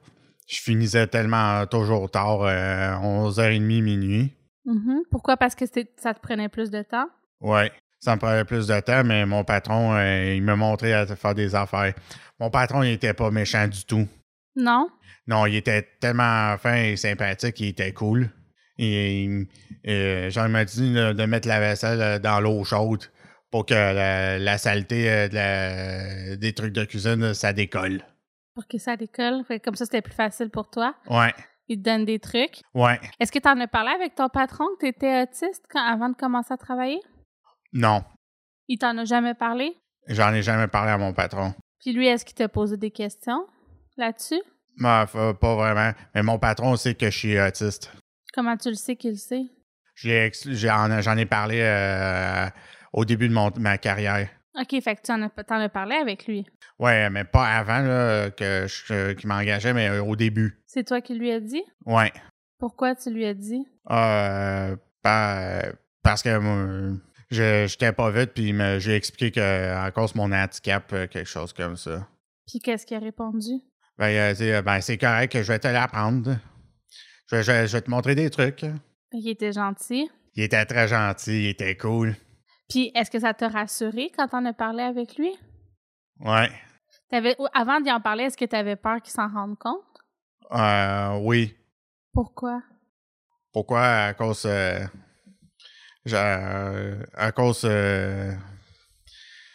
Je 0.46 0.60
finissais 0.60 1.06
tellement 1.06 1.64
toujours 1.66 2.10
tard, 2.10 2.40
11h30, 2.40 3.60
minuit. 3.60 4.34
Mm-hmm. 4.66 4.98
Pourquoi? 5.10 5.38
Parce 5.38 5.54
que 5.54 5.64
ça 5.96 6.12
te 6.12 6.20
prenait 6.20 6.50
plus 6.50 6.70
de 6.70 6.82
temps? 6.82 7.08
Oui 7.40 7.70
ça 8.00 8.14
me 8.14 8.20
prenait 8.20 8.44
plus 8.44 8.66
de 8.66 8.80
temps, 8.80 9.04
mais 9.04 9.26
mon 9.26 9.44
patron, 9.44 9.94
euh, 9.94 10.34
il 10.34 10.42
me 10.42 10.54
montrait 10.54 10.92
à 10.92 11.06
faire 11.06 11.34
des 11.34 11.54
affaires. 11.54 11.94
Mon 12.38 12.50
patron, 12.50 12.82
il 12.82 12.92
était 12.92 13.14
pas 13.14 13.30
méchant 13.30 13.66
du 13.66 13.84
tout. 13.84 14.06
Non? 14.54 14.88
Non, 15.26 15.46
il 15.46 15.56
était 15.56 15.82
tellement 16.00 16.56
fin 16.58 16.76
et 16.76 16.96
sympathique, 16.96 17.58
il 17.60 17.68
était 17.68 17.92
cool. 17.92 18.30
Et, 18.78 19.28
et 19.84 20.30
genre, 20.30 20.46
il 20.46 20.52
m'a 20.52 20.64
dit 20.64 20.92
de, 20.92 21.26
mettre 21.26 21.48
la 21.48 21.60
vaisselle 21.60 22.00
euh, 22.00 22.18
dans 22.18 22.40
l'eau 22.40 22.62
chaude 22.64 23.04
pour 23.50 23.64
que 23.64 23.74
la, 23.74 24.58
saleté 24.58 25.10
euh, 25.10 26.36
des 26.36 26.52
trucs 26.52 26.72
de 26.72 26.84
cuisine, 26.84 27.32
ça 27.32 27.52
décolle. 27.52 28.02
Pour 28.54 28.66
que 28.66 28.78
ça 28.78 28.96
décolle? 28.96 29.44
Comme 29.64 29.74
ça, 29.74 29.84
c'était 29.84 30.02
plus 30.02 30.14
facile 30.14 30.50
pour 30.50 30.70
toi? 30.70 30.94
Ouais. 31.08 31.32
Il 31.68 31.78
te 31.78 31.82
donne 31.82 32.04
des 32.04 32.18
trucs? 32.18 32.60
Ouais. 32.74 33.00
Est-ce 33.18 33.32
que 33.32 33.38
tu 33.38 33.48
en 33.48 33.58
as 33.60 33.66
parlé 33.66 33.90
avec 33.90 34.14
ton 34.14 34.28
patron 34.28 34.66
que 34.78 34.86
tu 34.86 34.88
étais 34.88 35.22
autiste 35.22 35.64
avant 35.74 36.10
de 36.10 36.14
commencer 36.14 36.52
à 36.52 36.56
travailler? 36.56 37.00
Non. 37.76 38.02
Il 38.68 38.78
t'en 38.78 38.96
a 38.96 39.04
jamais 39.04 39.34
parlé? 39.34 39.76
J'en 40.08 40.32
ai 40.32 40.40
jamais 40.40 40.66
parlé 40.66 40.92
à 40.92 40.98
mon 40.98 41.12
patron. 41.12 41.54
Puis 41.80 41.92
lui, 41.92 42.06
est-ce 42.06 42.24
qu'il 42.24 42.34
t'a 42.34 42.48
posé 42.48 42.78
des 42.78 42.90
questions 42.90 43.46
là-dessus? 43.98 44.40
Bah, 44.78 45.06
pas 45.12 45.54
vraiment. 45.54 45.92
Mais 46.14 46.22
mon 46.22 46.38
patron 46.38 46.74
sait 46.76 46.94
que 46.94 47.10
je 47.10 47.18
suis 47.18 47.38
autiste. 47.38 47.92
Comment 48.32 48.56
tu 48.56 48.70
le 48.70 48.76
sais 48.76 48.96
qu'il 48.96 49.18
sait? 49.18 49.44
J'en 49.94 51.16
ai, 51.16 51.26
parlé 51.26 51.60
euh, 51.60 52.48
au 52.94 53.04
début 53.04 53.28
de 53.28 53.60
ma 53.60 53.76
carrière. 53.78 54.28
OK, 54.58 54.80
fait 54.82 54.96
que 54.96 55.02
tu 55.02 55.12
en 55.12 55.22
as, 55.22 55.68
parlé 55.68 55.96
avec 55.96 56.26
lui? 56.26 56.46
Ouais, 56.78 57.10
mais 57.10 57.24
pas 57.24 57.46
avant 57.46 58.30
que 58.30 58.66
je, 58.66 59.12
qu'il 59.12 59.28
m'engageait, 59.28 59.74
mais 59.74 59.88
euh, 59.88 60.02
au 60.02 60.16
début. 60.16 60.62
C'est 60.66 60.84
toi 60.84 61.02
qui 61.02 61.14
lui 61.14 61.30
as 61.30 61.40
dit? 61.40 61.62
Ouais. 61.84 62.12
Pourquoi 62.58 62.94
tu 62.94 63.10
lui 63.10 63.26
as 63.26 63.34
dit? 63.34 63.66
Euh, 63.90 64.76
parce 65.02 66.22
que 66.22 66.96
je 67.30 67.62
n'étais 67.62 67.92
pas 67.92 68.10
vite, 68.10 68.32
puis 68.34 68.54
j'ai 68.78 68.94
expliqué 68.94 69.30
qu'à 69.30 69.90
cause 69.90 70.12
de 70.12 70.18
mon 70.18 70.32
handicap, 70.32 70.92
euh, 70.92 71.06
quelque 71.06 71.28
chose 71.28 71.52
comme 71.52 71.76
ça. 71.76 72.06
Puis 72.46 72.60
qu'est-ce 72.60 72.86
qu'il 72.86 72.96
a 72.96 73.00
répondu? 73.00 73.60
Ben, 73.98 74.34
ben, 74.62 74.80
c'est 74.80 74.98
correct, 74.98 75.36
je 75.42 75.52
vais 75.52 75.58
te 75.58 75.68
l'apprendre. 75.68 76.36
Je, 77.28 77.36
vais 77.36 77.80
te 77.80 77.90
montrer 77.90 78.14
des 78.14 78.30
trucs. 78.30 78.64
Il 79.12 79.28
était 79.28 79.52
gentil. 79.52 80.08
Il 80.34 80.44
était 80.44 80.64
très 80.66 80.86
gentil, 80.86 81.44
il 81.44 81.48
était 81.48 81.76
cool. 81.76 82.14
Puis 82.68 82.92
est-ce 82.94 83.10
que 83.10 83.18
ça 83.18 83.34
t'a 83.34 83.48
rassuré 83.48 84.10
quand 84.16 84.28
on 84.32 84.44
a 84.44 84.52
parlé 84.52 84.82
avec 84.82 85.16
lui? 85.16 85.32
Ouais. 86.20 86.50
Avais, 87.12 87.36
avant 87.54 87.80
d'y 87.80 87.90
en 87.90 88.00
parler, 88.00 88.24
est-ce 88.24 88.36
que 88.36 88.44
tu 88.44 88.56
avais 88.56 88.76
peur 88.76 89.00
qu'il 89.00 89.12
s'en 89.12 89.28
rende 89.28 89.58
compte? 89.58 89.82
Euh, 90.52 91.18
oui. 91.22 91.54
Pourquoi? 92.12 92.62
Pourquoi? 93.52 93.82
À 93.82 94.14
cause. 94.14 94.44
Euh, 94.46 94.80
euh, 94.80 94.86
à 96.14 97.32
cause 97.32 97.62
euh, 97.64 98.32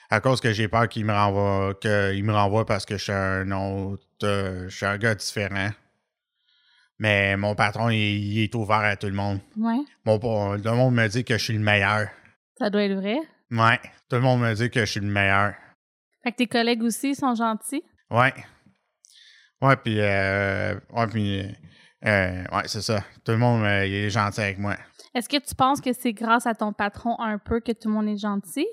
à 0.09 0.19
cause 0.19 0.41
que 0.41 0.51
j'ai 0.51 0.67
peur 0.67 0.89
qu'il 0.89 1.05
me 1.05 1.13
renvoie 1.13 1.73
qu'il 1.75 2.23
me 2.23 2.33
renvoie 2.33 2.65
parce 2.65 2.85
que 2.85 2.97
je 2.97 3.03
suis 3.03 3.11
un 3.11 3.51
autre 3.51 4.03
euh, 4.23 4.69
je 4.69 4.75
suis 4.75 4.85
un 4.85 4.97
gars 4.97 5.15
différent. 5.15 5.69
Mais 6.99 7.35
mon 7.35 7.55
patron 7.55 7.89
il, 7.89 8.39
est 8.39 8.53
ouvert 8.53 8.77
à 8.77 8.95
tout 8.95 9.07
le 9.07 9.13
monde. 9.13 9.39
Ouais. 9.57 9.79
Mon 10.05 10.19
tout 10.19 10.27
le 10.63 10.75
monde 10.75 10.93
me 10.93 11.07
dit 11.07 11.23
que 11.23 11.37
je 11.37 11.43
suis 11.43 11.53
le 11.53 11.59
meilleur. 11.59 12.09
Ça 12.57 12.69
doit 12.69 12.83
être 12.83 12.95
vrai. 12.95 13.17
Ouais, 13.49 13.79
tout 14.09 14.17
le 14.17 14.21
monde 14.21 14.41
me 14.41 14.53
dit 14.53 14.69
que 14.69 14.81
je 14.81 14.91
suis 14.91 14.99
le 14.99 15.07
meilleur. 15.07 15.55
Fait 16.23 16.31
que 16.31 16.37
tes 16.37 16.47
collègues 16.47 16.83
aussi 16.83 17.15
sont 17.15 17.33
gentils? 17.33 17.83
Ouais. 18.11 18.33
Ouais, 19.61 19.75
puis 19.77 19.99
ouais, 19.99 21.07
puis 21.11 21.55
Euh, 22.05 22.43
ouais, 22.51 22.63
c'est 22.65 22.81
ça. 22.81 23.03
Tout 23.23 23.33
le 23.33 23.37
monde 23.37 23.63
euh, 23.63 23.85
il 23.85 23.93
est 23.93 24.09
gentil 24.09 24.41
avec 24.41 24.57
moi. 24.57 24.75
Est-ce 25.13 25.27
que 25.27 25.37
tu 25.37 25.55
penses 25.55 25.81
que 25.81 25.91
c'est 25.93 26.13
grâce 26.13 26.45
à 26.47 26.53
ton 26.55 26.71
patron 26.73 27.19
un 27.19 27.37
peu 27.37 27.59
que 27.59 27.71
tout 27.73 27.89
le 27.89 27.93
monde 27.93 28.07
est 28.07 28.17
gentil? 28.17 28.67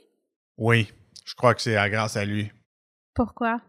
Oui, 0.57 0.93
je 1.25 1.35
crois 1.35 1.55
que 1.55 1.61
c'est 1.63 1.75
grâce 1.91 2.17
à 2.17 2.25
lui. 2.25 2.51
Pourquoi? 3.15 3.61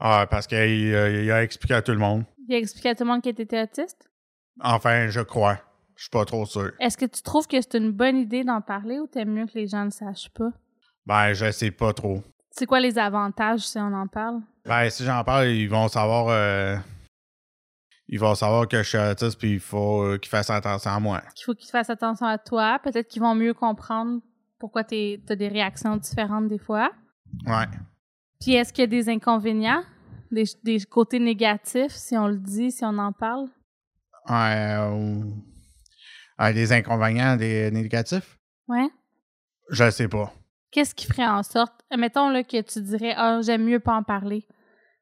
Ah, 0.00 0.26
parce 0.28 0.46
qu'il 0.46 0.58
euh, 0.58 1.22
il 1.24 1.30
a 1.30 1.42
expliqué 1.42 1.74
à 1.74 1.82
tout 1.82 1.92
le 1.92 1.98
monde. 1.98 2.24
Il 2.48 2.54
a 2.54 2.58
expliqué 2.58 2.90
à 2.90 2.94
tout 2.94 3.04
le 3.04 3.10
monde 3.10 3.22
qu'il 3.22 3.40
était 3.40 3.62
autiste? 3.62 4.08
Enfin, 4.60 5.08
je 5.08 5.20
crois. 5.20 5.58
Je 5.96 6.04
suis 6.04 6.10
pas 6.10 6.24
trop 6.24 6.46
sûr. 6.46 6.72
Est-ce 6.80 6.96
que 6.96 7.06
tu 7.06 7.22
trouves 7.22 7.46
que 7.48 7.60
c'est 7.60 7.74
une 7.76 7.90
bonne 7.92 8.16
idée 8.16 8.44
d'en 8.44 8.60
parler 8.60 8.98
ou 9.00 9.06
t'aimes 9.06 9.32
mieux 9.32 9.46
que 9.46 9.54
les 9.58 9.66
gens 9.66 9.84
ne 9.84 9.90
sachent 9.90 10.30
pas? 10.30 10.50
Ben, 11.06 11.32
je 11.34 11.50
sais 11.50 11.70
pas 11.72 11.92
trop. 11.92 12.22
C'est 12.50 12.66
quoi 12.66 12.80
les 12.80 12.98
avantages 12.98 13.60
si 13.60 13.78
on 13.78 13.92
en 13.92 14.06
parle? 14.06 14.40
Ben, 14.64 14.88
si 14.90 15.04
j'en 15.04 15.22
parle, 15.24 15.48
ils 15.48 15.68
vont 15.68 15.88
savoir. 15.88 16.28
euh, 16.28 16.76
ils 18.08 18.18
vont 18.18 18.34
savoir 18.34 18.66
que 18.66 18.82
je 18.82 18.88
suis 18.88 18.98
autiste, 18.98 19.38
puis 19.38 19.52
il 19.54 19.60
faut 19.60 20.02
euh, 20.02 20.18
qu'ils 20.18 20.30
fassent 20.30 20.50
attention 20.50 20.90
à 20.90 20.98
moi. 20.98 21.22
Qu'il 21.34 21.44
faut 21.44 21.54
qu'ils 21.54 21.70
fassent 21.70 21.90
attention 21.90 22.26
à 22.26 22.38
toi. 22.38 22.78
Peut-être 22.82 23.08
qu'ils 23.08 23.20
vont 23.22 23.34
mieux 23.34 23.52
comprendre 23.52 24.20
pourquoi 24.58 24.82
tu 24.82 25.20
as 25.28 25.36
des 25.36 25.48
réactions 25.48 25.96
différentes 25.96 26.48
des 26.48 26.58
fois. 26.58 26.90
Ouais. 27.46 27.66
Puis 28.40 28.54
est-ce 28.54 28.72
qu'il 28.72 28.82
y 28.82 28.84
a 28.84 28.88
des 28.88 29.08
inconvénients? 29.08 29.82
Des, 30.30 30.44
des 30.62 30.80
côtés 30.80 31.18
négatifs, 31.18 31.92
si 31.92 32.16
on 32.16 32.28
le 32.28 32.38
dit, 32.38 32.70
si 32.70 32.84
on 32.84 32.98
en 32.98 33.12
parle? 33.12 33.48
Ouais, 34.28 34.76
euh, 34.76 35.22
euh, 36.40 36.52
des 36.52 36.72
inconvénients, 36.72 37.36
des 37.36 37.70
négatifs? 37.70 38.38
Ouais. 38.68 38.88
Je 39.70 39.90
sais 39.90 40.08
pas. 40.08 40.32
Qu'est-ce 40.70 40.94
qui 40.94 41.06
ferait 41.06 41.26
en 41.26 41.42
sorte, 41.42 41.82
mettons 41.96 42.28
là, 42.28 42.42
que 42.42 42.60
tu 42.60 42.82
dirais, 42.82 43.14
ah, 43.16 43.40
j'aime 43.42 43.64
mieux 43.64 43.80
pas 43.80 43.94
en 43.94 44.02
parler. 44.02 44.46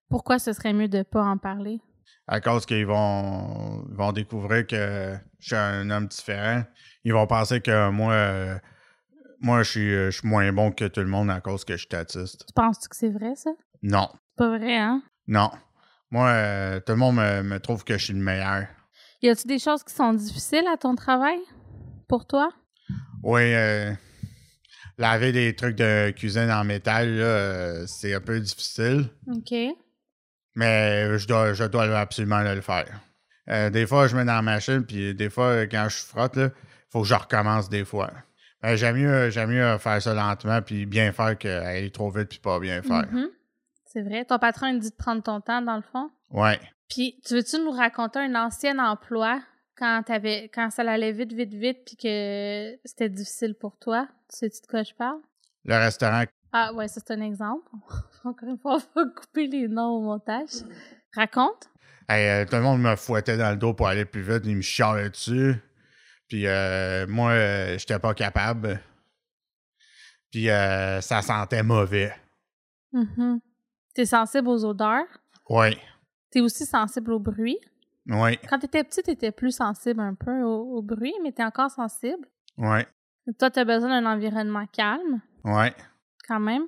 Pourquoi 0.09 0.39
ce 0.39 0.53
serait 0.53 0.73
mieux 0.73 0.89
de 0.89 1.03
pas 1.03 1.25
en 1.25 1.39
parler? 1.39 1.81
À 2.29 2.41
cause 2.41 2.67
qu'ils 2.67 2.87
vont, 2.87 3.85
vont 3.89 4.13
découvrir 4.13 4.67
que 4.67 5.17
je 5.39 5.47
suis 5.47 5.57
un 5.57 5.89
homme 5.91 6.09
différent. 6.09 6.65
Ils 7.05 7.13
vont 7.13 7.27
penser 7.27 7.61
que 7.61 7.91
moi, 7.91 8.13
euh, 8.13 8.59
moi 9.41 9.63
je, 9.63 9.71
suis, 9.71 9.91
je 9.91 10.11
suis 10.11 10.29
moins 10.29 10.53
bon 10.53 10.73
que 10.73 10.87
tout 10.87 11.01
le 11.01 11.07
monde 11.07 11.31
à 11.31 11.41
cause 11.41 11.65
que 11.65 11.77
je 11.77 11.87
suis 11.87 11.97
autiste. 11.97 12.45
Tu 12.47 12.53
penses-tu 12.55 12.89
que 12.89 12.97
c'est 12.97 13.11
vrai, 13.11 13.35
ça? 13.37 13.51
Non. 13.83 14.09
C'est 14.13 14.37
pas 14.45 14.59
vrai, 14.59 14.77
hein? 14.77 15.03
Non. 15.29 15.51
Moi, 16.11 16.29
euh, 16.29 16.81
tout 16.81 16.93
le 16.93 16.99
monde 16.99 17.17
me, 17.17 17.43
me 17.43 17.61
trouve 17.61 17.85
que 17.85 17.97
je 17.97 18.05
suis 18.07 18.15
le 18.15 18.21
meilleur. 18.21 18.67
Y 19.23 19.29
a-tu 19.29 19.47
des 19.47 19.59
choses 19.59 19.83
qui 19.85 19.95
sont 19.95 20.13
difficiles 20.13 20.67
à 20.73 20.77
ton 20.77 20.95
travail? 20.95 21.39
Pour 22.09 22.27
toi? 22.27 22.49
Oui, 23.23 23.55
euh, 23.55 23.93
laver 24.99 25.33
des 25.33 25.55
trucs 25.57 25.77
de 25.77 26.11
cuisine 26.11 26.51
en 26.51 26.65
métal, 26.65 27.09
euh, 27.09 27.87
c'est 27.87 28.15
un 28.15 28.21
peu 28.21 28.39
difficile, 28.39 29.09
OK. 29.33 29.55
Mais 30.57 31.19
je 31.19 31.29
dois, 31.29 31.53
je 31.53 31.65
dois 31.65 31.85
absolument 31.99 32.41
le 32.41 32.61
faire. 32.61 33.01
Euh, 33.49 33.71
des 33.71 33.87
fois, 33.87 34.09
je 34.09 34.17
mets 34.17 34.25
dans 34.25 34.35
la 34.35 34.43
machine, 34.43 34.85
puis 34.85 35.15
des 35.15 35.31
fois, 35.31 35.67
quand 35.67 35.87
je 35.89 35.99
frotte, 35.99 36.37
il 36.37 36.51
faut 36.91 37.03
que 37.03 37.09
je 37.09 37.15
recommence 37.15 37.69
des 37.69 37.85
fois. 37.85 38.11
Ben, 38.63 38.75
j'aime 38.75 38.97
mieux, 38.97 39.31
j'aime 39.31 39.51
mieux 39.51 39.79
faire 39.79 40.03
ça 40.03 40.15
lentement, 40.15 40.61
puis 40.63 40.87
bien 40.87 41.13
faire 41.13 41.39
qu'aller 41.39 41.91
trop 41.91 42.11
vite, 42.11 42.29
puis 42.29 42.39
pas 42.39 42.59
bien 42.59 42.83
faire. 42.83 43.07
Mhm. 43.13 43.29
C'est 43.85 44.03
vrai. 44.03 44.25
Ton 44.25 44.39
patron, 44.39 44.67
il 44.67 44.81
dit 44.81 44.91
de 44.91 44.97
prendre 44.97 45.23
ton 45.23 45.41
temps, 45.41 45.63
dans 45.63 45.77
le 45.77 45.83
fond? 45.83 46.11
Ouais. 46.31 46.59
Puis, 46.89 47.21
tu 47.25 47.35
veux-tu 47.35 47.59
nous 47.59 47.71
raconter 47.71 48.19
un 48.19 48.35
ancien 48.35 48.79
emploi 48.79 49.41
quand, 49.79 50.03
t'avais, 50.05 50.51
quand 50.53 50.71
ça 50.71 50.83
allait 50.91 51.13
vite, 51.13 51.33
vite, 51.33 51.55
vite, 51.55 51.85
puis 51.85 51.97
que 51.97 52.79
c'était 52.85 53.09
difficile 53.09 53.55
pour 53.55 53.79
toi? 53.79 54.09
Tu 54.31 54.39
sais-tu 54.39 54.63
de 54.63 54.67
quoi 54.67 54.83
je 54.83 54.95
parle? 54.95 55.19
Le 55.65 55.75
restaurant, 55.77 56.25
Ah, 56.59 56.73
ouais, 56.73 56.89
c'est 56.89 57.11
un 57.11 57.21
exemple. 57.21 57.69
Encore 58.25 58.49
une 58.49 58.57
fois, 58.59 58.79
on 58.97 59.01
va 59.05 59.11
couper 59.11 59.47
les 59.47 59.69
noms 59.69 59.99
au 59.99 60.01
montage. 60.01 60.63
Raconte. 61.15 61.69
hey, 62.09 62.27
euh, 62.29 62.47
tout 62.47 62.57
le 62.57 62.63
monde 62.63 62.81
me 62.81 62.97
fouettait 62.97 63.37
dans 63.37 63.51
le 63.51 63.59
dos 63.59 63.75
pour 63.75 63.89
aller 63.89 64.07
plus 64.07 64.23
vite, 64.23 64.43
ils 64.47 64.57
me 64.57 64.63
chialaient 64.63 65.11
dessus. 65.11 65.55
Puis 66.29 66.47
euh, 66.47 67.07
moi, 67.07 67.33
euh, 67.33 67.77
j'étais 67.77 67.99
pas 67.99 68.15
capable. 68.15 68.81
Puis 70.31 70.49
euh, 70.49 71.03
ça 71.03 71.21
sentait 71.21 71.63
mauvais. 71.63 72.15
Mhm. 72.93 73.41
T'es 73.95 74.07
sensible 74.07 74.49
aux 74.49 74.65
odeurs? 74.65 75.05
Oui, 75.51 75.77
T'es 76.31 76.41
aussi 76.41 76.65
sensible 76.65 77.13
au 77.13 77.19
bruit? 77.21 77.59
oui, 78.07 78.39
Quand 78.49 78.59
t'étais 78.59 78.83
petit, 78.83 79.03
t'étais 79.03 79.31
plus 79.31 79.53
sensible 79.53 80.01
un 80.01 80.15
peu 80.15 80.43
au, 80.43 80.79
au 80.79 80.83
bruit, 80.83 81.15
mais 81.23 81.33
t'es 81.33 81.45
encore 81.45 81.71
sensible? 81.71 82.27
oui, 82.57 82.81
Toi, 83.39 83.51
t'as 83.51 83.65
besoin 83.67 84.01
d'un 84.01 84.11
environnement 84.11 84.67
calme, 84.67 85.21
oui, 85.45 85.67
quand 86.27 86.41
même. 86.41 86.63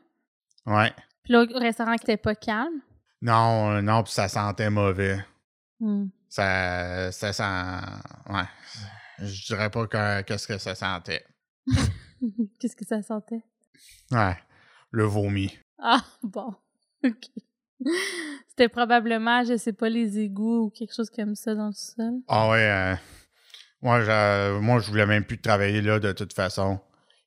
oui. 0.67 0.87
Puis 1.25 1.33
là, 1.35 1.43
au 1.43 1.59
restaurant 1.59 1.95
qui 1.97 2.05
était 2.05 2.17
pas 2.17 2.35
calme. 2.35 2.81
Non, 3.21 3.73
euh, 3.73 3.81
non, 3.83 4.03
puis 4.03 4.13
ça 4.13 4.29
sentait 4.29 4.71
mauvais. 4.71 5.19
Hmm. 5.79 6.07
Ça, 6.29 7.13
ça 7.13 7.33
sent. 7.33 8.33
Ouais. 8.33 8.45
Je 9.21 9.47
dirais 9.47 9.69
pas 9.71 9.87
que- 9.87 10.23
qu'est-ce 10.23 10.47
que 10.49 10.57
ça 10.59 10.75
sentait. 10.75 11.25
Qu'est-ce 12.59 12.75
que 12.77 12.85
ça 12.87 13.03
sentait? 13.03 13.43
Ouais. 14.11 14.37
Le 14.91 15.05
vomi. 15.05 15.57
Ah, 15.79 16.03
bon. 16.23 16.55
OK. 17.05 17.27
C'était 18.49 18.69
probablement, 18.69 19.45
je 19.45 19.57
sais 19.57 19.73
pas, 19.73 19.89
les 19.89 20.19
égouts 20.19 20.65
ou 20.67 20.71
quelque 20.71 20.95
chose 20.95 21.11
comme 21.11 21.35
ça 21.35 21.55
dans 21.55 21.67
le 21.69 21.73
sol. 21.75 22.15
Ah 22.27 22.49
ouais. 22.49 22.71
euh, 22.71 22.95
moi, 23.83 24.01
je, 24.03 24.59
moi, 24.59 24.81
je 24.81 24.89
voulais 24.91 25.07
même 25.07 25.25
plus 25.25 25.41
travailler 25.41 25.81
là 25.83 26.01
de 26.01 26.13
toute 26.13 26.33
façon. 26.33 26.81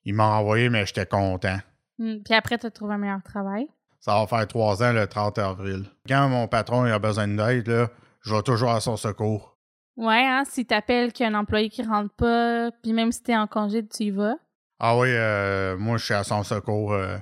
Ils 0.04 0.14
m'ont 0.14 0.24
envoyé, 0.24 0.68
mais 0.68 0.84
j'étais 0.86 1.06
content. 1.06 1.58
Hmm. 1.98 2.18
Puis 2.24 2.34
après, 2.34 2.58
t'as 2.58 2.70
trouvé 2.70 2.94
un 2.94 2.98
meilleur 2.98 3.22
travail? 3.22 3.66
Ça 4.00 4.18
va 4.18 4.26
faire 4.26 4.46
trois 4.48 4.82
ans 4.82 4.92
le 4.92 5.06
30 5.06 5.38
avril. 5.38 5.84
Quand 6.08 6.28
mon 6.28 6.48
patron 6.48 6.86
il 6.86 6.92
a 6.92 6.98
besoin 6.98 7.28
d'aide, 7.28 7.88
je 8.22 8.34
vais 8.34 8.42
toujours 8.42 8.70
à 8.70 8.80
son 8.80 8.96
secours. 8.96 9.56
Ouais, 9.96 10.24
hein, 10.26 10.42
si 10.44 10.64
t'appelles 10.66 11.12
qu'il 11.12 11.24
y 11.24 11.28
a 11.28 11.32
un 11.32 11.38
employé 11.38 11.68
qui 11.68 11.82
rentre 11.82 12.12
pas, 12.14 12.70
puis 12.82 12.92
même 12.92 13.12
si 13.12 13.22
t'es 13.22 13.36
en 13.36 13.46
congé, 13.46 13.86
tu 13.86 14.04
y 14.04 14.10
vas? 14.10 14.34
Ah 14.80 14.96
oui, 14.98 15.08
euh, 15.10 15.76
moi, 15.76 15.98
je 15.98 16.04
suis 16.06 16.14
à 16.14 16.24
son 16.24 16.42
secours. 16.42 16.92
euh, 16.94 17.18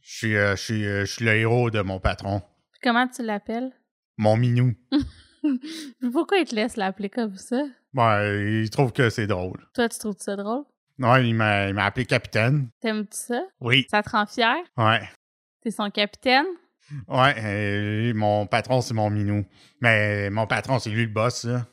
je 0.00 0.16
suis, 0.16 0.36
euh, 0.36 0.56
je 0.56 0.62
suis, 0.62 0.84
euh, 0.86 1.04
je 1.06 1.12
suis 1.12 1.24
le 1.24 1.34
héros 1.36 1.70
de 1.70 1.80
mon 1.80 2.00
patron. 2.00 2.42
Comment 2.82 3.06
tu 3.08 3.22
l'appelles? 3.22 3.72
Mon 4.18 4.36
minou. 4.36 4.74
Pourquoi 6.12 6.38
il 6.38 6.44
te 6.46 6.54
laisse 6.54 6.76
l'appeler 6.76 7.08
comme 7.08 7.36
ça? 7.36 7.62
Ouais, 7.94 8.62
il 8.62 8.70
trouve 8.70 8.92
que 8.92 9.08
c'est 9.10 9.26
drôle. 9.26 9.66
Toi, 9.74 9.88
tu 9.88 9.98
trouves 9.98 10.16
ça 10.18 10.36
drôle? 10.36 10.64
Non, 11.02 11.16
il 11.16 11.34
m'a 11.34 11.66
il 11.66 11.74
m'a 11.74 11.86
appelé 11.86 12.06
capitaine. 12.06 12.68
T'aimes-tu 12.80 13.16
ça? 13.16 13.42
Oui. 13.60 13.86
Ça 13.90 14.04
te 14.04 14.10
rend 14.10 14.24
fier? 14.24 14.56
Ouais. 14.76 15.00
T'es 15.60 15.72
son 15.72 15.90
capitaine? 15.90 16.46
Ouais, 17.08 17.34
euh, 17.38 18.14
mon 18.14 18.46
patron, 18.46 18.80
c'est 18.80 18.94
mon 18.94 19.10
minou. 19.10 19.44
Mais 19.80 20.30
mon 20.30 20.46
patron, 20.46 20.78
c'est 20.78 20.90
lui 20.90 21.02
le 21.02 21.12
boss, 21.12 21.42
là. 21.42 21.66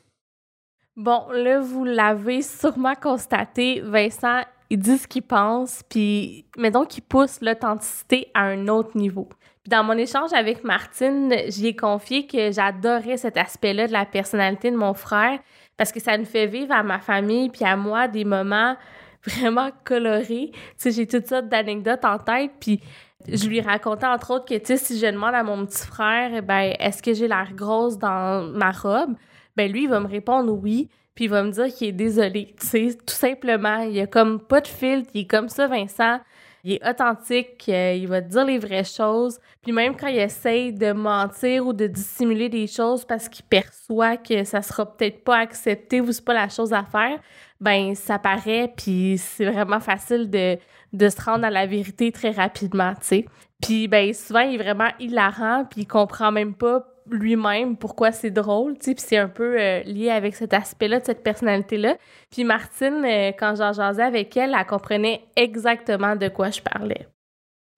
Bon, 0.96 1.28
là, 1.30 1.60
vous 1.60 1.84
l'avez 1.84 2.42
sûrement 2.42 2.96
constaté, 2.96 3.80
Vincent, 3.80 4.42
il 4.68 4.78
dit 4.78 4.98
ce 4.98 5.06
qu'il 5.06 5.22
pense, 5.22 5.84
puis 5.88 6.46
mettons 6.56 6.84
qu'il 6.84 7.04
pousse 7.04 7.40
l'authenticité 7.40 8.32
à 8.34 8.42
un 8.42 8.66
autre 8.66 8.96
niveau. 8.96 9.28
Puis 9.62 9.70
dans 9.70 9.84
mon 9.84 9.96
échange 9.96 10.32
avec 10.32 10.64
Martine, 10.64 11.32
j'y 11.46 11.68
ai 11.68 11.76
confié 11.76 12.26
que 12.26 12.50
j'adorais 12.50 13.16
cet 13.16 13.36
aspect-là 13.36 13.86
de 13.86 13.92
la 13.92 14.06
personnalité 14.06 14.72
de 14.72 14.76
mon 14.76 14.94
frère 14.94 15.38
parce 15.76 15.92
que 15.92 16.00
ça 16.00 16.18
nous 16.18 16.24
fait 16.24 16.46
vivre 16.46 16.72
à 16.72 16.82
ma 16.82 16.98
famille 16.98 17.48
puis 17.50 17.64
à 17.64 17.76
moi 17.76 18.08
des 18.08 18.24
moments 18.24 18.76
vraiment 19.24 19.70
colorés. 19.84 20.50
Tu 20.52 20.60
sais, 20.76 20.90
j'ai 20.90 21.06
toutes 21.06 21.26
sortes 21.26 21.48
d'anecdotes 21.48 22.04
en 22.04 22.18
tête, 22.18 22.52
puis 22.60 22.80
je 23.28 23.48
lui 23.48 23.60
racontais 23.60 24.06
entre 24.06 24.32
autres 24.32 24.46
que, 24.46 24.54
tu 24.54 24.66
sais, 24.66 24.76
si 24.76 24.98
je 24.98 25.06
demande 25.06 25.34
à 25.34 25.42
mon 25.42 25.66
petit 25.66 25.86
frère, 25.86 26.30
eh 26.34 26.40
ben, 26.40 26.74
est-ce 26.78 27.02
que 27.02 27.12
j'ai 27.12 27.28
l'air 27.28 27.52
grosse 27.54 27.98
dans 27.98 28.42
ma 28.52 28.70
robe? 28.70 29.14
Ben 29.56 29.70
lui, 29.70 29.84
il 29.84 29.88
va 29.88 30.00
me 30.00 30.08
répondre 30.08 30.52
oui, 30.52 30.88
puis 31.14 31.24
il 31.24 31.30
va 31.30 31.42
me 31.42 31.50
dire 31.50 31.66
qu'il 31.66 31.88
est 31.88 31.92
désolé. 31.92 32.54
Tu 32.58 32.66
sais, 32.66 32.98
tout 33.06 33.14
simplement, 33.14 33.80
il 33.80 34.00
a 34.00 34.06
comme 34.06 34.40
pas 34.40 34.60
de 34.60 34.68
filtre, 34.68 35.10
il 35.14 35.22
est 35.22 35.26
comme 35.26 35.48
ça, 35.48 35.66
Vincent. 35.66 36.20
Il 36.62 36.72
est 36.72 36.88
authentique, 36.88 37.64
euh, 37.70 37.94
il 37.94 38.06
va 38.06 38.20
te 38.20 38.28
dire 38.28 38.44
les 38.44 38.58
vraies 38.58 38.84
choses. 38.84 39.38
Puis 39.62 39.72
même 39.72 39.96
quand 39.96 40.08
il 40.08 40.18
essaye 40.18 40.74
de 40.74 40.92
mentir 40.92 41.66
ou 41.66 41.72
de 41.72 41.86
dissimuler 41.86 42.50
des 42.50 42.66
choses 42.66 43.06
parce 43.06 43.30
qu'il 43.30 43.46
perçoit 43.46 44.18
que 44.18 44.44
ça 44.44 44.60
sera 44.60 44.84
peut-être 44.84 45.24
pas 45.24 45.38
accepté 45.38 46.02
ou 46.02 46.12
c'est 46.12 46.24
pas 46.24 46.34
la 46.34 46.50
chose 46.50 46.74
à 46.74 46.84
faire, 46.84 47.18
ben 47.60 47.94
ça 47.94 48.18
paraît, 48.18 48.72
puis 48.76 49.18
c'est 49.18 49.44
vraiment 49.50 49.80
facile 49.80 50.30
de, 50.30 50.58
de 50.92 51.08
se 51.08 51.20
rendre 51.22 51.44
à 51.44 51.50
la 51.50 51.66
vérité 51.66 52.10
très 52.12 52.30
rapidement, 52.30 52.92
tu 52.94 53.06
sais. 53.06 53.26
Puis 53.60 53.88
ben 53.88 54.12
souvent, 54.14 54.40
il 54.40 54.54
est 54.54 54.62
vraiment 54.62 54.90
hilarant, 54.98 55.64
puis 55.70 55.82
il 55.82 55.86
comprend 55.86 56.32
même 56.32 56.54
pas 56.54 56.86
lui-même 57.10 57.76
pourquoi 57.76 58.12
c'est 58.12 58.30
drôle, 58.30 58.78
tu 58.78 58.86
sais, 58.86 58.94
puis 58.94 59.04
c'est 59.06 59.16
un 59.16 59.28
peu 59.28 59.60
euh, 59.60 59.80
lié 59.82 60.10
avec 60.10 60.36
cet 60.36 60.54
aspect-là, 60.54 61.00
de 61.00 61.04
cette 61.04 61.22
personnalité-là. 61.22 61.96
Puis 62.30 62.44
Martine, 62.44 63.02
euh, 63.04 63.32
quand 63.38 63.54
j'en 63.56 63.72
jasais 63.72 64.02
avec 64.02 64.36
elle, 64.36 64.54
elle 64.58 64.66
comprenait 64.66 65.20
exactement 65.36 66.14
de 66.16 66.28
quoi 66.28 66.50
je 66.50 66.60
parlais. 66.62 67.08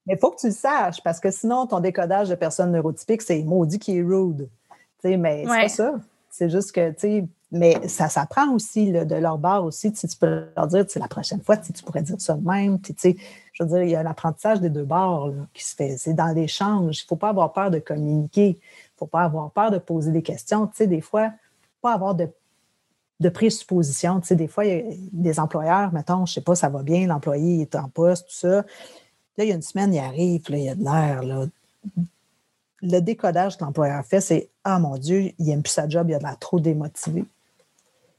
Mais 0.06 0.14
il 0.14 0.18
faut 0.18 0.30
que 0.32 0.40
tu 0.40 0.48
le 0.48 0.52
saches, 0.52 1.02
parce 1.02 1.18
que 1.20 1.30
sinon, 1.30 1.66
ton 1.66 1.80
décodage 1.80 2.28
de 2.28 2.34
personne 2.34 2.72
neurotypique, 2.72 3.22
c'est 3.22 3.42
maudit 3.42 3.78
qui 3.78 3.96
est 3.98 4.02
rude. 4.02 4.48
Tu 5.02 5.10
sais, 5.10 5.16
mais 5.16 5.44
c'est 5.44 5.50
Ouais. 5.50 5.62
pas 5.62 5.68
ça. 5.68 5.94
C'est 6.28 6.50
juste 6.50 6.72
que, 6.72 6.90
tu 6.90 6.98
sais, 6.98 7.24
mais 7.52 7.86
ça 7.86 8.08
s'apprend 8.08 8.50
aussi 8.54 8.90
de 8.90 9.14
leur 9.14 9.38
part 9.38 9.64
aussi. 9.64 9.92
Tu 9.92 10.08
tu 10.08 10.16
peux 10.16 10.46
leur 10.56 10.66
dire, 10.66 10.86
la 10.96 11.08
prochaine 11.08 11.42
fois, 11.42 11.58
tu 11.58 11.72
pourrais 11.84 12.02
dire 12.02 12.18
ça 12.18 12.34
de 12.34 12.44
même. 12.44 12.78
Je 12.84 13.62
veux 13.62 13.68
dire, 13.68 13.82
il 13.82 13.90
y 13.90 13.94
a 13.94 14.00
un 14.00 14.06
apprentissage 14.06 14.60
des 14.60 14.70
deux 14.70 14.84
bords 14.84 15.30
qui 15.52 15.62
se 15.62 15.74
fait. 15.74 15.98
C'est 15.98 16.14
dans 16.14 16.34
l'échange. 16.34 17.00
Il 17.00 17.04
ne 17.04 17.08
faut 17.08 17.16
pas 17.16 17.28
avoir 17.28 17.52
peur 17.52 17.70
de 17.70 17.78
communiquer. 17.78 18.48
Il 18.48 18.94
ne 18.94 18.98
faut 18.98 19.06
pas 19.06 19.22
avoir 19.22 19.50
peur 19.50 19.70
de 19.70 19.76
poser 19.78 20.10
des 20.10 20.22
questions. 20.22 20.66
Tu 20.66 20.76
sais, 20.76 20.86
des 20.86 21.02
fois, 21.02 21.30
pas 21.82 21.92
avoir 21.92 22.14
de 22.14 22.28
de 23.22 23.28
présuppositions. 23.28 24.20
Tu 24.20 24.28
sais, 24.28 24.36
des 24.36 24.48
fois, 24.48 24.64
il 24.66 24.76
y 24.76 24.80
a 24.80 24.94
des 25.12 25.40
employeurs, 25.40 25.92
mettons, 25.92 26.26
je 26.26 26.34
sais 26.34 26.40
pas, 26.40 26.54
ça 26.54 26.68
va 26.68 26.82
bien, 26.82 27.06
l'employé 27.06 27.62
est 27.62 27.74
en 27.76 27.88
poste, 27.88 28.26
tout 28.26 28.34
ça. 28.34 28.48
Là, 29.36 29.44
il 29.44 29.48
y 29.48 29.52
a 29.52 29.54
une 29.54 29.62
semaine, 29.62 29.94
il 29.94 29.98
arrive, 30.00 30.42
là, 30.48 30.58
il 30.58 30.64
y 30.64 30.68
a 30.68 30.74
de 30.74 30.82
l'air, 30.82 31.22
là. 31.22 31.46
Le 32.82 32.98
décodage 32.98 33.56
que 33.56 33.64
l'employeur 33.64 34.04
fait, 34.04 34.20
c'est 34.20 34.50
Ah 34.64 34.80
mon 34.80 34.98
Dieu, 34.98 35.32
il 35.38 35.46
n'aime 35.46 35.62
plus 35.62 35.70
sa 35.70 35.88
job, 35.88 36.08
il 36.10 36.14
a 36.14 36.18
de 36.18 36.24
l'air 36.24 36.38
trop 36.38 36.58
démotivé. 36.58 37.24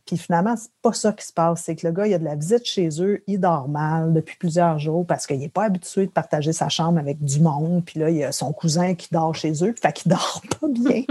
Puis 0.06 0.18
finalement, 0.18 0.56
c'est 0.56 0.72
pas 0.82 0.94
ça 0.94 1.14
qui 1.14 1.26
se 1.26 1.34
passe. 1.34 1.64
C'est 1.64 1.76
que 1.76 1.88
le 1.88 1.94
gars, 1.94 2.08
il 2.08 2.14
a 2.14 2.20
de 2.20 2.24
la 2.24 2.36
visite 2.36 2.66
chez 2.66 2.90
eux, 3.02 3.24
il 3.28 3.40
dort 3.40 3.70
mal 3.70 4.14
depuis 4.14 4.36
plusieurs 4.38 4.80
jours 4.80 5.06
parce 5.06 5.26
qu'il 5.26 5.40
n'est 5.40 5.50
pas 5.50 5.66
habitué 5.66 6.06
de 6.06 6.12
partager 6.12 6.54
sa 6.54 6.70
chambre 6.70 7.00
avec 7.00 7.24
du 7.24 7.40
monde. 7.40 7.84
Puis 7.86 8.00
là, 8.00 8.10
il 8.10 8.18
y 8.18 8.24
a 8.24 8.32
son 8.32 8.52
cousin 8.52 8.96
qui 8.96 9.08
dort 9.12 9.36
chez 9.36 9.64
eux, 9.64 9.74
fait 9.82 9.94
qu'il 9.94 10.10
dort 10.12 10.42
pas 10.60 10.68
bien. 10.68 11.04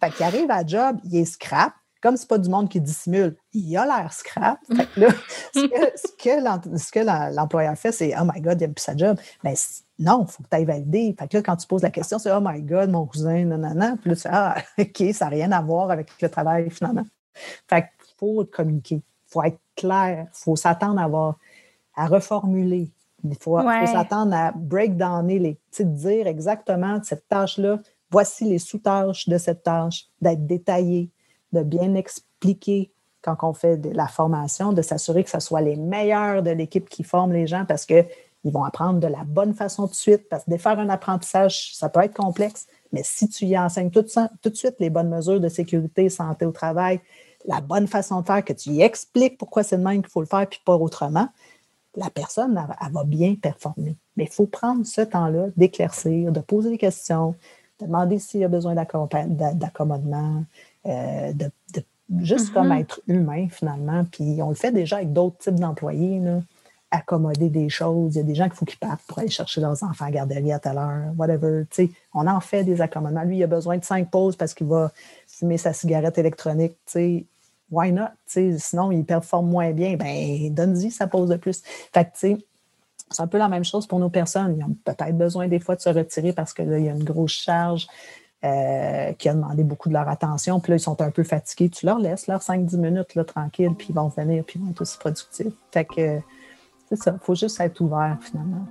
fait 0.00 0.10
qu'il 0.14 0.24
arrive 0.24 0.50
à 0.50 0.64
job, 0.64 0.98
il 1.04 1.16
est 1.16 1.24
scrap. 1.24 1.72
Comme 2.02 2.16
c'est 2.16 2.28
pas 2.28 2.38
du 2.38 2.48
monde 2.50 2.68
qui 2.68 2.80
dissimule, 2.80 3.36
il 3.52 3.76
a 3.76 3.84
l'air 3.84 4.12
scrap. 4.12 4.60
Fait 4.68 4.86
que 4.86 5.00
là, 5.00 5.08
ce 5.54 6.92
que, 6.92 7.34
l'employeur 7.34 7.76
fait, 7.76 7.90
c'est 7.90 8.14
Oh 8.20 8.24
my 8.32 8.40
God, 8.40 8.60
il 8.60 8.64
aime 8.64 8.74
plus 8.74 8.82
sa 8.82 8.96
job. 8.96 9.18
Mais 9.42 9.54
non, 9.98 10.24
il 10.28 10.30
faut 10.30 10.42
que 10.42 10.48
tu 10.48 10.56
ailles 10.56 10.66
valider. 10.66 11.16
Fait 11.18 11.26
que 11.26 11.38
là, 11.38 11.42
quand 11.42 11.56
tu 11.56 11.66
poses 11.66 11.82
la 11.82 11.90
question, 11.90 12.18
c'est 12.18 12.30
Oh 12.30 12.40
my 12.40 12.62
God, 12.62 12.90
mon 12.90 13.06
cousin, 13.06 13.46
nanana. 13.46 13.96
Puis 14.00 14.10
là, 14.10 14.16
tu 14.16 14.22
fais 14.22 14.28
Ah, 14.30 14.56
OK, 14.78 15.02
ça 15.14 15.24
n'a 15.24 15.30
rien 15.30 15.50
à 15.52 15.60
voir 15.62 15.90
avec 15.90 16.10
le 16.20 16.28
travail 16.28 16.70
finalement. 16.70 17.06
Fait 17.68 17.82
que 17.82 17.86
faut 18.18 18.44
communiquer. 18.44 18.96
Il 18.96 19.32
faut 19.32 19.42
être 19.42 19.58
clair. 19.74 20.26
Il 20.32 20.36
faut 20.36 20.56
s'attendre 20.56 21.00
à, 21.00 21.04
avoir, 21.04 21.36
à 21.94 22.06
reformuler. 22.06 22.90
Il 23.24 23.36
faut, 23.36 23.58
s'attendre 23.60 24.34
à 24.34 24.52
breakdowner 24.52 25.38
les. 25.38 25.58
dire 25.84 26.26
exactement 26.26 27.00
cette 27.02 27.26
tâche-là, 27.28 27.80
voici 28.10 28.44
les 28.44 28.58
sous-tâches 28.58 29.28
de 29.28 29.38
cette 29.38 29.62
tâche, 29.62 30.06
d'être 30.20 30.46
détaillé, 30.46 31.10
de 31.52 31.62
bien 31.62 31.94
expliquer 31.94 32.92
quand 33.22 33.36
on 33.42 33.52
fait 33.52 33.76
de 33.76 33.90
la 33.90 34.06
formation, 34.06 34.72
de 34.72 34.82
s'assurer 34.82 35.24
que 35.24 35.30
ce 35.30 35.40
soit 35.40 35.60
les 35.60 35.76
meilleurs 35.76 36.42
de 36.42 36.50
l'équipe 36.50 36.88
qui 36.88 37.02
forment 37.02 37.32
les 37.32 37.46
gens 37.46 37.64
parce 37.66 37.84
qu'ils 37.84 38.06
vont 38.44 38.62
apprendre 38.62 39.00
de 39.00 39.08
la 39.08 39.24
bonne 39.24 39.52
façon 39.52 39.86
tout 39.86 39.92
de 39.92 39.96
suite. 39.96 40.28
Parce 40.28 40.44
que 40.44 40.52
de 40.52 40.56
faire 40.56 40.78
un 40.78 40.88
apprentissage, 40.88 41.74
ça 41.74 41.88
peut 41.88 42.00
être 42.00 42.14
complexe, 42.14 42.68
mais 42.92 43.02
si 43.02 43.28
tu 43.28 43.46
y 43.46 43.58
enseignes 43.58 43.90
tout, 43.90 44.04
tout 44.42 44.50
de 44.50 44.54
suite 44.54 44.76
les 44.78 44.90
bonnes 44.90 45.08
mesures 45.08 45.40
de 45.40 45.48
sécurité, 45.48 46.08
santé 46.08 46.46
au 46.46 46.52
travail, 46.52 47.00
la 47.46 47.60
bonne 47.60 47.86
façon 47.86 48.20
de 48.20 48.26
faire, 48.26 48.44
que 48.44 48.52
tu 48.52 48.70
y 48.70 48.82
expliques 48.82 49.38
pourquoi 49.38 49.62
c'est 49.62 49.76
le 49.76 49.82
même 49.82 50.02
qu'il 50.02 50.10
faut 50.10 50.20
le 50.20 50.26
faire, 50.26 50.46
puis 50.48 50.60
pas 50.64 50.74
autrement, 50.74 51.28
la 51.96 52.10
personne, 52.10 52.60
elle, 52.80 52.92
va 52.92 53.04
bien 53.04 53.34
performer. 53.34 53.96
Mais 54.16 54.24
il 54.24 54.30
faut 54.30 54.46
prendre 54.46 54.84
ce 54.84 55.00
temps-là 55.00 55.46
d'éclaircir, 55.56 56.30
de 56.32 56.40
poser 56.40 56.70
des 56.70 56.78
questions, 56.78 57.34
de 57.80 57.86
demander 57.86 58.18
s'il 58.18 58.40
y 58.40 58.44
a 58.44 58.48
besoin 58.48 58.74
d'accommodement, 58.74 60.44
euh, 60.86 61.32
de, 61.32 61.50
juste 62.20 62.52
comme 62.52 62.68
mm-hmm. 62.68 62.80
être 62.80 63.00
humain 63.08 63.48
finalement. 63.50 64.04
Puis 64.04 64.42
on 64.42 64.50
le 64.50 64.54
fait 64.54 64.72
déjà 64.72 64.96
avec 64.96 65.12
d'autres 65.12 65.38
types 65.38 65.58
d'employés, 65.58 66.20
accommoder 66.90 67.48
des 67.48 67.68
choses. 67.68 68.14
Il 68.14 68.18
y 68.18 68.20
a 68.20 68.24
des 68.24 68.34
gens 68.34 68.44
qu'il 68.44 68.54
faut 68.54 68.64
qu'ils 68.64 68.78
partent 68.78 69.02
pour 69.06 69.18
aller 69.18 69.30
chercher 69.30 69.60
leurs 69.60 69.82
enfants 69.82 70.04
à 70.04 70.10
garderie 70.10 70.52
à 70.52 70.58
telle 70.58 70.78
heure, 70.78 71.12
whatever. 71.16 71.64
on 72.14 72.26
en 72.26 72.40
fait 72.40 72.64
des 72.64 72.80
accommodements. 72.80 73.24
Lui, 73.24 73.38
il 73.38 73.42
a 73.42 73.48
besoin 73.48 73.76
de 73.78 73.84
cinq 73.84 74.10
pauses 74.10 74.36
parce 74.36 74.54
qu'il 74.54 74.66
va 74.66 74.92
fumer 75.26 75.58
sa 75.58 75.72
cigarette 75.72 76.18
électronique 76.18 76.76
why 77.70 77.92
not? 77.92 78.10
sinon, 78.26 78.92
il 78.92 79.04
performe 79.04 79.48
moins 79.48 79.72
bien. 79.72 79.96
Ben, 79.96 80.52
donne-y 80.52 80.90
sa 80.90 81.06
pause 81.06 81.28
de 81.28 81.36
plus. 81.36 81.62
Fait 81.92 82.04
que, 82.04 82.10
c'est 83.10 83.22
un 83.22 83.26
peu 83.26 83.38
la 83.38 83.48
même 83.48 83.64
chose 83.64 83.86
pour 83.86 83.98
nos 83.98 84.10
personnes. 84.10 84.56
Ils 84.58 84.64
ont 84.64 84.76
peut-être 84.84 85.16
besoin 85.16 85.48
des 85.48 85.60
fois 85.60 85.76
de 85.76 85.80
se 85.80 85.88
retirer 85.88 86.32
parce 86.32 86.52
que 86.52 86.62
là, 86.62 86.78
il 86.78 86.86
y 86.86 86.88
a 86.88 86.92
une 86.92 87.04
grosse 87.04 87.32
charge 87.32 87.86
euh, 88.44 89.12
qui 89.12 89.28
a 89.28 89.34
demandé 89.34 89.64
beaucoup 89.64 89.88
de 89.88 89.94
leur 89.94 90.08
attention. 90.08 90.60
Puis 90.60 90.70
là, 90.70 90.76
ils 90.76 90.80
sont 90.80 91.00
un 91.00 91.10
peu 91.10 91.22
fatigués. 91.22 91.68
Tu 91.68 91.86
leur 91.86 91.98
laisses 91.98 92.26
leurs 92.26 92.42
5-10 92.42 92.76
minutes 92.78 93.14
là, 93.14 93.24
tranquille, 93.24 93.74
puis 93.76 93.88
ils 93.90 93.94
vont 93.94 94.08
venir, 94.08 94.44
puis 94.44 94.58
ils 94.58 94.64
vont 94.64 94.70
être 94.70 94.82
aussi 94.82 94.98
productifs. 94.98 95.54
Fait 95.72 95.84
que 95.84 96.20
c'est 96.88 96.96
ça. 96.96 97.12
Il 97.14 97.24
faut 97.24 97.34
juste 97.34 97.60
être 97.60 97.80
ouvert 97.80 98.18
finalement. 98.20 98.66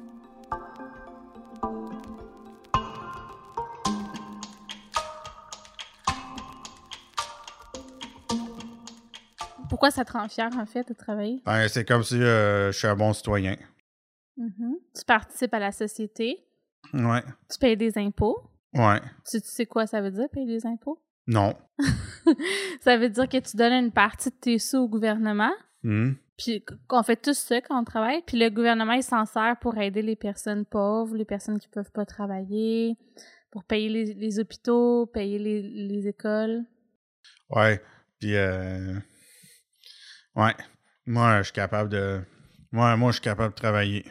Pourquoi 9.76 9.92
ça 9.92 10.06
te 10.06 10.14
rend 10.14 10.30
fier, 10.30 10.50
en 10.58 10.66
fait, 10.66 10.88
de 10.88 10.94
travailler? 10.94 11.42
Ben, 11.46 11.68
c'est 11.68 11.84
comme 11.84 12.02
si 12.02 12.16
euh, 12.16 12.72
je 12.72 12.78
suis 12.78 12.88
un 12.88 12.96
bon 12.96 13.12
citoyen. 13.12 13.58
Mm-hmm. 14.38 14.74
Tu 14.98 15.04
participes 15.06 15.54
à 15.54 15.60
la 15.60 15.74
société. 15.74 16.48
Ouais. 16.94 17.22
Tu 17.52 17.60
payes 17.60 17.76
des 17.76 17.98
impôts. 17.98 18.38
Ouais. 18.74 19.02
Tu, 19.30 19.42
sais 19.44 19.66
quoi 19.66 19.86
ça 19.86 20.00
veut 20.00 20.12
dire, 20.12 20.30
payer 20.32 20.46
des 20.46 20.66
impôts? 20.66 21.04
Non. 21.28 21.58
ça 22.80 22.96
veut 22.96 23.10
dire 23.10 23.28
que 23.28 23.36
tu 23.38 23.58
donnes 23.58 23.74
une 23.74 23.92
partie 23.92 24.30
de 24.30 24.36
tes 24.36 24.60
sous 24.60 24.78
au 24.78 24.88
gouvernement. 24.88 25.52
Hmm. 25.84 26.14
Puis 26.38 26.64
qu'on 26.88 27.04
fait 27.04 27.22
tout 27.22 27.34
ça 27.34 27.60
quand 27.60 27.78
on 27.78 27.84
travaille. 27.84 28.22
Puis 28.26 28.40
le 28.40 28.50
gouvernement, 28.50 28.94
il 28.94 29.04
s'en 29.04 29.26
sert 29.26 29.58
pour 29.60 29.78
aider 29.78 30.04
les 30.04 30.16
personnes 30.16 30.64
pauvres, 30.64 31.18
les 31.18 31.26
personnes 31.26 31.60
qui 31.60 31.68
peuvent 31.68 31.92
pas 31.92 32.06
travailler, 32.06 32.96
pour 33.52 33.66
payer 33.66 33.90
les, 33.90 34.40
hôpitaux, 34.40 35.06
payer 35.08 35.38
les, 35.38 35.62
les 35.62 36.08
écoles. 36.08 36.64
Ouais. 37.50 37.82
Puis 38.22 38.38
euh, 38.38 38.98
Ouais. 40.36 40.54
Moi, 41.06 41.38
je 41.40 41.44
suis 41.44 41.54
capable 41.54 41.90
de. 41.90 42.22
Moi, 42.72 42.96
moi, 42.98 43.12
je 43.12 43.16
suis 43.16 43.24
capable 43.24 43.54
de 43.54 43.60
travailler. 43.60 44.06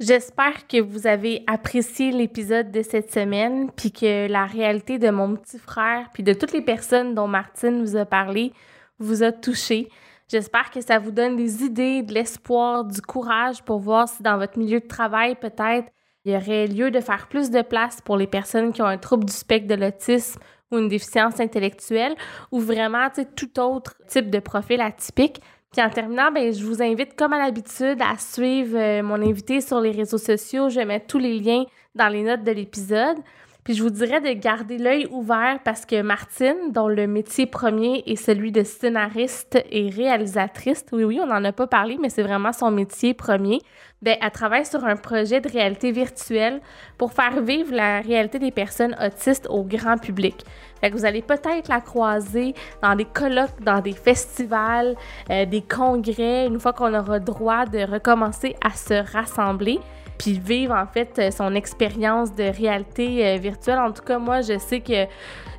J'espère 0.00 0.66
que 0.66 0.80
vous 0.80 1.06
avez 1.06 1.44
apprécié 1.46 2.10
l'épisode 2.10 2.72
de 2.72 2.82
cette 2.82 3.12
semaine, 3.12 3.70
puis 3.70 3.92
que 3.92 4.26
la 4.26 4.44
réalité 4.44 4.98
de 4.98 5.10
mon 5.10 5.36
petit 5.36 5.58
frère, 5.58 6.08
puis 6.12 6.24
de 6.24 6.32
toutes 6.32 6.52
les 6.52 6.62
personnes 6.62 7.14
dont 7.14 7.28
Martine 7.28 7.84
vous 7.84 7.96
a 7.96 8.04
parlé, 8.04 8.52
vous 8.98 9.22
a 9.22 9.30
touché. 9.30 9.88
J'espère 10.26 10.70
que 10.72 10.80
ça 10.80 10.98
vous 10.98 11.12
donne 11.12 11.36
des 11.36 11.62
idées, 11.62 12.02
de 12.02 12.12
l'espoir, 12.12 12.84
du 12.84 13.00
courage 13.02 13.62
pour 13.62 13.78
voir 13.78 14.08
si 14.08 14.22
dans 14.22 14.36
votre 14.36 14.58
milieu 14.58 14.80
de 14.80 14.86
travail, 14.86 15.36
peut-être, 15.36 15.92
il 16.24 16.32
y 16.32 16.36
aurait 16.36 16.66
lieu 16.66 16.90
de 16.90 17.00
faire 17.00 17.28
plus 17.28 17.50
de 17.50 17.62
place 17.62 18.00
pour 18.00 18.16
les 18.16 18.26
personnes 18.26 18.72
qui 18.72 18.82
ont 18.82 18.86
un 18.86 18.98
trouble 18.98 19.26
du 19.26 19.32
spectre 19.32 19.68
de 19.68 19.74
l'autisme 19.74 20.40
ou 20.74 20.78
une 20.78 20.88
déficience 20.88 21.40
intellectuelle 21.40 22.14
ou 22.50 22.60
vraiment 22.60 23.08
tout 23.36 23.60
autre 23.60 23.94
type 24.08 24.30
de 24.30 24.38
profil 24.38 24.80
atypique. 24.80 25.40
Puis 25.72 25.84
en 25.84 25.90
terminant, 25.90 26.30
ben, 26.30 26.52
je 26.52 26.64
vous 26.64 26.82
invite, 26.82 27.16
comme 27.16 27.32
à 27.32 27.38
l'habitude, 27.38 28.00
à 28.00 28.16
suivre 28.16 28.78
euh, 28.78 29.02
mon 29.02 29.20
invité 29.20 29.60
sur 29.60 29.80
les 29.80 29.90
réseaux 29.90 30.18
sociaux. 30.18 30.68
Je 30.68 30.80
mettre 30.80 31.06
tous 31.06 31.18
les 31.18 31.38
liens 31.40 31.64
dans 31.96 32.08
les 32.08 32.22
notes 32.22 32.44
de 32.44 32.52
l'épisode. 32.52 33.16
Puis 33.64 33.72
je 33.72 33.82
vous 33.82 33.88
dirais 33.88 34.20
de 34.20 34.38
garder 34.38 34.76
l'œil 34.76 35.06
ouvert 35.10 35.58
parce 35.64 35.86
que 35.86 36.02
Martine, 36.02 36.70
dont 36.70 36.86
le 36.86 37.06
métier 37.06 37.46
premier 37.46 38.02
est 38.06 38.16
celui 38.16 38.52
de 38.52 38.62
scénariste 38.62 39.58
et 39.70 39.88
réalisatrice, 39.88 40.84
oui, 40.92 41.04
oui, 41.04 41.18
on 41.22 41.26
n'en 41.26 41.42
a 41.42 41.52
pas 41.52 41.66
parlé, 41.66 41.96
mais 41.98 42.10
c'est 42.10 42.22
vraiment 42.22 42.52
son 42.52 42.70
métier 42.70 43.14
premier, 43.14 43.60
bien, 44.02 44.16
elle 44.20 44.30
travaille 44.32 44.66
sur 44.66 44.84
un 44.84 44.96
projet 44.96 45.40
de 45.40 45.48
réalité 45.48 45.92
virtuelle 45.92 46.60
pour 46.98 47.14
faire 47.14 47.40
vivre 47.40 47.74
la 47.74 48.02
réalité 48.02 48.38
des 48.38 48.50
personnes 48.50 48.94
autistes 49.02 49.46
au 49.48 49.64
grand 49.64 49.96
public. 49.96 50.44
Fait 50.82 50.90
que 50.90 50.96
vous 50.96 51.06
allez 51.06 51.22
peut-être 51.22 51.68
la 51.68 51.80
croiser 51.80 52.52
dans 52.82 52.94
des 52.94 53.06
colloques, 53.06 53.62
dans 53.62 53.80
des 53.80 53.92
festivals, 53.92 54.94
euh, 55.30 55.46
des 55.46 55.62
congrès, 55.62 56.46
une 56.46 56.60
fois 56.60 56.74
qu'on 56.74 56.92
aura 56.92 57.18
droit 57.18 57.64
de 57.64 57.78
recommencer 57.90 58.56
à 58.62 58.70
se 58.70 59.10
rassembler 59.10 59.80
puis 60.18 60.38
vivre 60.38 60.74
en 60.74 60.86
fait 60.86 61.18
euh, 61.18 61.30
son 61.30 61.54
expérience 61.54 62.34
de 62.34 62.44
réalité 62.44 63.26
euh, 63.26 63.36
virtuelle. 63.36 63.78
En 63.78 63.92
tout 63.92 64.02
cas, 64.02 64.18
moi, 64.18 64.40
je 64.40 64.58
sais 64.58 64.80
que 64.80 65.06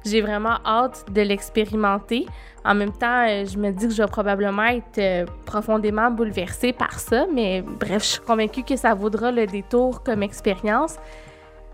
j'ai 0.05 0.21
vraiment 0.21 0.57
hâte 0.65 1.05
de 1.11 1.21
l'expérimenter. 1.21 2.25
En 2.63 2.75
même 2.75 2.91
temps, 2.91 3.25
euh, 3.27 3.45
je 3.45 3.57
me 3.57 3.71
dis 3.71 3.87
que 3.87 3.93
je 3.93 4.01
vais 4.01 4.09
probablement 4.09 4.65
être 4.65 5.25
profondément 5.45 6.09
bouleversée 6.09 6.73
par 6.73 6.99
ça, 6.99 7.25
mais 7.33 7.61
bref, 7.61 8.03
je 8.03 8.09
suis 8.09 8.21
convaincue 8.21 8.63
que 8.63 8.75
ça 8.75 8.93
vaudra 8.93 9.31
le 9.31 9.45
détour 9.45 10.03
comme 10.03 10.23
expérience. 10.23 10.95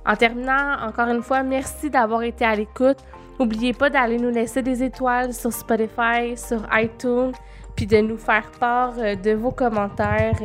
En 0.05 0.15
terminant, 0.15 0.77
encore 0.81 1.09
une 1.09 1.21
fois, 1.21 1.43
merci 1.43 1.89
d'avoir 1.89 2.23
été 2.23 2.43
à 2.43 2.55
l'écoute. 2.55 2.97
N'oubliez 3.39 3.73
pas 3.73 3.89
d'aller 3.89 4.17
nous 4.17 4.31
laisser 4.31 4.61
des 4.61 4.83
étoiles 4.83 5.33
sur 5.33 5.53
Spotify, 5.53 6.35
sur 6.35 6.61
iTunes, 6.73 7.31
puis 7.75 7.85
de 7.85 7.97
nous 7.97 8.17
faire 8.17 8.51
part 8.59 8.93
de 8.95 9.31
vos 9.31 9.51
commentaires 9.51 10.39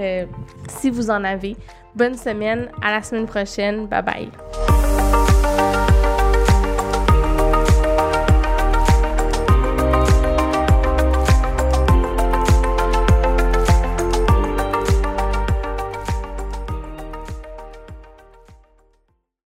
si 0.68 0.90
vous 0.90 1.10
en 1.10 1.24
avez. 1.24 1.56
Bonne 1.96 2.14
semaine, 2.14 2.68
à 2.82 2.92
la 2.92 3.02
semaine 3.02 3.26
prochaine. 3.26 3.86
Bye 3.86 4.02
bye. 4.02 4.85